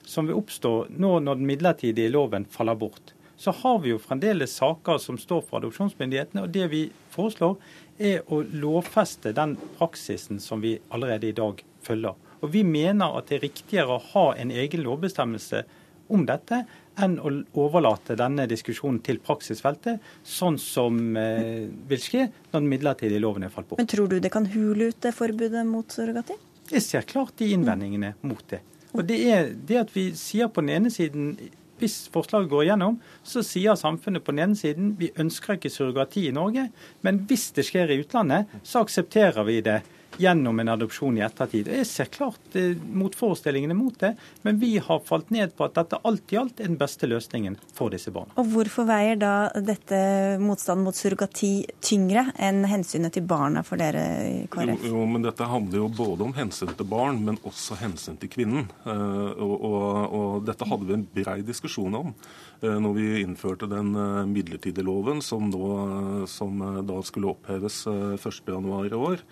som 0.10 0.30
vil 0.30 0.40
oppstå 0.40 0.74
nå 0.98 1.18
når 1.24 1.40
den 1.40 1.50
midlertidige 1.50 2.12
loven 2.14 2.48
faller 2.50 2.78
bort. 2.80 3.14
Så 3.40 3.54
har 3.56 3.78
vi 3.84 3.94
jo 3.94 4.00
fremdeles 4.04 4.58
saker 4.60 4.98
som 5.00 5.20
står 5.20 5.46
for 5.48 5.62
adopsjonsmyndighetene. 5.62 6.44
og 6.44 6.50
Det 6.52 6.66
vi 6.72 6.82
foreslår, 7.14 7.56
er 8.00 8.24
å 8.28 8.42
lovfeste 8.44 9.32
den 9.36 9.56
praksisen 9.78 10.42
som 10.44 10.64
vi 10.64 10.78
allerede 10.90 11.30
i 11.30 11.36
dag 11.36 11.64
følger. 11.84 12.16
Og 12.42 12.52
Vi 12.52 12.64
mener 12.64 13.18
at 13.18 13.28
det 13.28 13.38
er 13.38 13.48
riktigere 13.48 13.96
å 13.96 14.04
ha 14.14 14.26
en 14.36 14.52
egen 14.52 14.84
lovbestemmelse 14.84 15.64
om 16.10 16.26
dette 16.26 16.64
enn 17.00 17.16
å 17.22 17.32
overlate 17.62 18.18
denne 18.20 18.48
diskusjonen 18.50 19.00
til 19.06 19.22
praksisfeltet, 19.24 20.02
sånn 20.26 20.58
som 20.60 21.16
eh, 21.16 21.70
vil 21.88 22.02
skje 22.02 22.26
når 22.28 22.58
den 22.58 22.70
midlertidige 22.74 23.24
loven 23.24 23.46
er 23.48 23.54
falt 23.54 23.70
bort. 23.70 23.80
Men 23.80 23.92
tror 23.92 24.10
du 24.12 24.18
det 24.20 24.32
kan 24.34 24.50
hule 24.52 24.92
ut 24.92 25.02
det 25.06 25.14
forbudet 25.16 25.64
mot 25.70 25.88
surrogati? 25.96 26.36
Jeg 26.70 26.86
ser 26.86 27.08
klart 27.10 27.38
de 27.40 27.50
innvendingene 27.56 28.14
mot 28.22 28.44
det. 28.52 28.62
Og 28.94 29.06
det 29.06 29.20
er 29.30 29.50
det 29.54 29.80
at 29.84 29.94
vi 29.94 30.10
sier 30.18 30.50
på 30.50 30.64
den 30.66 30.74
ene 30.74 30.92
siden 30.94 31.34
hvis 31.80 32.10
forslaget 32.12 32.50
går 32.52 32.66
igjennom, 32.66 32.98
så 33.24 33.44
sier 33.46 33.78
samfunnet 33.80 34.24
på 34.26 34.34
den 34.34 34.50
ene 34.50 34.58
siden 34.60 34.92
vi 35.00 35.14
ønsker 35.22 35.56
ikke 35.56 35.72
surrogati 35.72 36.26
i 36.28 36.36
Norge, 36.36 36.66
men 37.08 37.22
hvis 37.30 37.50
det 37.56 37.64
skjer 37.70 37.94
i 37.94 38.02
utlandet, 38.02 38.52
så 38.68 38.84
aksepterer 38.84 39.48
vi 39.48 39.62
det 39.64 39.78
gjennom 40.20 40.60
en 40.60 40.74
adopsjon 40.76 41.18
i 41.20 41.26
ettertid. 41.26 41.70
Jeg 41.72 41.88
ser 41.88 42.12
klart 42.14 42.56
mot 42.56 43.10
motforestillingene 43.10 43.74
mot 43.74 44.00
det, 44.00 44.16
men 44.42 44.60
vi 44.60 44.78
har 44.78 45.00
falt 45.06 45.30
ned 45.30 45.56
på 45.58 45.66
at 45.66 45.76
dette 45.76 46.00
alt 46.04 46.34
i 46.34 46.38
alt 46.40 46.60
er 46.60 46.70
den 46.70 46.78
beste 46.80 47.08
løsningen 47.10 47.58
for 47.76 47.92
disse 47.94 48.12
barna. 48.12 48.34
Og 48.40 48.48
Hvorfor 48.54 48.88
veier 48.90 49.20
da 49.20 49.50
dette 49.56 50.38
motstanden 50.42 50.86
mot 50.88 50.96
surrogati 50.96 51.66
tyngre 51.84 52.30
enn 52.40 52.64
hensynet 52.70 53.16
til 53.16 53.26
barna 53.28 53.64
for 53.66 53.82
dere 53.82 54.06
i 54.28 54.44
KrF? 54.52 54.86
Jo, 54.86 54.94
jo, 54.94 55.06
men 55.10 55.26
Dette 55.26 55.48
handler 55.50 55.84
jo 55.84 55.90
både 55.94 56.28
om 56.28 56.36
hensyn 56.38 56.74
til 56.74 56.88
barn, 56.90 57.22
men 57.26 57.40
også 57.48 57.78
hensyn 57.80 58.18
til 58.20 58.32
kvinnen. 58.32 58.70
Uh, 58.86 59.32
og, 59.36 59.56
og, 59.56 59.90
og, 60.20 60.30
Dette 60.48 60.68
hadde 60.70 60.88
vi 60.90 60.98
en 60.98 61.08
brei 61.20 61.40
diskusjon 61.46 62.00
om 62.00 62.14
når 62.62 62.94
vi 62.98 63.08
innførte 63.22 63.70
den 63.72 63.94
uh, 63.96 64.26
midlertidige 64.28 64.84
loven 64.84 65.22
som, 65.24 65.48
nå, 65.52 66.26
som 66.28 66.60
da 66.86 67.00
skulle 67.08 67.32
oppheves 67.32 67.82
1.1 67.88 68.90
i 68.90 69.00
år. 69.00 69.24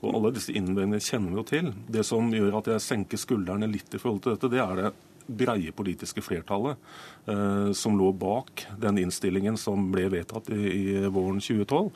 Og 0.00 0.16
alle 0.16 0.32
disse 0.36 0.54
innvendingene 0.54 1.02
kjenner 1.04 1.34
vi 1.34 1.40
jo 1.40 1.46
til. 1.50 1.70
Det 1.92 2.06
som 2.08 2.32
gjør 2.32 2.60
at 2.60 2.72
jeg 2.72 2.86
senker 2.86 3.20
skuldrene 3.20 3.68
litt 3.70 3.92
i 3.94 4.00
forhold 4.00 4.24
til 4.24 4.36
dette, 4.36 4.52
det 4.52 4.62
er 4.64 4.80
det 4.80 4.92
breie 5.30 5.72
politiske 5.76 6.22
flertallet 6.24 6.78
eh, 7.30 7.70
som 7.76 7.98
lå 7.98 8.10
bak 8.16 8.64
den 8.82 8.98
innstillingen 9.02 9.58
som 9.60 9.90
ble 9.92 10.08
vedtatt 10.12 10.50
i, 10.54 10.60
i 10.60 11.04
våren 11.06 11.40
2012, 11.42 11.90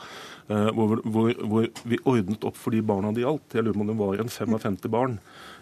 eh, 0.49 0.71
hvor, 0.77 1.03
hvor, 1.03 1.33
hvor, 1.43 1.69
vi 1.85 2.01
ordnet 2.05 2.47
opp 2.47 2.59
for 2.61 2.75
de 2.75 2.83
barna 2.87 3.13
det 3.15 3.25
gjaldt. 3.25 3.57
Jeg 3.57 3.67
lurer 3.67 3.79
på 3.79 3.87
om 3.87 3.93
det 3.93 3.99
var 4.01 4.23
en 4.23 4.33
55 4.37 4.79
barn. 4.93 5.19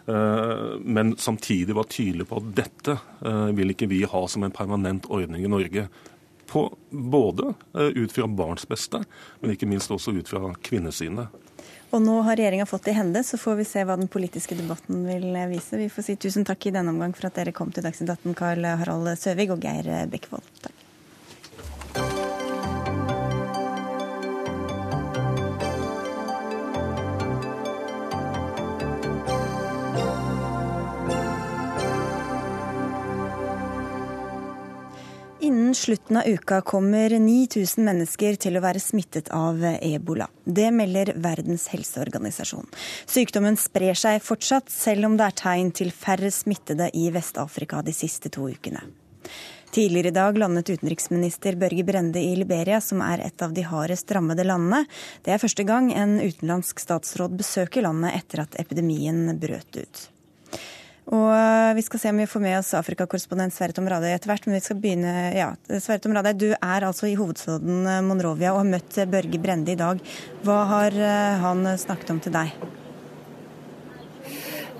Eh, 0.07 0.79
men 0.81 1.17
samtidig 1.17 1.75
var 1.75 1.85
tydelig 1.85 2.29
på 2.29 2.41
at 2.41 2.49
dette 2.57 2.97
eh, 3.27 3.51
vil 3.55 3.75
ikke 3.75 3.91
vi 3.91 4.03
ha 4.09 4.25
som 4.29 4.43
en 4.43 4.55
permanent 4.55 5.07
ordning 5.11 5.45
i 5.45 5.51
Norge. 5.51 5.87
På, 6.51 6.67
både 6.91 7.55
eh, 7.75 7.95
ut 8.03 8.13
fra 8.13 8.27
barns 8.27 8.67
beste, 8.69 9.05
men 9.41 9.55
ikke 9.55 9.71
minst 9.71 9.91
også 9.95 10.15
ut 10.19 10.29
fra 10.29 10.53
kvinnesynet. 10.63 11.41
Og 11.93 12.01
nå 12.01 12.19
har 12.25 12.39
regjeringa 12.41 12.67
fått 12.67 12.87
det 12.89 12.95
i 12.95 12.99
hende, 12.99 13.21
så 13.25 13.37
får 13.39 13.59
vi 13.61 13.69
se 13.69 13.83
hva 13.85 13.99
den 14.01 14.09
politiske 14.11 14.57
debatten 14.57 15.05
vil 15.07 15.29
vise. 15.51 15.77
Vi 15.77 15.91
får 15.93 16.09
si 16.09 16.17
tusen 16.17 16.47
takk 16.49 16.67
i 16.67 16.73
denne 16.75 16.95
omgang 16.95 17.13
for 17.17 17.29
at 17.29 17.37
dere 17.37 17.53
kom 17.57 17.73
til 17.73 17.85
Dagsnytt 17.85 18.15
18, 18.17 18.39
Karl 18.39 18.65
Harald 18.81 19.13
Søvig 19.21 19.51
og 19.53 19.61
Geir 19.63 20.09
Bekkevold. 20.11 20.49
Takk. 20.65 20.82
Innen 35.73 35.81
slutten 35.81 36.17
av 36.17 36.27
uka 36.27 36.61
kommer 36.61 37.11
9000 37.11 37.85
mennesker 37.85 38.35
til 38.37 38.59
å 38.59 38.61
være 38.61 38.81
smittet 38.83 39.31
av 39.33 39.63
ebola. 39.65 40.27
Det 40.45 40.67
melder 40.69 41.15
Verdens 41.25 41.65
helseorganisasjon. 41.73 42.69
Sykdommen 43.09 43.57
sprer 43.57 43.97
seg 43.97 44.19
fortsatt, 44.21 44.69
selv 44.69 45.09
om 45.09 45.17
det 45.17 45.31
er 45.31 45.39
tegn 45.41 45.73
til 45.73 45.89
færre 45.97 46.29
smittede 46.29 46.91
i 46.93 47.07
Vest-Afrika 47.17 47.81
de 47.87 47.97
siste 47.97 48.29
to 48.37 48.51
ukene. 48.53 48.85
Tidligere 49.73 50.13
i 50.13 50.19
dag 50.21 50.45
landet 50.45 50.69
utenriksminister 50.75 51.57
Børge 51.57 51.89
Brende 51.89 52.21
i 52.21 52.37
Liberia, 52.37 52.85
som 52.85 53.01
er 53.01 53.25
et 53.25 53.41
av 53.41 53.57
de 53.57 53.65
hardest 53.65 54.13
rammede 54.13 54.45
landene. 54.45 54.85
Det 55.25 55.33
er 55.33 55.41
første 55.41 55.65
gang 55.65 55.89
en 55.97 56.19
utenlandsk 56.21 56.85
statsråd 56.85 57.41
besøker 57.41 57.89
landet 57.89 58.21
etter 58.21 58.45
at 58.45 58.61
epidemien 58.61 59.39
brøt 59.41 59.81
ut. 59.81 60.09
Og 61.11 61.31
eh, 61.35 61.73
vi 61.75 61.83
skal 61.83 61.99
se 61.99 62.11
om 62.13 62.21
vi 62.21 62.29
får 62.31 62.43
med 62.45 62.57
oss 62.61 62.71
Afrikakorrespondent 62.79 63.55
Sverre 63.55 63.75
Tom 63.75 63.89
Radøy 63.91 64.13
etter 64.13 64.31
hvert. 64.31 64.47
Men 64.47 64.59
vi 64.59 64.63
skal 64.63 64.79
begynne 64.79 65.15
Ja, 65.35 65.49
Sverre 65.73 65.99
Tom 66.05 66.15
Radøy, 66.15 66.35
du 66.39 66.49
er 66.55 66.87
altså 66.87 67.11
i 67.11 67.17
hovedstaden 67.19 67.83
eh, 67.91 68.05
Monrovia 68.07 68.53
og 68.55 68.63
har 68.63 68.71
møtt 68.71 68.99
eh, 69.03 69.11
Børge 69.11 69.41
Brende 69.43 69.75
i 69.75 69.81
dag. 69.81 70.03
Hva 70.47 70.61
har 70.71 70.99
han 71.43 71.67
snakket 71.79 72.15
om 72.15 72.23
til 72.23 72.35
deg? 72.37 72.55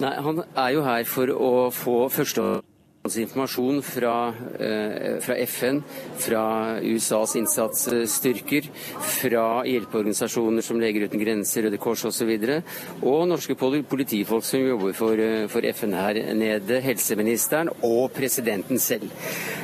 Nei, 0.03 0.15
Han 0.25 0.45
er 0.47 0.71
jo 0.75 0.85
her 0.87 1.03
for 1.11 1.35
å 1.35 1.51
få 1.75 1.97
første 2.11 2.63
informasjon 3.03 3.83
fra, 3.83 4.35
eh, 4.61 5.21
fra, 5.21 5.35
FN, 5.37 5.83
fra 6.19 6.79
USAs 6.81 7.35
innsatsstyrker, 7.37 8.69
fra 9.01 9.65
hjelpeorganisasjoner 9.67 10.63
som 10.63 10.79
Leger 10.81 11.09
uten 11.09 11.19
grenser, 11.19 11.67
Røde 11.67 11.81
Kors 11.83 12.05
osv., 12.05 12.31
og, 12.31 12.63
så 12.63 12.63
og 13.03 13.27
norske 13.27 13.57
politifolk 13.59 14.45
som 14.45 14.63
jobber 14.63 14.95
for, 14.95 15.19
eh, 15.19 15.49
for, 15.49 15.67
FN 15.75 15.93
her 15.99 16.15
nede, 16.35 16.81
helseministeren 16.81 17.71
og 17.83 18.13
presidenten 18.15 18.79
selv. 18.79 19.11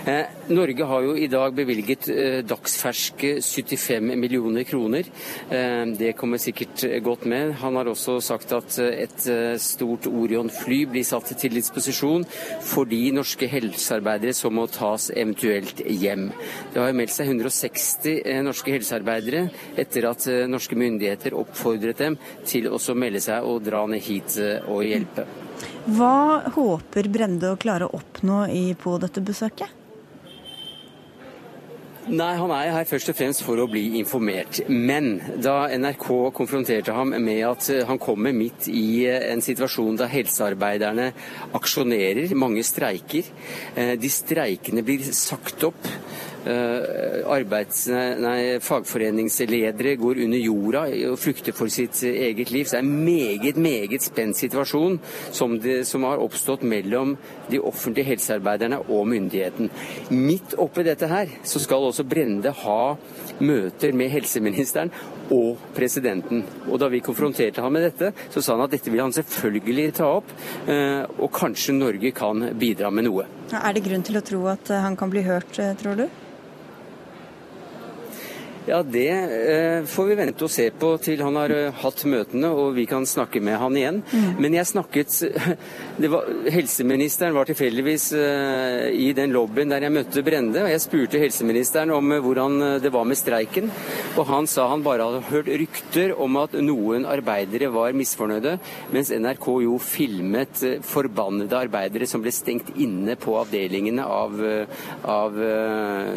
Eh, 0.04 0.26
Norge 0.48 0.84
har 0.84 1.02
jo 1.02 1.14
i 1.14 1.28
dag 1.28 1.54
bevilget 1.54 2.08
dagsferske 2.48 3.38
75 3.42 4.16
millioner 4.16 4.64
kroner. 4.64 5.04
Det 5.98 6.16
kommer 6.16 6.38
sikkert 6.38 7.04
godt 7.04 7.26
med. 7.26 7.52
Han 7.60 7.76
har 7.76 7.84
også 7.84 8.18
sagt 8.22 8.52
at 8.52 8.78
et 8.78 9.60
stort 9.60 10.06
Orion-fly 10.06 10.86
blir 10.86 11.04
satt 11.04 11.36
til 11.38 11.52
disposisjon 11.52 12.24
fordi 12.64 13.10
norske 13.12 13.27
norske 13.28 13.48
helsearbeidere 13.52 14.32
som 14.32 14.54
må 14.56 14.64
tas 14.72 15.10
eventuelt 15.12 15.82
hjem. 15.84 16.30
Det 16.72 16.80
har 16.80 16.94
meldt 16.96 17.12
seg 17.12 17.28
160 17.28 18.22
eh, 18.24 18.40
norske 18.44 18.72
helsearbeidere 18.72 19.50
etter 19.76 20.08
at 20.08 20.24
eh, 20.32 20.46
norske 20.48 20.78
myndigheter 20.78 21.36
oppfordret 21.36 22.00
dem 22.00 22.16
til 22.48 22.70
å 22.72 22.80
melde 22.96 23.20
seg 23.20 23.44
og 23.44 23.60
dra 23.66 23.84
ned 23.90 24.00
hit 24.00 24.38
eh, 24.40 24.64
og 24.64 24.80
hjelpe. 24.86 25.26
Hva 25.92 26.48
håper 26.54 27.10
Brende 27.12 27.52
å 27.52 27.60
klare 27.60 27.88
å 27.88 28.00
oppnå 28.00 28.46
på 28.80 28.96
dette 29.02 29.20
besøket? 29.20 29.77
Nei, 32.08 32.30
han 32.40 32.52
er 32.56 32.70
her 32.72 32.86
først 32.88 33.10
og 33.12 33.16
fremst 33.18 33.42
for 33.44 33.60
å 33.60 33.66
bli 33.68 33.98
informert. 33.98 34.62
Men 34.68 35.18
da 35.44 35.66
NRK 35.76 36.06
konfronterte 36.38 36.94
ham 36.96 37.12
med 37.12 37.42
at 37.44 37.68
eh, 37.74 37.82
han 37.84 38.00
kommer 38.00 38.32
midt 38.32 38.70
i 38.72 39.04
eh, 39.04 39.26
en 39.28 39.44
situasjon 39.44 39.98
da 40.00 40.08
helsearbeiderne 40.08 41.10
aksjonerer, 41.58 42.32
mange 42.32 42.64
streiker, 42.64 43.28
eh, 43.74 43.92
de 44.00 44.12
streikene 44.12 44.86
blir 44.86 45.04
sagt 45.12 45.68
opp 45.68 45.90
arbeids, 46.48 47.86
nei, 47.92 48.58
fagforeningsledere 48.64 49.96
går 50.00 50.22
under 50.24 50.40
jorda 50.40 50.84
og 51.10 51.18
frykter 51.20 51.56
for 51.56 51.72
sitt 51.72 52.00
eget 52.08 52.52
liv. 52.54 52.64
Så 52.64 52.78
det 52.78 52.80
er 52.80 52.86
en 52.86 53.04
meget, 53.04 53.60
meget 53.60 54.06
spent 54.06 54.38
situasjon 54.38 54.98
som, 55.34 55.58
det, 55.60 55.82
som 55.88 56.06
har 56.08 56.22
oppstått 56.22 56.64
mellom 56.68 57.16
de 57.50 57.60
offentlige 57.60 58.08
helsearbeiderne 58.12 58.80
og 58.86 59.06
myndigheten. 59.10 59.70
Midt 60.14 60.56
oppi 60.58 60.86
dette 60.86 61.08
her 61.10 61.32
så 61.44 61.60
skal 61.62 61.88
også 61.90 62.06
Brende 62.08 62.52
ha 62.64 62.80
møter 63.44 63.92
med 63.96 64.12
helseministeren 64.12 64.92
og 65.34 65.58
presidenten. 65.76 66.44
Og 66.68 66.78
Da 66.78 66.88
vi 66.88 67.00
konfronterte 67.04 67.60
ham 67.60 67.72
med 67.72 67.84
dette, 67.84 68.12
så 68.30 68.42
sa 68.42 68.54
han 68.54 68.64
at 68.64 68.72
dette 68.72 68.90
vil 68.90 69.02
han 69.02 69.12
selvfølgelig 69.12 69.92
ta 69.98 70.06
opp, 70.20 70.30
eh, 70.68 71.04
og 71.18 71.32
kanskje 71.32 71.74
Norge 71.74 72.12
kan 72.12 72.54
bidra 72.58 72.90
med 72.90 73.04
noe. 73.04 73.26
Er 73.52 73.72
det 73.72 73.84
grunn 73.84 74.02
til 74.02 74.16
å 74.16 74.24
tro 74.24 74.46
at 74.46 74.68
han 74.68 74.96
kan 74.96 75.10
bli 75.10 75.22
hørt, 75.22 75.58
eh, 75.58 75.74
tror 75.74 75.96
du? 75.96 76.08
Ja, 78.68 78.82
Det 78.82 79.08
eh, 79.08 79.84
får 79.88 80.06
vi 80.10 80.14
vente 80.18 80.44
og 80.44 80.50
se 80.52 80.66
på 80.76 80.90
til 81.00 81.22
han 81.24 81.36
har 81.40 81.52
eh, 81.54 81.76
hatt 81.80 82.02
møtene 82.04 82.50
og 82.52 82.74
vi 82.76 82.84
kan 82.88 83.06
snakke 83.08 83.40
med 83.40 83.56
han 83.56 83.76
igjen. 83.80 84.00
Mm. 84.12 84.26
Men 84.44 84.56
jeg 84.58 84.68
snakket 84.68 85.14
var, 86.12 86.26
Helseministeren 86.52 87.32
var 87.32 87.48
tilfeldigvis 87.48 88.10
eh, 88.18 88.90
i 88.92 89.06
den 89.16 89.32
lobbyen 89.32 89.72
der 89.72 89.86
jeg 89.86 89.94
møtte 89.94 90.24
Brende. 90.26 90.66
og 90.66 90.68
Jeg 90.68 90.82
spurte 90.84 91.22
helseministeren 91.22 91.94
om 91.96 92.12
eh, 92.12 92.20
hvordan 92.20 92.58
eh, 92.66 92.74
det 92.84 92.92
var 92.92 93.08
med 93.08 93.16
streiken. 93.16 93.70
Og 94.20 94.28
han 94.28 94.50
sa 94.50 94.68
han 94.68 94.84
bare 94.84 95.06
hadde 95.08 95.24
hørt 95.30 95.48
rykter 95.62 96.12
om 96.20 96.36
at 96.42 96.58
noen 96.60 97.08
arbeidere 97.08 97.72
var 97.72 97.96
misfornøyde, 97.96 98.58
mens 98.92 99.14
NRK 99.16 99.48
jo 99.64 99.78
filmet 99.80 100.60
eh, 100.68 100.76
forbannede 100.84 101.56
arbeidere 101.56 102.10
som 102.10 102.20
ble 102.20 102.34
stengt 102.36 102.74
inne 102.76 103.16
på 103.16 103.38
avdelingene 103.40 104.04
av, 104.04 104.36
av 105.08 105.36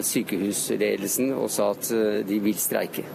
sykehusledelsen 0.03 1.31
og 1.37 1.47
sa 1.53 1.71
at 1.71 1.87
de 2.27 2.40
vil 2.43 2.57
streike. 2.59 3.05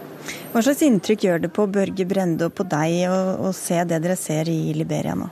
Hva 0.51 0.63
slags 0.63 0.83
inntrykk 0.83 1.27
gjør 1.27 1.43
det 1.45 1.51
på 1.55 1.67
Børge 1.71 2.07
Brende 2.09 2.49
og 2.49 2.55
på 2.57 2.65
deg 2.67 3.07
å, 3.11 3.19
å 3.47 3.53
se 3.55 3.79
det 3.87 4.01
dere 4.03 4.17
ser 4.19 4.49
i 4.51 4.73
Liberia 4.75 5.15
nå? 5.17 5.29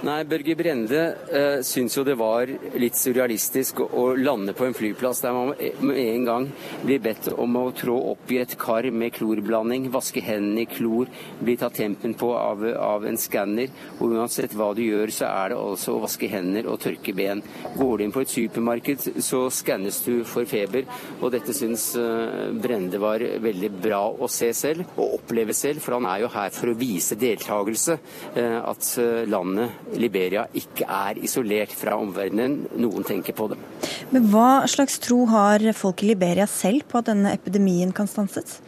Nei, 0.00 0.22
Børge 0.24 0.54
Brende 0.56 1.00
uh, 1.28 1.58
syns 1.60 1.92
jo 1.98 2.00
det 2.08 2.14
var 2.16 2.48
litt 2.80 2.96
surrealistisk 2.96 3.82
å 3.84 4.04
lande 4.16 4.54
på 4.56 4.64
en 4.64 4.72
flyplass 4.72 5.18
der 5.20 5.34
man 5.36 5.50
med 5.84 5.98
en 6.00 6.22
gang 6.24 6.46
blir 6.86 7.02
bedt 7.04 7.26
om 7.34 7.58
å 7.60 7.66
trå 7.76 7.98
opp 8.14 8.32
i 8.32 8.38
et 8.40 8.54
kar 8.56 8.88
med 8.96 9.12
klorblanding, 9.18 9.90
vaske 9.92 10.22
hendene 10.24 10.64
i 10.64 10.70
klor, 10.70 11.10
bli 11.44 11.56
tatt 11.60 11.76
tempen 11.76 12.14
på 12.16 12.30
av, 12.32 12.64
av 12.80 13.04
en 13.10 13.20
skanner. 13.20 13.68
Og 13.98 14.14
uansett 14.16 14.54
hva 14.56 14.70
du 14.72 14.80
gjør, 14.86 15.12
så 15.12 15.28
er 15.28 15.52
det 15.52 15.58
altså 15.60 15.98
å 15.98 16.00
vaske 16.06 16.32
hender 16.32 16.70
og 16.72 16.80
tørke 16.80 17.12
ben. 17.20 17.44
Går 17.76 18.00
du 18.00 18.06
inn 18.06 18.16
på 18.16 18.24
et 18.24 18.32
supermarked, 18.32 19.04
så 19.20 19.42
skannes 19.52 20.00
du 20.06 20.22
for 20.24 20.48
feber. 20.48 20.88
Og 21.20 21.28
dette 21.36 21.52
syns 21.56 21.90
uh, 22.00 22.48
Brende 22.56 23.02
var 23.04 23.20
veldig 23.20 23.72
bra 23.76 24.00
å 24.08 24.32
se 24.32 24.48
selv, 24.56 24.96
og 24.96 25.20
oppleve 25.20 25.52
selv, 25.60 25.84
for 25.84 25.98
han 25.98 26.08
er 26.08 26.24
jo 26.24 26.32
her 26.38 26.56
for 26.56 26.72
å 26.72 26.78
vise 26.80 27.20
deltakelse. 27.20 28.00
Uh, 28.32 28.58
at 28.64 28.94
landet 29.28 29.89
Liberia 29.98 30.46
ikke 30.54 30.86
er 30.86 31.20
isolert 31.24 31.74
fra 31.76 31.96
omverdenen. 31.98 32.66
Noen 32.80 33.06
tenker 33.06 33.36
på 33.36 33.50
dem. 33.52 33.62
Men 34.10 34.30
Hva 34.32 34.66
slags 34.70 34.98
tro 35.02 35.24
har 35.30 35.64
folk 35.76 36.04
i 36.04 36.12
Liberia 36.12 36.46
selv 36.50 36.86
på 36.90 37.00
at 37.00 37.10
denne 37.10 37.34
epidemien 37.34 37.94
kan 37.94 38.10
stanses? 38.10 38.60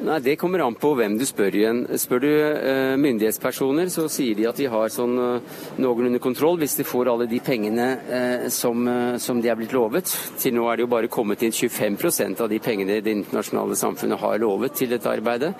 Nei, 0.00 0.18
Det 0.20 0.36
kommer 0.40 0.62
an 0.64 0.74
på 0.80 0.94
hvem 0.96 1.18
du 1.20 1.26
spør 1.28 1.56
igjen. 1.58 1.80
Spør 2.00 2.22
du 2.24 2.28
eh, 2.30 2.96
myndighetspersoner, 2.96 3.90
så 3.92 4.06
sier 4.08 4.38
de 4.38 4.46
at 4.48 4.56
de 4.56 4.68
har 4.72 4.88
sånn 4.88 5.12
eh, 5.20 5.58
noenlunde 5.76 6.22
kontroll 6.24 6.56
hvis 6.62 6.78
de 6.78 6.86
får 6.88 7.10
alle 7.12 7.26
de 7.28 7.40
pengene 7.44 7.88
eh, 8.08 8.46
som, 8.48 8.80
eh, 8.88 9.18
som, 9.20 9.42
de 9.44 9.50
er 9.52 9.58
blitt 9.60 9.74
lovet. 9.76 10.08
Til 10.40 10.56
nå 10.56 10.64
er 10.70 10.80
det 10.80 10.86
jo 10.86 10.92
bare 10.94 11.12
kommet 11.12 11.44
inn 11.44 11.52
25% 11.52 12.40
av 12.40 12.48
de 12.48 12.62
pengene 12.64 13.02
det 13.04 13.12
internasjonale 13.12 13.76
samfunnet 13.76 14.24
har 14.24 14.40
lovet 14.40 14.78
til 14.80 14.94
dette 14.94 15.12
arbeidet. 15.12 15.52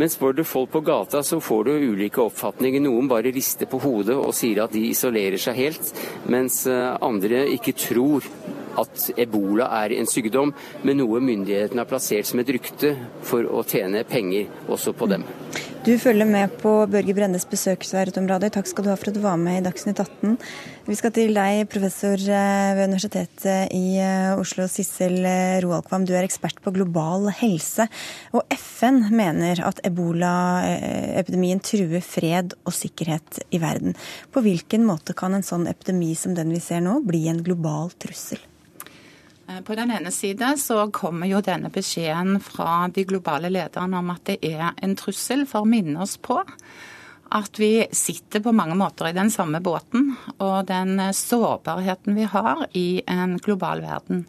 Men 0.00 0.10
spør 0.10 0.36
du 0.36 0.44
folk 0.46 0.70
på 0.72 0.80
gata, 0.86 1.22
så 1.22 1.40
får 1.42 1.64
du 1.68 1.72
ulike 1.92 2.22
oppfatninger. 2.22 2.80
Noen 2.84 3.10
bare 3.10 3.32
rister 3.34 3.68
på 3.70 3.80
hodet 3.82 4.16
og 4.16 4.32
sier 4.36 4.64
at 4.64 4.72
de 4.72 4.86
isolerer 4.88 5.40
seg 5.40 5.58
helt, 5.58 5.92
mens 6.32 6.62
eh, 6.70 6.96
andre 7.04 7.44
ikke 7.56 7.76
tror 7.76 8.26
at 8.80 9.10
ebola 9.20 9.68
er 9.82 9.92
en 9.98 10.08
sykdom, 10.08 10.54
men 10.86 11.00
noe 11.02 11.20
myndighetene 11.20 11.84
har 11.84 11.90
plassert 11.90 12.28
som 12.28 12.40
et 12.40 12.54
rykte 12.56 12.94
for 13.28 13.44
å 13.44 13.64
tjene 13.68 14.04
penger 14.08 14.48
også 14.72 14.96
på 14.96 15.10
dem. 15.12 15.26
Du 15.82 15.96
følger 15.98 16.28
med 16.30 16.52
på 16.60 16.70
Børge 16.86 17.10
Brennes 17.10 17.42
besøksområde. 17.50 18.52
Takk 18.54 18.68
skal 18.70 18.84
du 18.86 18.90
ha 18.92 18.94
for 18.94 19.10
at 19.10 19.16
du 19.16 19.24
var 19.24 19.34
med 19.40 19.56
i 19.58 19.62
Dagsnytt 19.64 19.98
18. 19.98 20.36
Vi 20.86 20.94
skal 20.94 21.10
til 21.16 21.32
deg, 21.34 21.64
professor 21.72 22.22
eh, 22.22 22.74
ved 22.78 22.92
Universitetet 22.92 23.74
i 23.74 23.96
eh, 23.98 24.38
Oslo, 24.38 24.68
Sissel 24.70 25.18
eh, 25.26 25.58
Roalkvam. 25.64 26.06
Du 26.06 26.14
er 26.14 26.22
ekspert 26.22 26.62
på 26.62 26.70
global 26.76 27.26
helse. 27.40 27.88
Og 28.30 28.46
FN 28.54 29.08
mener 29.10 29.64
at 29.66 29.82
ebolaepidemien 29.82 31.64
truer 31.66 32.06
fred 32.06 32.54
og 32.62 32.78
sikkerhet 32.78 33.42
i 33.50 33.58
verden. 33.58 33.98
På 34.30 34.46
hvilken 34.46 34.86
måte 34.86 35.18
kan 35.18 35.34
en 35.34 35.42
sånn 35.42 35.66
epidemi 35.66 36.14
som 36.14 36.38
den 36.38 36.54
vi 36.54 36.62
ser 36.62 36.86
nå, 36.86 37.00
bli 37.02 37.26
en 37.26 37.42
global 37.42 37.90
trussel? 37.98 38.38
Eh, 39.52 39.60
på 39.62 39.74
den 39.74 39.90
ene 39.90 40.10
side 40.10 40.56
så 40.58 40.86
kommer 40.90 41.26
jo 41.26 41.40
denne 41.44 41.70
beskjeden 41.72 42.40
fra 42.40 42.88
de 42.88 43.04
globale 43.04 43.50
lederne 43.52 43.98
om 43.98 44.10
at 44.14 44.24
det 44.30 44.38
er 44.46 44.72
en 44.76 44.96
trussel, 44.96 45.46
for 45.46 45.64
å 45.64 45.68
minne 45.68 46.02
oss 46.02 46.16
på 46.16 46.42
at 47.32 47.56
vi 47.56 47.86
sitter 47.96 48.42
på 48.44 48.52
mange 48.52 48.76
måter 48.76 49.08
i 49.08 49.16
den 49.16 49.30
samme 49.32 49.62
båten, 49.64 50.10
og 50.36 50.66
den 50.68 51.00
sårbarheten 51.16 52.18
vi 52.18 52.26
har 52.28 52.66
i 52.76 53.02
en 53.08 53.38
global 53.40 53.80
verden. 53.80 54.26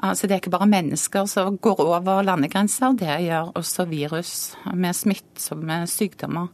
Altså 0.00 0.26
Det 0.26 0.32
er 0.32 0.40
ikke 0.40 0.52
bare 0.54 0.66
mennesker 0.70 1.26
som 1.28 1.58
går 1.60 1.80
over 1.84 2.22
landegrenser, 2.24 2.94
det 2.96 3.18
gjør 3.26 3.50
også 3.58 3.84
virus 3.90 4.32
med 4.72 4.96
smittsomme 4.96 5.82
sykdommer. 5.86 6.46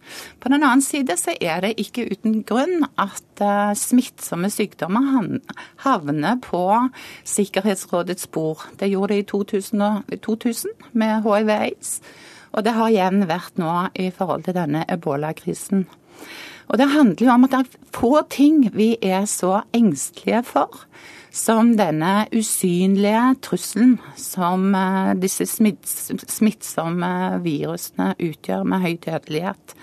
På 0.43 0.51
den 0.51 0.65
annen 0.67 0.83
side 0.83 1.15
så 1.17 1.37
er 1.41 1.63
det 1.63 1.77
ikke 1.79 2.09
uten 2.11 2.41
grunn 2.43 2.89
at 2.99 3.43
uh, 3.43 3.71
smittsomme 3.79 4.51
sykdommer 4.51 5.39
havner 5.85 6.41
på 6.43 6.65
Sikkerhetsrådets 7.25 8.27
bord. 8.27 8.67
Det 8.81 8.91
gjorde 8.91 9.15
det 9.15 9.23
i 9.23 9.29
2000, 9.31 10.19
2000 10.27 10.91
med 10.93 11.23
hiv-aids, 11.23 12.01
og 12.51 12.67
det 12.67 12.75
har 12.75 12.91
igjen 12.91 13.29
vært 13.31 13.63
nå 13.63 13.77
i 13.95 14.11
forhold 14.11 14.43
til 14.49 14.59
denne 14.59 14.83
ebola-krisen. 14.91 15.87
Og 16.67 16.79
Det 16.79 16.89
handler 16.91 17.27
jo 17.27 17.31
om 17.31 17.45
at 17.47 17.53
det 17.53 17.59
er 17.61 17.91
få 17.95 18.17
ting 18.31 18.65
vi 18.75 18.97
er 19.03 19.25
så 19.31 19.61
engstelige 19.73 20.43
for 20.43 20.83
som 21.37 21.75
denne 21.77 22.27
usynlige 22.33 23.23
trusselen 23.45 23.97
som 24.19 24.71
eh, 24.75 25.15
disse 25.21 25.47
smittsomme 25.49 27.15
virusene 27.45 28.13
utgjør 28.17 28.69
med 28.69 28.87
høy 28.87 28.95
dødelighet. 29.05 29.77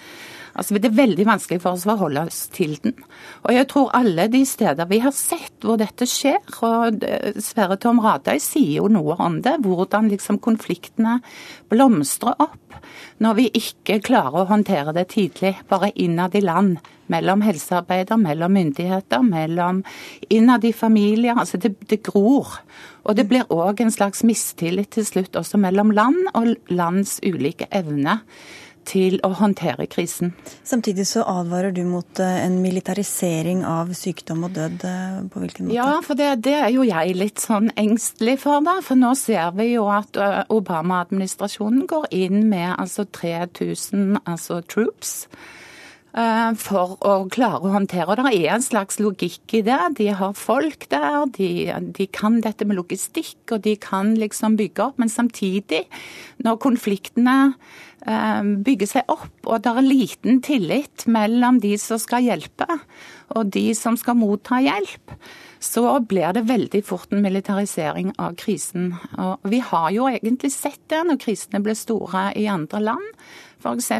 Altså, 0.53 0.77
det 0.77 0.91
er 0.91 0.97
veldig 0.99 1.25
vanskelig 1.25 1.63
for 1.63 1.73
oss 1.73 1.85
å 1.87 1.95
forholde 1.95 2.27
oss 2.27 2.43
til 2.53 2.75
den. 2.83 2.93
Og 3.41 3.55
jeg 3.55 3.65
tror 3.71 3.93
alle 3.97 4.27
de 4.29 4.43
steder 4.45 4.89
vi 4.89 4.99
har 5.01 5.13
sett 5.17 5.65
hvor 5.65 5.79
dette 5.81 6.05
skjer, 6.09 6.41
og 6.65 7.05
Sverre 7.41 7.79
Tom 7.81 8.01
Radøy 8.03 8.37
sier 8.41 8.83
jo 8.83 8.89
noe 8.91 9.17
om 9.17 9.39
det, 9.45 9.55
hvordan 9.65 10.11
liksom 10.13 10.37
konfliktene 10.43 11.19
blomstrer 11.73 12.37
opp 12.37 12.77
når 13.23 13.37
vi 13.37 13.47
ikke 13.57 14.01
klarer 14.03 14.43
å 14.43 14.49
håndtere 14.49 14.93
det 14.95 15.07
tidlig, 15.13 15.55
bare 15.69 15.93
innad 15.95 16.35
i 16.37 16.43
land. 16.43 16.77
Mellom 17.11 17.43
helsearbeider, 17.43 18.17
mellom 18.17 18.53
myndigheter, 18.55 19.23
mellom 19.27 19.83
innad 20.29 20.63
i 20.63 20.73
familier. 20.73 21.35
Altså 21.39 21.57
det, 21.57 21.75
det 21.89 22.03
gror. 22.05 22.59
Og 23.03 23.17
det 23.19 23.27
blir 23.27 23.49
òg 23.51 23.83
en 23.83 23.91
slags 23.91 24.23
mistillit 24.23 24.93
til 24.95 25.07
slutt 25.07 25.35
også 25.39 25.59
mellom 25.59 25.91
land 25.91 26.19
og 26.33 26.53
lands 26.71 27.19
ulike 27.25 27.67
evne 27.71 28.21
til 28.87 29.19
å 29.23 29.31
håndtere 29.37 29.85
krisen. 29.91 30.33
Samtidig 30.67 31.05
så 31.07 31.23
advarer 31.29 31.73
du 31.75 31.83
mot 31.87 32.19
eh, 32.21 32.39
en 32.43 32.59
militarisering 32.63 33.63
av 33.67 33.93
sykdom 33.97 34.45
og 34.47 34.55
død. 34.57 34.85
Eh, 34.89 35.17
på 35.31 35.43
hvilken 35.43 35.67
måte? 35.67 35.77
Ja, 35.77 35.99
for 36.05 36.19
det, 36.19 36.29
det 36.47 36.55
er 36.59 36.69
jo 36.73 36.85
jeg 36.87 37.17
litt 37.17 37.43
sånn 37.43 37.71
engstelig 37.79 38.39
for, 38.43 38.63
da. 38.65 38.77
For 38.85 38.99
nå 38.99 39.13
ser 39.19 39.55
vi 39.57 39.73
jo 39.73 39.87
at 39.93 40.19
eh, 40.19 40.41
Obama-administrasjonen 40.53 41.87
går 41.89 42.09
inn 42.15 42.47
med 42.51 42.73
altså 42.75 43.07
3000 43.07 44.23
altså 44.23 44.61
troops 44.67 45.23
for 46.13 46.91
å 47.01 47.13
klare 47.33 47.65
å 47.65 47.71
håndtere. 47.73 48.05
Og 48.05 48.19
det 48.19 48.33
er 48.37 48.51
en 48.53 48.61
slags 48.65 48.99
logikk 49.01 49.55
i 49.57 49.63
det. 49.65 49.79
De 49.97 50.11
har 50.13 50.35
folk 50.37 50.85
der, 50.91 51.23
de, 51.33 51.47
de, 51.97 52.05
kan 52.13 52.37
dette 52.45 52.67
med 52.69 52.77
logistikk, 52.77 53.39
og 53.49 53.63
de 53.65 53.73
kan 53.81 54.13
liksom 54.21 54.59
bygge 54.59 54.91
opp. 54.91 55.01
Men 55.01 55.09
samtidig, 55.09 55.87
når 56.45 56.61
konfliktene 56.61 57.37
bygger 58.03 58.89
seg 58.89 59.11
opp, 59.11 59.31
og 59.47 59.63
det 59.63 59.71
er 59.71 59.85
liten 59.85 60.41
tillit 60.43 61.05
mellom 61.07 61.61
de 61.63 61.77
som 61.79 62.01
skal 62.01 62.25
hjelpe 62.25 62.67
og 63.33 63.49
de 63.53 63.69
som 63.77 63.95
skal 63.99 64.17
motta 64.19 64.59
hjelp, 64.61 65.15
så 65.63 65.85
blir 66.03 66.33
det 66.35 66.43
veldig 66.49 66.81
fort 66.85 67.13
en 67.15 67.23
militarisering 67.23 68.11
av 68.19 68.35
krisen. 68.39 68.91
Og 69.15 69.47
vi 69.47 69.61
har 69.63 69.89
jo 69.95 70.09
egentlig 70.11 70.51
sett 70.51 70.81
det 70.91 70.99
når 71.07 71.21
krisene 71.23 71.63
ble 71.63 71.75
store 71.77 72.27
i 72.39 72.49
andre 72.51 72.83
land. 72.83 73.07
F.eks. 73.63 73.91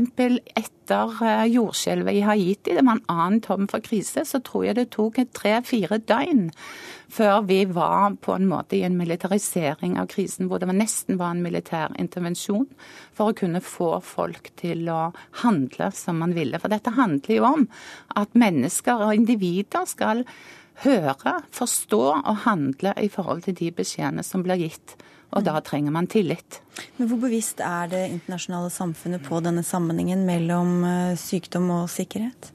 etter 0.60 1.22
eh, 1.24 1.46
jordskjelvet 1.54 2.18
i 2.20 2.24
Haiti, 2.28 2.74
det 2.76 2.84
var 2.84 2.98
en 2.98 3.06
annen 3.08 3.40
tom 3.44 3.70
for 3.72 3.84
krise, 3.84 4.26
så 4.28 4.42
tror 4.44 4.66
jeg 4.68 4.76
det 4.76 4.90
tok 4.92 5.22
tre-fire 5.32 6.02
døgn 6.04 6.50
før 7.14 7.44
vi 7.48 7.60
var 7.70 8.16
på 8.26 8.34
en 8.36 8.48
måte 8.50 8.76
i 8.76 8.82
en 8.84 8.98
militarisering 8.98 9.96
av 10.02 10.10
krisen, 10.12 10.50
hvor 10.50 10.60
det 10.60 10.72
nesten 10.74 11.20
var 11.20 11.36
en 11.36 11.44
militær 11.46 11.94
intervensjon 12.02 12.66
for 13.14 13.32
å 13.32 13.38
kunne 13.38 13.62
få 13.64 14.00
folk 14.04 14.50
til 14.60 14.90
å 14.92 15.14
handle 15.44 15.92
som 15.96 16.20
man 16.24 16.34
ville. 16.36 16.60
For 16.60 16.74
dette 16.74 16.96
handler 16.98 17.38
jo 17.38 17.48
om 17.48 17.68
at 18.20 18.34
mennesker 18.34 19.06
og 19.08 19.16
individer 19.16 19.88
skal 19.90 20.26
høre, 20.84 21.38
forstå 21.54 22.04
og 22.18 22.44
handle 22.48 22.96
i 22.98 23.12
forhold 23.14 23.46
til 23.46 23.58
de 23.62 23.70
beskjedene 23.78 24.26
som 24.26 24.44
blir 24.46 24.66
gitt. 24.66 24.98
Og 25.34 25.46
da 25.46 25.58
trenger 25.66 25.94
man 25.94 26.08
tillit. 26.08 26.60
Men 26.98 27.10
Hvor 27.10 27.22
bevisst 27.26 27.62
er 27.64 27.90
det 27.90 28.04
internasjonale 28.12 28.70
samfunnet 28.74 29.24
på 29.26 29.40
denne 29.46 29.64
sammenhengen 29.66 30.26
mellom 30.28 30.84
eh, 30.86 31.16
sykdom 31.18 31.72
og 31.74 31.90
sikkerhet? 31.90 32.52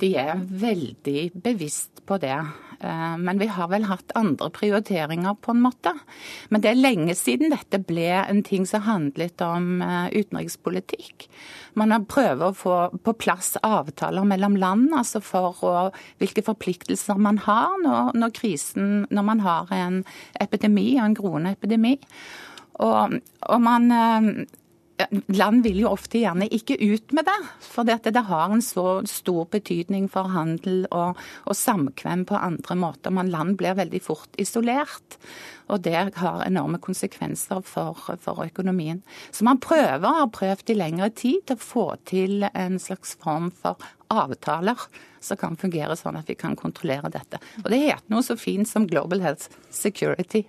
De 0.00 0.14
er 0.18 0.40
veldig 0.40 1.30
bevisst 1.44 2.02
på 2.08 2.18
det. 2.22 2.38
Eh, 2.82 3.16
men 3.18 3.38
vi 3.38 3.46
har 3.46 3.68
vel 3.70 3.86
hatt 3.86 4.12
andre 4.18 4.50
prioriteringer, 4.50 5.36
på 5.40 5.54
en 5.54 5.62
måte. 5.62 5.94
Men 6.50 6.64
det 6.64 6.72
er 6.72 6.80
lenge 6.80 7.14
siden 7.18 7.52
dette 7.54 7.78
ble 7.86 8.08
en 8.18 8.42
ting 8.46 8.66
som 8.66 8.84
handlet 8.86 9.42
om 9.46 9.82
eh, 9.84 10.08
utenrikspolitikk. 10.18 11.28
Man 11.78 11.94
har 11.94 12.08
prøvd 12.10 12.46
å 12.46 12.52
få 12.56 12.78
på 13.06 13.14
plass 13.22 13.54
avtaler 13.62 14.26
mellom 14.28 14.58
land 14.60 14.90
altså 14.96 15.22
for 15.24 15.62
å, 15.64 15.74
hvilke 16.20 16.44
forpliktelser 16.44 17.20
man 17.22 17.38
har 17.46 17.78
når, 17.84 18.16
når, 18.18 18.34
krisen, 18.36 18.90
når 19.10 19.28
man 19.30 19.44
har 19.46 19.70
en 19.72 20.02
epidemi, 20.42 20.96
en 20.98 21.16
groende 21.16 21.54
epidemi. 21.54 21.96
Og, 22.82 23.20
og 23.46 23.62
man 23.62 23.90
eh, 23.94 24.32
Land 25.32 25.62
vil 25.66 25.82
jo 25.82 25.92
ofte 25.92 26.20
gjerne 26.20 26.48
ikke 26.52 26.76
ut 26.80 27.14
med 27.16 27.26
det, 27.28 27.38
for 27.64 27.88
det, 27.88 28.24
har 28.28 28.52
en 28.52 28.62
så 28.64 29.02
stor 29.08 29.48
betydning 29.52 30.08
for 30.12 30.30
handel 30.32 30.84
og, 30.90 31.20
og 31.46 31.56
samkvem 31.56 32.26
på 32.28 32.38
andre 32.38 32.76
måter. 32.78 33.14
Men 33.14 33.32
land 33.32 33.56
blir 33.60 33.78
veldig 33.78 34.02
fort 34.04 34.40
isolert, 34.42 35.18
og 35.72 35.84
det 35.86 35.96
har 36.18 36.44
enorme 36.44 36.80
konsekvenser 36.82 37.62
for, 37.66 37.98
for 38.20 38.44
økonomien. 38.44 39.02
Så 39.30 39.46
man 39.48 39.60
prøver, 39.62 40.08
har 40.22 40.32
prøvd 40.34 40.74
i 40.74 40.78
lengre 40.78 41.10
tid, 41.16 41.54
å 41.54 41.58
få 41.60 41.86
til 42.08 42.46
en 42.52 42.78
slags 42.82 43.16
form 43.22 43.50
for 43.62 43.80
avtaler 44.12 44.78
som 45.22 45.38
kan 45.40 45.56
fungere 45.56 45.96
sånn 45.96 46.18
at 46.18 46.28
vi 46.28 46.36
kan 46.38 46.56
kontrollere 46.58 47.10
dette. 47.12 47.40
Og 47.62 47.70
det 47.72 47.84
heter 47.84 48.12
noe 48.12 48.26
så 48.26 48.36
fint 48.38 48.68
som 48.68 48.88
Global 48.90 49.22
Health 49.24 49.54
Security. 49.70 50.44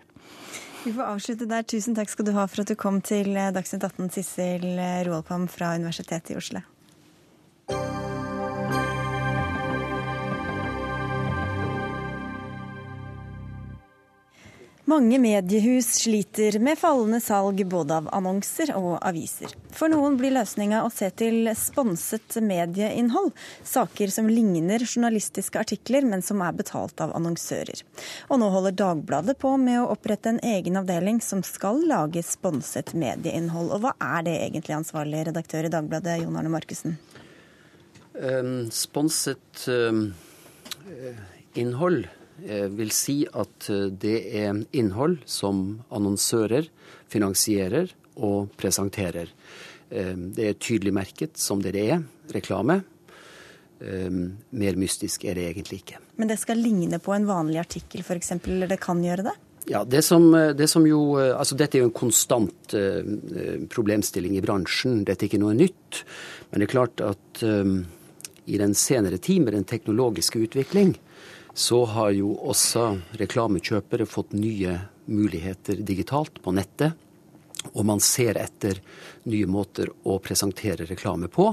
Vi 0.84 0.94
får 0.94 1.04
avslutte 1.04 1.46
der. 1.48 1.64
Tusen 1.64 1.96
takk 1.96 2.12
skal 2.12 2.28
du 2.28 2.34
ha 2.36 2.44
for 2.48 2.64
at 2.64 2.72
du 2.72 2.76
kom 2.76 3.00
til 3.02 3.32
eh, 3.40 3.52
Dagsnytt 3.56 3.86
18, 3.88 4.10
Sissel 4.12 4.66
eh, 4.76 5.04
Roalpam 5.08 5.48
fra 5.48 5.76
Universitetet 5.80 6.36
i 6.36 6.40
Oslo. 6.42 6.64
Mange 14.86 15.16
mediehus 15.20 15.88
sliter 15.96 16.58
med 16.60 16.76
fallende 16.80 17.22
salg 17.24 17.62
både 17.72 17.96
av 18.02 18.10
annonser 18.12 18.74
og 18.76 18.98
aviser. 19.00 19.54
For 19.72 19.88
noen 19.88 20.18
blir 20.20 20.34
løsninga 20.36 20.82
å 20.84 20.90
se 20.92 21.08
til 21.16 21.48
sponset 21.56 22.36
medieinnhold, 22.44 23.30
saker 23.64 24.12
som 24.12 24.28
ligner 24.28 24.84
journalistiske 24.84 25.62
artikler, 25.62 26.04
men 26.04 26.20
som 26.22 26.42
er 26.44 26.58
betalt 26.58 27.00
av 27.00 27.14
annonsører. 27.16 27.80
Og 28.28 28.42
nå 28.42 28.50
holder 28.52 28.76
Dagbladet 28.82 29.38
på 29.40 29.54
med 29.62 29.80
å 29.80 29.86
opprette 29.94 30.34
en 30.34 30.42
egen 30.44 30.76
avdeling 30.82 31.22
som 31.24 31.46
skal 31.48 31.80
lage 31.88 32.26
sponset 32.28 32.92
medieinnhold. 32.92 33.72
Og 33.72 33.86
hva 33.86 33.94
er 34.04 34.26
det 34.28 34.34
egentlig, 34.42 34.76
ansvarlig 34.76 35.22
redaktør 35.30 35.70
i 35.70 35.72
Dagbladet, 35.72 36.18
Jon 36.26 36.36
Arne 36.42 36.52
Markussen? 36.52 36.98
Um, 38.20 38.68
sponset 38.68 39.64
um, 39.72 40.10
innhold 41.56 42.12
vil 42.44 42.92
si 42.92 43.24
at 43.26 43.70
eh, 43.72 43.90
det 43.90 44.18
er 44.36 44.64
innhold 44.76 45.22
som 45.30 45.82
annonsører 45.94 46.68
finansierer 47.12 47.94
og 48.24 48.52
presenterer. 48.60 49.30
Eh, 49.90 50.16
det 50.36 50.50
er 50.50 50.60
tydelig 50.60 50.94
merket 50.96 51.40
som 51.40 51.62
det 51.64 51.76
det 51.78 51.88
er, 51.96 52.04
reklame. 52.34 52.82
Mer 53.84 54.78
mystisk 54.80 55.26
er 55.28 55.36
det 55.36 55.44
egentlig 55.50 55.82
ikke. 55.82 55.98
Men 56.16 56.30
det 56.30 56.38
skal 56.40 56.62
ligne 56.62 57.02
på 57.04 57.12
en 57.12 57.26
vanlig 57.28 57.58
artikkel 57.60 58.00
f.eks., 58.00 58.30
eller 58.38 58.70
det 58.72 58.78
kan 58.80 59.02
gjøre 59.04 59.26
det? 59.26 59.34
Ja, 59.68 59.82
det 59.84 60.06
som, 60.08 60.30
det 60.32 60.70
som, 60.72 60.86
jo, 60.88 61.18
altså 61.18 61.58
Dette 61.60 61.76
er 61.76 61.84
jo 61.84 61.90
en 61.90 61.98
konstant 61.98 62.76
problemstilling 63.74 64.38
i 64.40 64.44
bransjen. 64.46 65.02
Dette 65.04 65.26
er 65.26 65.34
ikke 65.34 65.42
noe 65.44 65.58
nytt. 65.58 66.00
Men 66.48 66.64
det 66.64 66.70
er 66.70 66.74
klart 66.78 67.04
at 67.04 67.44
i 67.44 68.62
den 68.62 68.78
senere 68.78 69.20
tid, 69.20 69.44
med 69.44 69.58
den 69.58 69.68
teknologiske 69.68 70.40
utvikling, 70.48 70.96
så 71.54 71.86
har 71.86 72.12
jo 72.18 72.34
også 72.50 72.88
reklamekjøpere 73.22 74.08
fått 74.10 74.34
nye 74.34 74.78
muligheter 75.06 75.82
digitalt 75.86 76.42
på 76.42 76.54
nettet. 76.56 76.98
Og 77.74 77.86
man 77.88 78.02
ser 78.04 78.40
etter 78.42 78.82
nye 79.30 79.48
måter 79.48 79.92
å 80.10 80.18
presentere 80.24 80.88
reklame 80.90 81.30
på. 81.32 81.52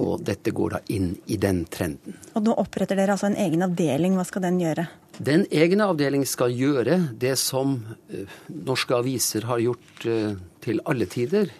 Og 0.00 0.22
dette 0.24 0.54
går 0.56 0.76
da 0.76 0.80
inn 0.94 1.10
i 1.28 1.36
den 1.36 1.64
trenden. 1.68 2.16
Og 2.32 2.46
nå 2.46 2.54
oppretter 2.62 2.96
dere 2.96 3.12
altså 3.12 3.28
en 3.28 3.36
egen 3.36 3.66
avdeling. 3.66 4.14
Hva 4.16 4.24
skal 4.24 4.46
den 4.46 4.62
gjøre? 4.62 4.86
Den 5.18 5.44
egne 5.52 5.90
avdelingen 5.92 6.28
skal 6.28 6.54
gjøre 6.56 6.96
det 7.20 7.34
som 7.40 7.74
uh, 7.84 8.38
norske 8.48 8.96
aviser 8.96 9.44
har 9.50 9.60
gjort 9.60 10.06
uh, 10.08 10.38
til 10.64 10.80
alle 10.88 11.10
tider. 11.12 11.52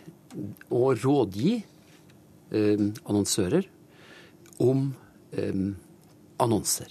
Å 0.73 0.95
rådgi 0.97 1.59
uh, 1.61 2.89
annonsører 3.05 3.69
om 4.63 4.91
annonser. 6.43 6.91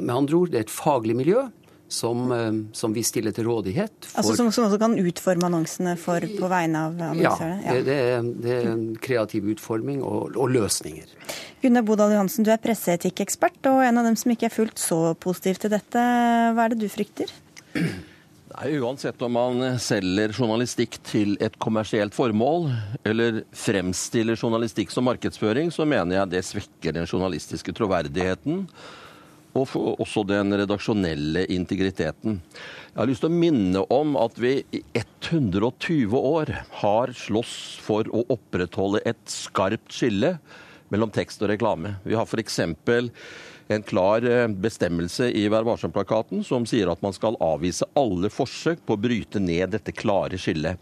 Med 0.00 0.14
andre 0.14 0.40
ord, 0.40 0.50
det 0.50 0.58
er 0.58 0.66
et 0.66 0.72
faglig 0.72 1.16
miljø 1.18 1.44
som, 1.88 2.32
eh, 2.32 2.52
som, 2.72 2.92
vi 2.92 3.02
stiller 3.02 3.34
til 3.34 3.46
rådighet. 3.48 3.92
For... 4.06 4.18
Altså 4.20 4.36
Som, 4.36 4.50
som 4.52 4.66
også 4.68 4.78
kan 4.80 4.96
utforme 4.98 5.48
annonsene 5.48 5.96
for, 6.00 6.24
på 6.24 6.50
vegne 6.50 6.86
av 6.88 7.02
annonsørene? 7.10 7.60
Ja, 7.64 7.74
det, 7.76 7.84
det, 7.88 7.98
er, 8.14 8.30
det, 8.46 8.56
er, 8.62 8.80
kreativ 9.04 9.50
utforming 9.54 10.02
og, 10.02 10.34
og 10.36 10.50
løsninger. 10.54 11.12
Gunnar 11.62 11.84
Bodal 11.86 12.16
Johansen, 12.16 12.46
du 12.46 12.52
er 12.52 12.62
presseetikkekspert 12.62 13.70
og 13.70 13.84
en 13.84 14.00
av 14.00 14.08
dem 14.08 14.18
som 14.20 14.34
ikke 14.34 14.50
er 14.50 14.56
fullt 14.56 14.80
så 14.80 14.98
positiv 15.20 15.62
til 15.62 15.72
dette. 15.76 16.08
Hva 16.56 16.66
er 16.66 16.74
det 16.74 16.82
du 16.82 16.90
frykter? 16.92 17.30
Nei, 17.74 18.68
Uansett 18.78 19.22
om 19.26 19.32
man 19.34 19.62
selger 19.82 20.30
journalistikk 20.36 21.00
til 21.08 21.32
et 21.42 21.56
kommersielt 21.58 22.14
formål, 22.14 22.68
eller 23.02 23.40
fremstiller 23.56 24.38
journalistikk 24.38 24.92
som 24.94 25.08
markedsføring, 25.08 25.72
så 25.74 25.86
mener 25.88 26.20
jeg 26.20 26.34
det 26.36 26.44
svekker 26.46 26.94
den 26.94 27.08
journalistiske 27.08 27.74
troverdigheten 27.74 28.62
og 29.54 29.68
for 29.70 30.02
også 30.02 30.24
den 30.26 30.54
redaksjonelle 30.58 31.46
integriteten. 31.54 32.40
Jeg 32.94 33.00
har 33.00 33.10
lyst 33.10 33.24
til 33.24 33.32
å 33.32 33.38
minne 33.38 33.86
om 33.94 34.18
at 34.18 34.36
vi 34.38 34.58
i 34.74 34.82
120 34.94 36.14
år 36.18 36.52
har 36.82 37.14
slåss 37.18 37.56
for 37.82 38.10
å 38.14 38.26
opprettholde 38.34 39.02
et 39.06 39.22
skarpt 39.30 39.94
skille 39.94 40.36
mellom 40.92 41.10
tekst 41.14 41.42
og 41.42 41.50
reklame. 41.50 41.96
Vi 42.04 42.14
har 42.18 42.26
f.eks. 42.28 42.60
en 42.60 43.82
klar 43.88 44.26
eh, 44.28 44.46
bestemmelse 44.46 45.30
i 45.32 45.46
Vær 45.50 45.64
varsom-plakaten 45.66 46.44
som 46.46 46.66
sier 46.68 46.90
at 46.92 47.02
man 47.02 47.14
skal 47.16 47.38
avvise 47.42 47.88
alle 47.98 48.30
forsøk 48.30 48.84
på 48.84 48.94
å 48.96 49.00
bryte 49.00 49.42
ned 49.42 49.72
dette 49.74 49.94
klare 49.96 50.38
skillet. 50.38 50.78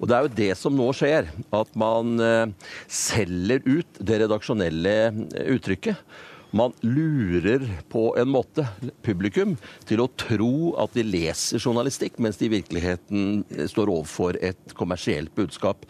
Og 0.00 0.10
Det 0.10 0.16
er 0.16 0.26
jo 0.26 0.36
det 0.42 0.52
som 0.58 0.76
nå 0.76 0.90
skjer, 0.96 1.30
at 1.54 1.74
man 1.78 2.18
eh, 2.20 2.70
selger 2.90 3.64
ut 3.64 4.00
det 4.00 4.24
redaksjonelle 4.24 4.96
eh, 5.08 5.50
uttrykket. 5.54 6.00
Man 6.54 6.74
lurer 6.86 7.64
på 7.90 8.12
en 8.18 8.30
måte 8.30 8.66
publikum 9.02 9.56
til 9.88 10.04
å 10.04 10.10
tro 10.14 10.74
at 10.78 10.94
de 10.94 11.02
leser 11.02 11.58
journalistikk, 11.58 12.20
mens 12.22 12.38
de 12.38 12.46
i 12.46 12.52
virkeligheten 12.52 13.42
står 13.70 13.90
overfor 13.90 14.38
et 14.38 14.76
kommersielt 14.78 15.34
budskap. 15.34 15.82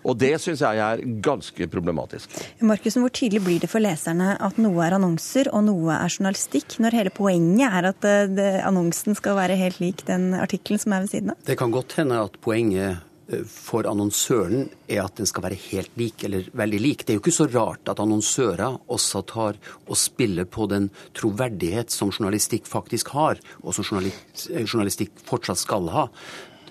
Og 0.00 0.16
det 0.16 0.32
syns 0.40 0.62
jeg 0.64 0.80
er 0.80 1.02
ganske 1.22 1.66
problematisk. 1.70 2.32
Markusen, 2.64 3.04
Hvor 3.04 3.12
tydelig 3.12 3.42
blir 3.44 3.60
det 3.60 3.68
for 3.70 3.84
leserne 3.84 4.32
at 4.40 4.58
noe 4.58 4.80
er 4.86 4.96
annonser 4.96 5.50
og 5.52 5.66
noe 5.68 5.92
er 5.98 6.08
journalistikk, 6.08 6.78
når 6.80 6.96
hele 6.96 7.12
poenget 7.14 7.68
er 7.68 7.90
at 7.92 8.08
eh, 8.08 8.60
annonsen 8.64 9.14
skal 9.18 9.36
være 9.36 9.58
helt 9.60 9.80
lik 9.82 10.06
den 10.08 10.32
artikkelen 10.34 10.80
som 10.80 10.96
er 10.96 11.04
ved 11.04 11.12
siden 11.12 11.34
av? 11.34 11.44
Det 11.44 11.58
kan 11.60 11.74
godt 11.74 11.98
hende 12.00 12.22
at 12.24 12.40
poenget 12.40 13.04
for 13.46 13.86
annonsøren 13.86 14.68
er 14.90 15.04
at 15.04 15.18
den 15.20 15.28
skal 15.28 15.44
være 15.44 15.58
helt 15.68 15.96
lik, 15.98 16.24
eller 16.26 16.48
veldig 16.56 16.80
lik. 16.82 17.04
Det 17.04 17.14
er 17.14 17.18
jo 17.18 17.22
ikke 17.22 17.36
så 17.36 17.46
rart 17.50 17.90
at 17.90 18.02
annonsører 18.02 18.78
også 18.90 19.22
tar 19.30 19.58
og 19.86 19.98
spiller 19.98 20.48
på 20.50 20.66
den 20.70 20.88
troverdighet 21.16 21.92
som 21.94 22.10
journalistikk 22.10 22.68
faktisk 22.70 23.12
har, 23.14 23.40
og 23.62 23.76
som 23.76 23.86
journalistikk 23.86 25.22
fortsatt 25.26 25.62
skal 25.62 25.90
ha. 25.94 26.06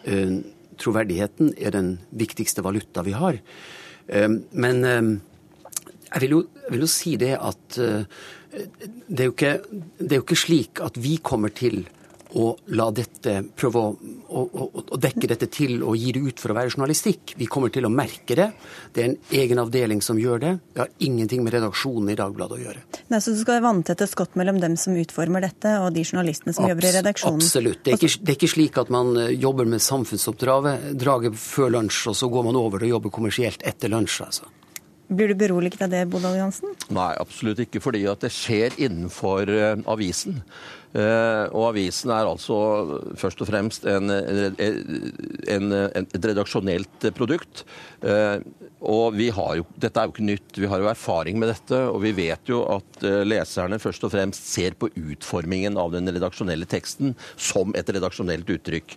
Eh, 0.04 0.40
troverdigheten 0.80 1.54
er 1.60 1.76
den 1.76 1.94
viktigste 2.12 2.64
valuta 2.66 3.04
vi 3.08 3.16
har. 3.16 3.40
Eh, 4.08 4.30
men 4.52 4.84
eh, 4.84 5.14
jeg 6.10 6.26
vil 6.26 6.36
jo, 6.36 6.44
jeg 6.66 6.76
vil 6.76 6.86
jo 6.86 6.92
si 6.92 7.16
det 7.20 7.36
at 7.38 7.80
det 8.50 9.22
er, 9.22 9.30
ikke, 9.30 9.60
det 10.02 10.10
er 10.10 10.18
jo 10.18 10.26
ikke 10.26 10.40
slik 10.42 10.80
at 10.82 10.96
vi 10.98 11.20
kommer 11.22 11.54
til 11.54 11.84
å 12.38 12.50
la 12.78 12.90
dette 12.94 13.40
prøve 13.58 13.82
å, 13.82 13.94
å, 14.28 14.42
å, 14.44 14.66
å, 14.84 14.98
dekke 15.02 15.30
dette 15.32 15.48
til 15.50 15.80
og 15.82 15.98
gi 15.98 16.12
det 16.14 16.22
ut 16.28 16.42
for 16.42 16.54
å 16.54 16.58
være 16.58 16.74
journalistikk. 16.76 17.34
Vi 17.40 17.48
kommer 17.50 17.74
til 17.74 17.88
å 17.88 17.92
merke 17.94 18.38
det. 18.38 18.50
Det 18.94 19.02
er 19.02 19.10
en 19.10 19.18
egen 19.42 19.62
avdeling 19.64 20.04
som 20.06 20.20
gjør 20.22 20.44
det. 20.44 20.52
Det 20.76 20.84
har 20.84 20.92
ingenting 21.06 21.42
med 21.46 21.56
redaksjonen 21.58 22.12
i 22.14 22.18
Dagbladet 22.20 22.60
å 22.60 22.62
gjøre. 22.62 22.84
Nei, 23.10 23.22
så 23.24 23.34
du 23.34 23.42
skal 23.42 23.64
vanntette 23.66 24.06
skott 24.10 24.38
mellom 24.40 24.62
dem 24.62 24.78
som 24.78 24.98
utformer 25.00 25.48
dette 25.48 25.74
og 25.82 25.90
de 25.98 26.06
journalistene 26.06 26.54
som 26.54 26.68
Abs 26.68 26.76
jobber 26.76 26.90
i 26.92 26.94
redaksjonen? 27.00 27.42
Absolutt. 27.42 27.82
Det 27.84 27.96
er, 27.96 28.00
ikke, 28.00 28.22
det 28.22 28.34
er, 28.36 28.38
ikke, 28.38 28.54
slik 28.54 28.80
at 28.84 28.94
man 28.94 29.12
eh, 29.18 29.34
jobber 29.40 29.70
med 29.70 29.82
samfunnsoppdraget 29.84 31.42
før 31.42 31.76
lunsj, 31.80 32.06
og 32.14 32.22
så 32.22 32.30
går 32.30 32.50
man 32.52 32.62
over 32.62 32.82
til 32.82 32.92
å 32.92 32.98
jobbe 32.98 33.14
kommersielt 33.16 33.66
etter 33.66 33.90
lunsj. 33.90 34.22
altså. 34.30 34.54
Blir 35.10 35.32
du 35.32 35.40
beroliget 35.42 35.82
av 35.82 35.90
det, 35.90 36.04
Bodal 36.06 36.36
Johansen? 36.38 36.76
Nei, 36.94 37.16
absolutt 37.18 37.64
ikke. 37.64 37.82
Fordi 37.82 38.04
at 38.12 38.22
det 38.22 38.30
skjer 38.30 38.76
innenfor 38.78 39.50
uh, 39.50 39.72
avisen. 39.90 40.44
Eh, 40.90 41.46
og 41.54 41.68
avisen 41.68 42.10
er 42.10 42.26
altså 42.26 42.56
først 43.20 43.44
og 43.44 43.50
fremst 43.52 43.86
en, 43.86 44.10
en, 44.10 44.56
en, 45.54 45.76
et 46.00 46.30
redaksjonelt 46.32 47.10
produkt. 47.18 47.66
Eh, 48.00 48.40
og 48.80 49.16
vi 49.18 49.28
har 49.36 49.58
jo, 49.60 49.66
Dette 49.76 50.00
er 50.00 50.08
jo 50.08 50.14
ikke 50.14 50.28
nytt, 50.28 50.60
vi 50.62 50.68
har 50.72 50.80
jo 50.80 50.88
erfaring 50.92 51.40
med 51.40 51.52
dette. 51.52 51.80
Og 51.92 52.00
vi 52.04 52.14
vet 52.16 52.52
jo 52.52 52.62
at 52.78 53.04
eh, 53.06 53.22
leserne 53.28 53.80
først 53.82 54.06
og 54.08 54.14
fremst 54.14 54.48
ser 54.54 54.78
på 54.80 54.92
utformingen 54.94 55.80
av 55.80 55.92
den 55.96 56.08
redaksjonelle 56.10 56.68
teksten 56.70 57.16
som 57.36 57.76
et 57.78 57.92
redaksjonelt 57.92 58.50
uttrykk. 58.56 58.96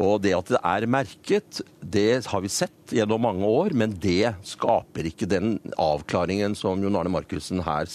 Og 0.00 0.18
det 0.24 0.34
at 0.36 0.50
det 0.54 0.62
er 0.72 0.88
merket, 0.90 1.62
det 1.80 2.24
har 2.30 2.42
vi 2.42 2.50
sett 2.52 2.94
gjennom 2.94 3.22
mange 3.22 3.46
år, 3.46 3.74
men 3.78 3.94
det 4.02 4.32
skaper 4.46 5.06
ikke 5.10 5.28
den 5.30 5.58
avklaringen 5.78 6.56
som 6.58 6.82
Jon 6.82 6.98
Arne 6.98 7.12
Markussen 7.14 7.62
her 7.62 7.86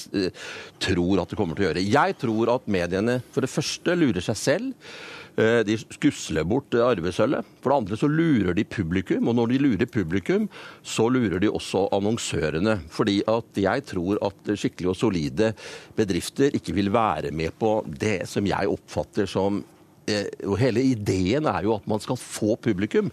tror 0.79 1.21
at 1.21 1.31
det 1.31 1.39
kommer 1.39 1.57
til 1.57 1.65
å 1.65 1.69
gjøre. 1.69 1.83
Jeg 1.83 2.15
tror 2.21 2.53
at 2.55 2.71
mediene 2.71 3.19
for 3.35 3.43
det 3.43 3.51
første 3.51 3.97
lurer 3.99 4.23
seg 4.23 4.39
selv. 4.39 4.95
Eh, 5.35 5.61
de 5.67 5.75
skusler 5.75 6.45
bort 6.47 6.75
arvesølvet. 6.79 7.47
For 7.59 7.71
det 7.71 7.79
andre 7.81 7.99
så 7.99 8.07
lurer 8.07 8.55
de 8.55 8.63
publikum, 8.63 9.27
og 9.27 9.35
når 9.35 9.51
de 9.51 9.61
lurer 9.65 9.89
publikum, 9.91 10.47
så 10.79 11.09
lurer 11.11 11.41
de 11.43 11.51
også 11.51 11.89
annonsørene. 11.95 12.77
Fordi 12.91 13.19
at 13.27 13.59
jeg 13.59 13.85
tror 13.91 14.21
at 14.23 14.53
skikkelige 14.55 14.93
og 14.93 14.99
solide 14.99 15.51
bedrifter 15.97 16.55
ikke 16.55 16.77
vil 16.77 16.93
være 16.95 17.33
med 17.35 17.55
på 17.59 17.81
det 17.87 18.21
som 18.31 18.47
jeg 18.47 18.71
oppfatter 18.71 19.27
som 19.27 19.59
eh, 20.07 20.29
og 20.47 20.55
Hele 20.61 20.85
ideen 20.95 21.49
er 21.51 21.67
jo 21.67 21.75
at 21.75 21.89
man 21.89 21.99
skal 21.99 22.19
få 22.21 22.55
publikum 22.55 23.11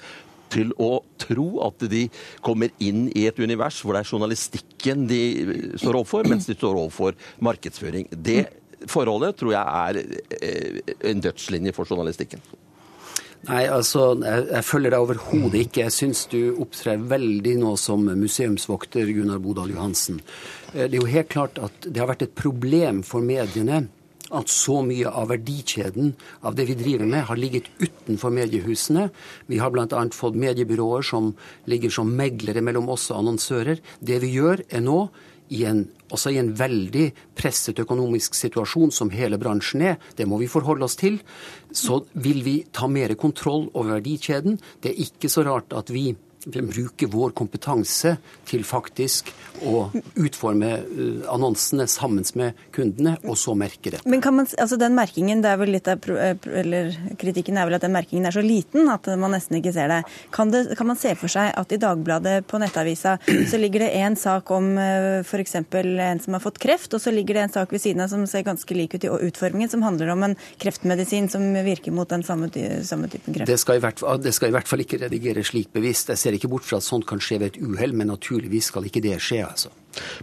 til 0.53 0.71
å 0.79 1.01
tro 1.19 1.47
at 1.65 1.83
de 1.91 2.05
kommer 2.45 2.71
inn 2.85 3.07
i 3.17 3.25
et 3.27 3.39
univers 3.41 3.79
hvor 3.81 3.97
det 3.97 4.05
er 4.05 4.11
journalistikken 4.13 5.07
de 5.09 5.23
står 5.81 5.97
overfor, 5.97 6.29
mens 6.29 6.47
de 6.47 6.55
står 6.59 6.77
overfor 6.77 7.17
markedsføring. 7.43 8.11
Det 8.13 8.45
forholdet 8.91 9.39
tror 9.41 9.55
jeg 9.55 9.63
er 9.63 10.01
eh, 10.41 10.93
en 11.11 11.23
dødslinje 11.25 11.75
for 11.77 11.89
journalistikken. 11.89 12.43
Nei, 13.49 13.65
altså, 13.67 14.13
jeg, 14.23 14.45
jeg 14.53 14.67
følger 14.69 14.95
deg 14.95 15.03
overhodet 15.03 15.65
ikke. 15.65 15.87
Jeg 15.89 15.95
syns 15.97 16.27
du 16.31 16.55
opptrer 16.63 17.01
veldig 17.11 17.57
nå 17.65 17.73
som 17.81 18.05
museumsvokter, 18.07 19.11
Gunnar 19.17 19.43
Bodal 19.43 19.73
Johansen. 19.75 20.21
Eh, 20.73 20.87
det 20.87 20.95
er 20.95 21.01
jo 21.01 21.11
helt 21.11 21.33
klart 21.33 21.59
at 21.63 21.89
det 21.89 21.99
har 22.03 22.13
vært 22.13 22.29
et 22.29 22.39
problem 22.39 23.03
for 23.07 23.25
mediene 23.25 23.87
at 24.33 24.49
så 24.49 24.79
mye 24.85 25.11
av 25.11 25.29
verdikjeden 25.33 26.15
av 26.47 26.55
det 26.57 26.67
vi 26.71 26.77
driver 26.79 27.09
med, 27.09 27.27
har 27.29 27.37
ligget 27.37 27.69
utenfor 27.83 28.33
mediehusene. 28.33 29.09
Vi 29.51 29.59
har 29.61 29.73
bl.a. 29.75 30.05
fått 30.17 30.39
mediebyråer 30.41 31.05
som 31.05 31.33
ligger 31.69 31.93
som 31.93 32.15
meglere 32.17 32.63
mellom 32.65 32.89
oss 32.95 33.11
og 33.11 33.21
annonsører. 33.21 33.83
Det 34.01 34.23
vi 34.25 34.33
gjør, 34.39 34.65
er 34.71 34.85
nå 34.85 35.05
i 35.53 35.63
en, 35.69 35.85
også 36.13 36.33
i 36.33 36.41
en 36.41 36.53
veldig 36.57 37.07
presset 37.39 37.79
økonomisk 37.83 38.37
situasjon 38.39 38.93
som 38.95 39.13
hele 39.15 39.39
bransjen 39.41 39.85
er, 39.93 40.01
det 40.17 40.27
må 40.29 40.41
vi 40.41 40.51
forholde 40.51 40.89
oss 40.89 40.99
til, 41.01 41.21
så 41.73 42.03
vil 42.13 42.43
vi 42.47 42.57
ta 42.73 42.89
mer 42.91 43.15
kontroll 43.21 43.69
over 43.73 43.99
verdikjeden. 43.99 44.59
Det 44.81 44.93
er 44.93 45.03
ikke 45.07 45.31
så 45.33 45.45
rart 45.49 45.77
at 45.77 45.93
vi 45.93 46.13
bruke 46.47 47.09
vår 47.11 47.35
kompetanse 47.39 48.17
til 48.49 48.65
faktisk 48.67 49.31
å 49.63 49.89
utforme 50.19 50.71
eh, 50.81 51.23
annonsene 51.31 51.87
sammen 51.91 52.25
med 52.39 52.59
kundene, 52.75 53.17
og 53.27 53.37
så 53.39 53.55
merke 53.59 53.95
det. 53.95 54.03
Men 54.09 54.23
kan 54.25 54.37
man, 54.37 54.49
altså 54.59 54.79
den 54.81 54.97
merkingen, 54.97 55.43
det 55.45 55.53
er 55.53 55.61
vel 55.61 55.73
litt 55.75 55.89
av, 55.91 56.03
eh, 56.11 56.37
eller 56.63 56.93
Kritikken 57.21 57.59
er 57.59 57.69
vel 57.69 57.77
at 57.79 57.85
den 57.85 57.95
merkingen 57.95 58.27
er 58.29 58.35
så 58.35 58.43
liten 58.45 58.91
at 58.93 59.07
man 59.19 59.35
nesten 59.35 59.59
ikke 59.59 59.75
ser 59.75 59.91
det. 59.93 60.01
Kan, 60.35 60.53
det, 60.55 60.65
kan 60.79 60.89
man 60.89 60.99
se 60.99 61.15
for 61.19 61.33
seg 61.33 61.53
at 61.59 61.75
i 61.75 61.81
Dagbladet 61.83 62.47
på 62.51 62.61
nettavisa 62.63 63.19
så 63.51 63.61
ligger 63.61 63.87
det 63.87 63.93
en 64.03 64.17
sak 64.19 64.51
om 64.55 64.73
eh, 64.81 65.21
f.eks. 65.23 65.57
en 65.59 66.23
som 66.23 66.39
har 66.39 66.43
fått 66.43 66.61
kreft, 66.63 66.93
og 66.95 67.03
så 67.03 67.15
ligger 67.15 67.39
det 67.39 67.47
en 67.47 67.57
sak 67.61 67.75
ved 67.75 67.85
siden 67.85 68.05
av 68.05 68.13
som 68.13 68.25
ser 68.31 68.47
ganske 68.47 68.77
lik 68.77 68.97
ut 68.97 69.07
i 69.07 69.13
utformingen, 69.31 69.71
som 69.73 69.85
handler 69.87 70.13
om 70.15 70.27
en 70.29 70.37
kreftmedisin 70.63 71.29
som 71.33 71.45
virker 71.65 71.95
mot 71.95 72.09
den 72.09 72.25
samme, 72.27 72.51
samme 72.87 73.11
typen 73.13 73.37
kreft? 73.37 73.51
Det 73.51 73.59
skal, 73.61 73.83
hvert, 73.83 74.03
det 74.23 74.35
skal, 74.37 74.53
i 74.53 74.57
hvert, 74.57 74.69
fall 74.69 74.85
ikke 74.85 75.03
redigeres 75.05 75.53
slik 75.53 75.73
bevisst. 75.75 76.13
Jeg 76.13 76.21
ser 76.21 76.32
ser 76.33 76.41
ikke 76.41 76.49
bort 76.49 76.65
fra 76.65 76.81
at 76.81 76.87
sånt 76.87 77.07
kan 77.09 77.21
skje 77.21 77.41
ved 77.43 77.53
et 77.53 77.63
uhell, 77.63 77.93
men 77.95 78.09
naturligvis 78.09 78.71
skal 78.73 78.87
ikke 78.89 79.03
det 79.05 79.19
skje. 79.21 79.45
altså. 79.45 79.69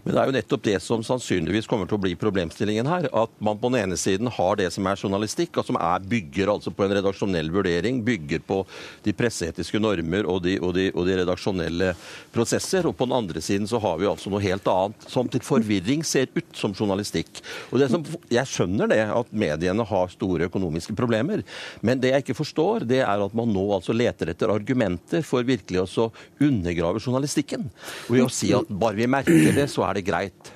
Men 0.04 0.14
det 0.14 0.22
er 0.22 0.30
jo 0.30 0.36
nettopp 0.36 0.64
det 0.66 0.78
som 0.84 1.04
sannsynligvis 1.06 1.68
kommer 1.70 1.90
til 1.90 2.00
å 2.00 2.02
bli 2.02 2.16
problemstillingen 2.20 2.90
her. 2.90 3.08
At 3.16 3.34
man 3.44 3.60
på 3.60 3.72
den 3.72 3.84
ene 3.84 3.98
siden 4.00 4.30
har 4.34 4.60
det 4.60 4.70
som 4.74 4.88
er 4.90 5.00
journalistikk, 5.00 5.60
og 5.60 5.68
som 5.68 5.78
er, 5.80 6.06
bygger 6.10 6.54
altså 6.56 6.74
på 6.74 6.86
en 6.86 6.96
redaksjonell 6.98 7.52
vurdering, 7.54 8.02
bygger 8.06 8.44
på 8.48 8.62
de 9.06 9.14
presseetiske 9.18 9.82
normer 9.82 10.28
og 10.30 10.42
de, 10.46 10.58
og, 10.60 10.74
de, 10.78 10.90
og 10.94 11.08
de, 11.08 11.18
redaksjonelle 11.22 11.92
prosesser. 12.34 12.88
Og 12.90 12.98
på 12.98 13.08
den 13.10 13.18
andre 13.20 13.44
siden 13.46 13.70
så 13.70 13.82
har 13.84 14.00
vi 14.02 14.10
altså 14.10 14.34
noe 14.34 14.44
helt 14.44 14.68
annet, 14.72 15.08
som 15.12 15.30
til 15.30 15.44
forvirring 15.46 16.06
ser 16.08 16.32
ut 16.36 16.58
som 16.58 16.74
journalistikk. 16.74 17.44
Og 17.70 17.84
som, 17.92 18.06
Jeg 18.32 18.50
skjønner 18.50 18.90
det, 18.92 19.02
at 19.14 19.34
mediene 19.34 19.86
har 19.86 20.14
store 20.14 20.50
økonomiske 20.50 20.96
problemer. 20.98 21.44
Men 21.86 22.02
det 22.02 22.14
jeg 22.14 22.26
ikke 22.26 22.40
forstår, 22.42 22.88
det 22.90 23.04
er 23.06 23.26
at 23.26 23.36
man 23.38 23.52
nå 23.54 23.66
altså 23.76 23.94
leter 23.96 24.32
etter 24.34 24.52
argumenter 24.54 25.24
for 25.26 25.46
virkelig 25.46 25.86
å 25.86 26.10
undergrave 26.42 27.02
journalistikken. 27.04 27.68
Ved 28.10 28.26
å 28.26 28.32
si 28.34 28.52
at 28.56 28.70
bare 28.70 28.98
vi 29.00 29.08
merker 29.10 29.54
det 29.56 29.59
det, 29.60 29.70
så 29.72 29.86
er 29.88 30.00
det 30.00 30.08
greit. 30.08 30.54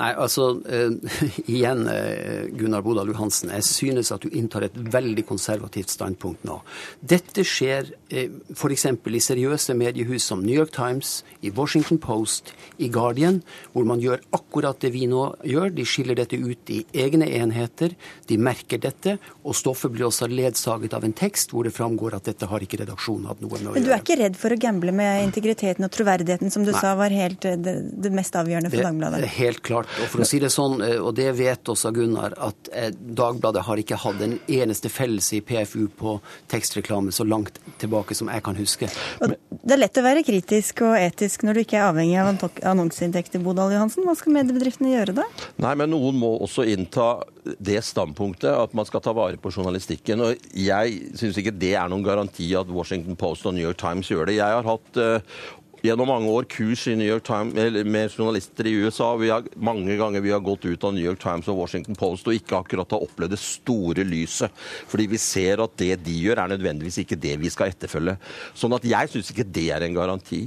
Nei, 0.00 0.10
altså 0.18 0.48
uh, 0.58 1.18
igjen, 1.54 1.84
uh, 1.86 2.48
Gunnar 2.58 2.82
Bodal 2.82 3.12
Johansen. 3.12 3.52
Jeg 3.54 3.66
synes 3.68 4.10
at 4.14 4.24
du 4.24 4.32
inntar 4.34 4.66
et 4.66 4.74
veldig 4.74 5.22
konservativt 5.28 5.92
standpunkt 5.94 6.42
nå. 6.48 6.58
Dette 6.98 7.44
skjer 7.46 7.92
uh, 8.10 8.24
f.eks. 8.56 8.86
i 8.90 9.22
seriøse 9.22 9.76
mediehus 9.78 10.26
som 10.30 10.42
New 10.42 10.56
York 10.56 10.72
Times, 10.74 11.20
i 11.46 11.52
Washington 11.54 12.00
Post, 12.02 12.54
i 12.82 12.88
Guardian, 12.90 13.42
hvor 13.72 13.86
man 13.86 14.02
gjør 14.02 14.24
akkurat 14.34 14.80
det 14.82 14.90
vi 14.96 15.06
nå 15.10 15.28
gjør. 15.46 15.70
De 15.76 15.86
skiller 15.86 16.18
dette 16.18 16.38
ut 16.42 16.74
i 16.74 16.80
egne 17.04 17.28
enheter, 17.38 17.94
de 18.26 18.40
merker 18.40 18.82
dette, 18.82 19.16
og 19.44 19.54
stoffet 19.54 19.94
blir 19.94 20.08
også 20.08 20.26
ledsaget 20.30 20.96
av 20.96 21.06
en 21.06 21.14
tekst 21.14 21.54
hvor 21.54 21.68
det 21.68 21.74
framgår 21.76 22.18
at 22.18 22.32
dette 22.32 22.48
har 22.50 22.66
ikke 22.66 22.82
redaksjonen 22.82 23.30
hatt 23.30 23.42
noe 23.44 23.52
med 23.54 23.60
å 23.60 23.64
gjøre. 23.68 23.78
Men 23.78 23.86
du 23.86 23.92
er 23.94 24.02
ikke 24.02 24.18
redd 24.18 24.38
for 24.40 24.54
å 24.54 24.58
gamble 24.58 24.94
med 24.96 25.22
integriteten 25.28 25.86
og 25.86 25.94
troverdigheten, 25.94 26.50
som 26.50 26.66
du 26.66 26.72
Nei. 26.72 26.82
sa 26.82 26.94
var 26.98 27.14
helt, 27.14 27.44
det, 27.44 27.76
det, 27.94 28.12
mest 28.14 28.34
avgjørende 28.42 28.72
for 28.74 28.88
Dagbladet? 28.88 29.22
Det 29.22 29.30
er 29.30 29.36
helt 29.38 29.62
klart 29.66 29.83
klart. 29.84 30.02
Og 30.04 30.10
for 30.12 30.24
å 30.24 30.28
si 30.28 30.40
det 30.42 30.50
sånn, 30.52 30.80
eh, 30.84 30.98
og 30.98 31.14
det 31.18 31.30
vet 31.38 31.70
også 31.70 31.92
Gunnar, 31.94 32.34
at 32.38 32.70
eh, 32.72 32.90
Dagbladet 32.94 33.64
har 33.66 33.80
ikke 33.80 33.98
hatt 34.00 34.22
en 34.24 34.38
eneste 34.48 34.90
fellelse 34.92 35.38
i 35.38 35.42
PFU 35.44 35.88
på 35.98 36.16
tekstreklame 36.50 37.12
så 37.12 37.24
langt 37.24 37.58
tilbake 37.78 38.14
som 38.14 38.30
jeg 38.32 38.44
kan 38.44 38.56
huske. 38.58 38.90
Og 39.20 39.34
det 39.34 39.76
er 39.76 39.82
lett 39.82 40.00
å 40.00 40.04
være 40.04 40.24
kritisk 40.26 40.84
og 40.86 40.96
etisk 40.98 41.44
når 41.44 41.54
du 41.54 41.64
ikke 41.64 41.78
er 41.80 41.88
avhengig 41.88 42.18
av 42.20 42.32
annonseinntekter, 42.74 43.42
Bodal 43.44 43.74
Johansen. 43.74 44.06
Hva 44.06 44.16
skal 44.18 44.36
mediebedriftene 44.38 44.94
gjøre 44.94 45.18
da? 45.20 45.28
Nei, 45.62 45.74
men 45.80 45.92
noen 45.94 46.18
må 46.20 46.34
også 46.44 46.66
innta 46.68 47.16
det 47.44 47.80
standpunktet 47.84 48.48
at 48.48 48.72
man 48.76 48.86
skal 48.88 49.02
ta 49.04 49.12
vare 49.16 49.38
på 49.40 49.52
journalistikken. 49.52 50.22
Og 50.24 50.46
jeg 50.56 51.12
syns 51.18 51.38
ikke 51.40 51.54
det 51.56 51.74
er 51.76 51.90
noen 51.92 52.04
garanti 52.06 52.48
at 52.56 52.70
Washington 52.72 53.18
Post 53.20 53.46
og 53.48 53.56
New 53.56 53.66
York 53.66 53.80
Times 53.80 54.10
gjør 54.10 54.30
det. 54.30 54.38
Jeg 54.40 54.58
har 54.58 54.68
hatt 54.68 55.00
uh, 55.00 55.42
gjennom 55.84 56.08
mange 56.08 56.32
år 56.32 56.46
kurs 56.48 56.86
i 56.88 56.94
New 56.96 57.08
York 57.08 57.26
Times, 57.26 57.54
med 57.84 58.12
journalister 58.12 58.66
i 58.66 58.72
USA. 58.80 59.10
Vi 59.20 59.28
har, 59.28 59.44
mange 59.56 59.96
ganger 60.00 60.24
vi 60.24 60.32
har 60.32 60.40
gått 60.40 60.64
ut 60.64 60.84
av 60.84 60.94
New 60.96 61.04
York 61.04 61.20
Times 61.20 61.48
og 61.52 61.58
Washington 61.60 61.98
Post 62.00 62.28
og 62.30 62.38
ikke 62.38 62.56
akkurat 62.62 62.94
har 62.96 63.04
opplevd 63.04 63.34
det 63.36 63.40
store 63.42 64.06
lyset. 64.08 64.52
Fordi 64.88 65.08
vi 65.12 65.20
ser 65.20 65.60
at 65.64 65.76
det 65.80 65.98
de 66.06 66.16
gjør, 66.24 66.40
er 66.40 66.54
nødvendigvis 66.54 67.02
ikke 67.04 67.20
det 67.20 67.36
vi 67.42 67.52
skal 67.52 67.74
etterfølge. 67.74 68.16
Sånn 68.56 68.76
at 68.76 68.86
jeg 68.88 69.12
syns 69.12 69.34
ikke 69.34 69.48
det 69.52 69.68
er 69.76 69.84
en 69.84 69.98
garanti. 69.98 70.46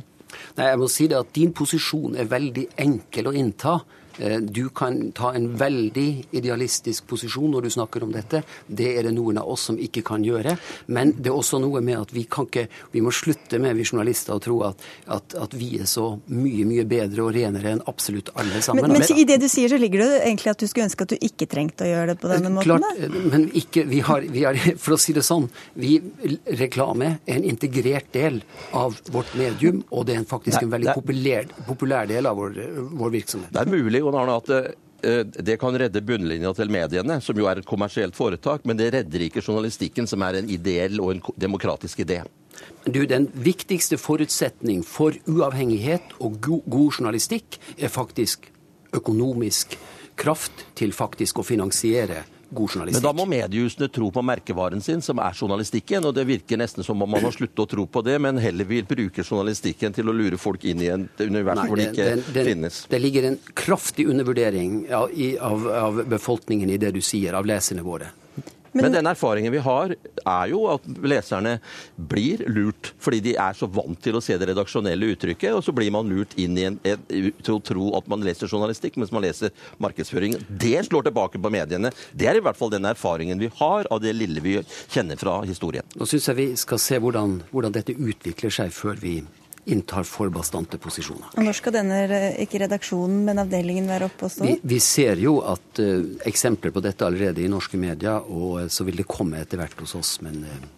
Nei, 0.58 0.72
jeg 0.72 0.82
må 0.82 0.90
si 0.92 1.06
det 1.08 1.22
at 1.22 1.30
Din 1.38 1.54
posisjon 1.56 2.18
er 2.18 2.30
veldig 2.30 2.66
enkel 2.88 3.30
å 3.30 3.38
innta. 3.38 3.78
Eh, 4.18 4.38
du 4.38 4.70
kan 4.70 5.12
ta 5.12 5.34
en 5.36 5.50
veldig 5.58 6.08
idealistisk 6.32 7.08
posisjon 7.08 7.52
når 7.54 7.68
du 7.68 7.70
snakker 7.78 8.04
om 8.04 8.14
dette. 8.14 8.42
Det 8.68 8.90
er 8.98 9.08
det 9.08 9.14
noen 9.16 9.40
av 9.42 9.50
oss 9.52 9.68
som 9.70 9.78
ikke 9.80 10.04
kan 10.08 10.26
gjøre. 10.26 10.58
Men 10.94 11.14
det 11.18 11.32
er 11.32 11.38
også 11.38 11.62
noe 11.62 11.82
med 11.86 12.00
at 12.02 12.14
vi 12.16 12.26
kan 12.26 12.48
ikke 12.48 12.68
Vi 12.92 13.02
må 13.04 13.12
slutte 13.12 13.60
med, 13.60 13.76
vi 13.76 13.84
journalister, 13.86 14.38
å 14.38 14.42
tro 14.42 14.56
at, 14.68 14.82
at, 15.12 15.36
at 15.38 15.54
vi 15.58 15.78
er 15.82 15.88
så 15.90 16.06
mye, 16.32 16.66
mye 16.68 16.86
bedre 16.88 17.26
og 17.26 17.34
renere 17.36 17.74
enn 17.76 17.82
absolutt 17.90 18.32
alle 18.40 18.62
sammen. 18.64 18.88
Men, 18.88 19.02
men 19.04 19.20
i 19.20 19.26
det 19.28 19.40
du 19.42 19.48
sier, 19.52 19.70
så 19.70 19.80
ligger 19.80 20.04
det 20.04 20.10
egentlig 20.24 20.54
at 20.54 20.62
du 20.62 20.68
skulle 20.70 20.88
ønske 20.88 21.08
at 21.08 21.14
du 21.14 21.26
ikke 21.28 21.48
trengte 21.50 21.86
å 21.86 21.90
gjøre 21.90 22.14
det 22.14 22.18
på 22.22 22.32
denne 22.32 22.52
måten? 22.54 22.78
Klart, 22.78 23.02
eh, 23.04 23.18
men 23.34 23.48
ikke 23.58 23.86
vi 23.90 24.02
har, 24.06 24.26
vi 24.34 24.46
har, 24.48 24.60
For 24.84 24.96
å 24.96 25.00
si 25.02 25.16
det 25.16 25.26
sånn, 25.28 25.50
vi, 25.76 25.98
reklame 26.58 27.18
er 27.26 27.38
en 27.38 27.48
integrert 27.48 28.10
del 28.16 28.42
av 28.78 28.98
vårt 29.14 29.34
medium, 29.40 29.82
og 29.92 30.08
det 30.08 30.18
er 30.18 30.28
faktisk 30.28 30.62
en 30.62 30.74
veldig 30.74 30.96
populær, 30.98 31.50
populær 31.68 32.10
del 32.10 32.30
av 32.30 32.40
vår, 32.40 32.58
vår 32.98 33.14
virksomhet. 33.18 33.54
Det 33.54 33.64
er 33.64 33.72
mulig 33.72 34.04
Jon 34.08 34.20
Arne, 34.22 34.38
at 34.40 34.50
eh, 35.06 35.24
det 35.28 35.60
kan 35.62 35.76
redde 35.78 36.02
bunnlinja 36.06 36.54
til 36.58 36.72
mediene, 36.74 37.20
som 37.24 37.38
jo 37.38 37.48
er 37.50 37.62
et 37.62 37.70
kommersielt 37.70 38.18
foretak, 38.18 38.66
men 38.66 38.80
det 38.80 38.92
redder 38.96 39.28
ikke 39.28 39.44
journalistikken, 39.44 40.10
som 40.10 40.24
er 40.26 40.40
en 40.40 40.50
ideell 40.50 41.02
og 41.04 41.14
en 41.14 41.24
demokratisk 41.38 42.06
idé. 42.06 42.24
Du, 42.88 43.04
Den 43.06 43.28
viktigste 43.34 44.00
forutsetning 44.02 44.82
for 44.88 45.14
uavhengighet 45.30 46.18
og 46.20 46.40
go 46.42 46.62
god 46.66 46.98
journalistikk 46.98 47.60
er 47.78 47.94
faktisk 47.94 48.50
økonomisk 48.98 49.78
kraft 50.18 50.66
til 50.78 50.96
faktisk 50.96 51.38
å 51.38 51.46
finansiere 51.46 52.24
god 52.50 52.70
journalistikk. 52.70 53.04
Men 53.04 53.06
da 53.08 53.14
må 53.18 53.26
mediehusene 53.30 53.90
tro 53.94 54.10
på 54.14 54.24
merkevaren 54.26 54.84
sin, 54.84 55.02
som 55.06 55.22
er 55.24 55.36
journalistikken. 55.36 56.06
Og 56.08 56.16
det 56.16 56.28
virker 56.30 56.60
nesten 56.62 56.86
som 56.86 57.02
om 57.02 57.12
man 57.12 57.26
har 57.26 57.36
sluttet 57.36 57.64
å 57.64 57.68
tro 57.70 57.88
på 57.88 58.04
det, 58.06 58.18
men 58.24 58.40
heller 58.42 58.68
vil 58.70 58.88
bruke 58.88 59.26
journalistikken 59.26 59.96
til 59.96 60.10
å 60.10 60.16
lure 60.16 60.40
folk 60.42 60.66
inn 60.68 60.84
i 60.84 60.92
en 60.94 61.08
univers 61.20 61.62
Nei, 61.62 61.68
hvor 61.70 61.82
det 61.82 61.90
ikke 61.92 62.12
den, 62.12 62.24
den, 62.36 62.52
finnes. 62.52 62.84
Det 62.92 63.02
ligger 63.02 63.32
en 63.32 63.42
kraftig 63.58 64.08
undervurdering 64.12 64.80
av, 64.94 65.12
av, 65.42 65.68
av 65.82 66.02
befolkningen 66.10 66.72
i 66.72 66.80
det 66.82 66.94
du 66.96 67.04
sier, 67.04 67.38
av 67.38 67.48
leserne 67.50 67.86
våre. 67.86 68.14
Men, 68.78 68.88
Men, 68.88 68.98
den 69.00 69.10
erfaringen 69.10 69.54
vi 69.54 69.62
har, 69.64 69.94
er 70.22 70.52
jo 70.52 70.64
at 70.72 70.86
leserne 71.02 71.58
blir 71.98 72.44
lurt 72.52 72.92
fordi 73.02 73.22
de 73.26 73.36
er 73.42 73.58
så 73.58 73.70
vant 73.72 74.00
til 74.04 74.18
å 74.18 74.22
se 74.24 74.38
det 74.38 74.50
redaksjonelle 74.52 75.12
uttrykket, 75.14 75.56
og 75.58 75.64
så 75.66 75.74
blir 75.76 75.92
man 75.94 76.10
lurt 76.10 76.36
inn 76.40 76.58
i 76.60 76.68
en, 76.70 76.78
en, 76.86 77.08
til 77.42 77.58
å 77.58 77.64
tro 77.64 77.90
at 77.98 78.10
man 78.12 78.26
leser 78.26 78.52
journalistikk 78.52 79.00
mens 79.02 79.14
man 79.16 79.26
leser 79.26 79.54
markedsføring. 79.84 80.38
Det 80.48 80.78
slår 80.88 81.10
tilbake 81.10 81.42
på 81.42 81.54
mediene. 81.54 81.92
Det 82.14 82.30
er 82.30 82.40
i 82.40 82.44
hvert 82.46 82.60
fall 82.60 82.74
den 82.74 82.88
erfaringen 82.90 83.42
vi 83.42 83.52
har 83.60 83.90
av 83.94 84.04
det 84.04 84.14
lille 84.18 84.44
vi 84.44 84.60
kjenner 84.94 85.20
fra 85.20 85.40
historien. 85.48 85.86
Nå 85.98 86.08
syns 86.10 86.30
jeg 86.30 86.40
vi 86.40 86.48
skal 86.60 86.82
se 86.82 87.02
hvordan, 87.02 87.42
hvordan 87.52 87.76
dette 87.76 87.98
utvikler 87.98 88.54
seg 88.54 88.74
før 88.76 89.00
vi 89.02 89.20
inntar 89.68 90.04
for 90.08 90.32
bastante 90.32 90.80
posisjoner. 90.80 91.34
Og 91.36 91.44
Når 91.44 91.58
skal 91.60 91.76
denne, 91.76 92.00
ikke 92.44 92.62
redaksjonen, 92.64 93.20
men 93.28 93.42
avdelingen 93.44 93.90
være 93.92 94.08
oppe 94.08 94.28
og 94.28 94.34
stå? 94.34 94.48
Vi, 94.48 94.56
vi 94.76 94.80
ser 94.84 95.20
jo 95.20 95.38
at 95.44 95.82
uh, 95.84 96.08
eksempler 96.30 96.74
på 96.76 96.84
dette 96.86 97.06
allerede 97.08 97.44
i 97.44 97.52
norske 97.52 97.80
medier, 97.80 98.24
og 98.24 98.64
uh, 98.64 98.66
så 98.72 98.88
vil 98.88 99.02
det 99.02 99.08
komme 99.12 99.44
etter 99.44 99.60
hvert 99.62 99.78
hos 99.84 99.98
oss. 100.00 100.18
men... 100.26 100.44
Uh, 100.48 100.74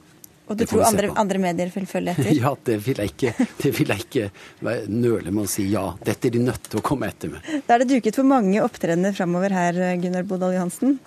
og 0.49 0.57
du 0.57 0.63
tror 0.65 0.81
andre, 0.81 1.11
andre, 1.13 1.37
medier 1.37 1.69
vil 1.69 1.83
følge 1.85 2.13
etter? 2.15 2.31
ja, 2.33 2.55
det 2.65 2.79
vil 2.81 2.97
jeg 2.97 3.11
ikke, 3.13 3.47
det 3.61 3.71
vil 3.77 3.91
jeg 3.93 4.05
ikke 4.07 4.77
nøle 4.89 5.29
med 5.29 5.43
å 5.43 5.49
si 5.51 5.67
ja. 5.69 5.91
Dette 6.01 6.31
er 6.31 6.33
de 6.33 6.41
nødt 6.47 6.71
til 6.71 6.81
å 6.81 6.85
komme 6.85 7.11
etter 7.11 7.29
med. 7.35 7.51
Da 7.67 7.75
er 7.75 7.83
det 7.83 7.91
duket 7.91 8.17
for 8.17 8.25
mange 8.25 8.63
opptredener 8.65 9.13
framover 9.13 9.53
her, 9.53 9.77
Gunnar 10.01 10.25
Bodal 10.25 10.57
Johansen. 10.57 10.97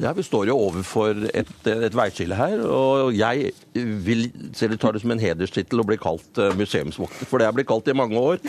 Ja, 0.00 0.12
Vi 0.16 0.24
står 0.24 0.50
jo 0.50 0.56
overfor 0.60 1.18
et, 1.34 1.50
et 1.64 1.96
veiskille 1.96 2.36
her. 2.36 2.62
Og 2.66 3.14
jeg 3.16 3.52
vil 3.74 4.28
selv 4.56 4.78
ta 4.80 4.92
det 4.92 5.02
som 5.04 5.12
en 5.14 5.22
hederstittel 5.22 5.82
å 5.82 5.86
bli 5.88 5.98
kalt 6.00 6.40
eh, 6.40 6.54
museumsvokter. 6.58 7.28
For 7.30 7.40
det 7.40 7.48
har 7.50 7.56
blitt 7.56 7.70
kalt 7.70 7.88
i 7.90 7.96
mange 7.96 8.20
år. 8.20 8.40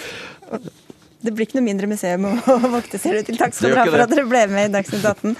Det 1.21 1.33
blir 1.35 1.45
ikke 1.45 1.59
noe 1.59 1.67
mindre 1.67 1.89
museum 1.89 2.25
å 2.25 2.31
vokte, 2.77 2.97
ser 3.01 3.19
det 3.19 3.27
til. 3.29 3.37
Takk 3.37 3.53
skal 3.53 3.75
dere 3.75 3.83
ha 3.83 3.89
for 3.93 4.05
at 4.05 4.13
dere 4.13 4.25
ble 4.29 4.45
med 4.51 4.71
i 4.71 4.73
Dagsnytt 4.73 5.05
18. 5.05 5.35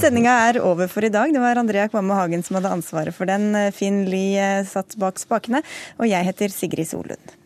Sendinga 0.00 0.38
er 0.48 0.58
over 0.62 0.90
for 0.90 1.06
i 1.06 1.12
dag. 1.14 1.30
Det 1.34 1.42
var 1.42 1.60
Andrea 1.62 1.86
Kvamme 1.92 2.16
Hagen 2.18 2.42
som 2.46 2.58
hadde 2.58 2.72
ansvaret 2.74 3.14
for 3.14 3.30
den. 3.30 3.52
Finn 3.76 4.02
Lie 4.10 4.64
satt 4.68 4.98
bak 5.00 5.22
spakene. 5.22 5.62
Og 6.00 6.10
jeg 6.10 6.26
heter 6.32 6.52
Sigrid 6.54 6.90
Solund. 6.90 7.38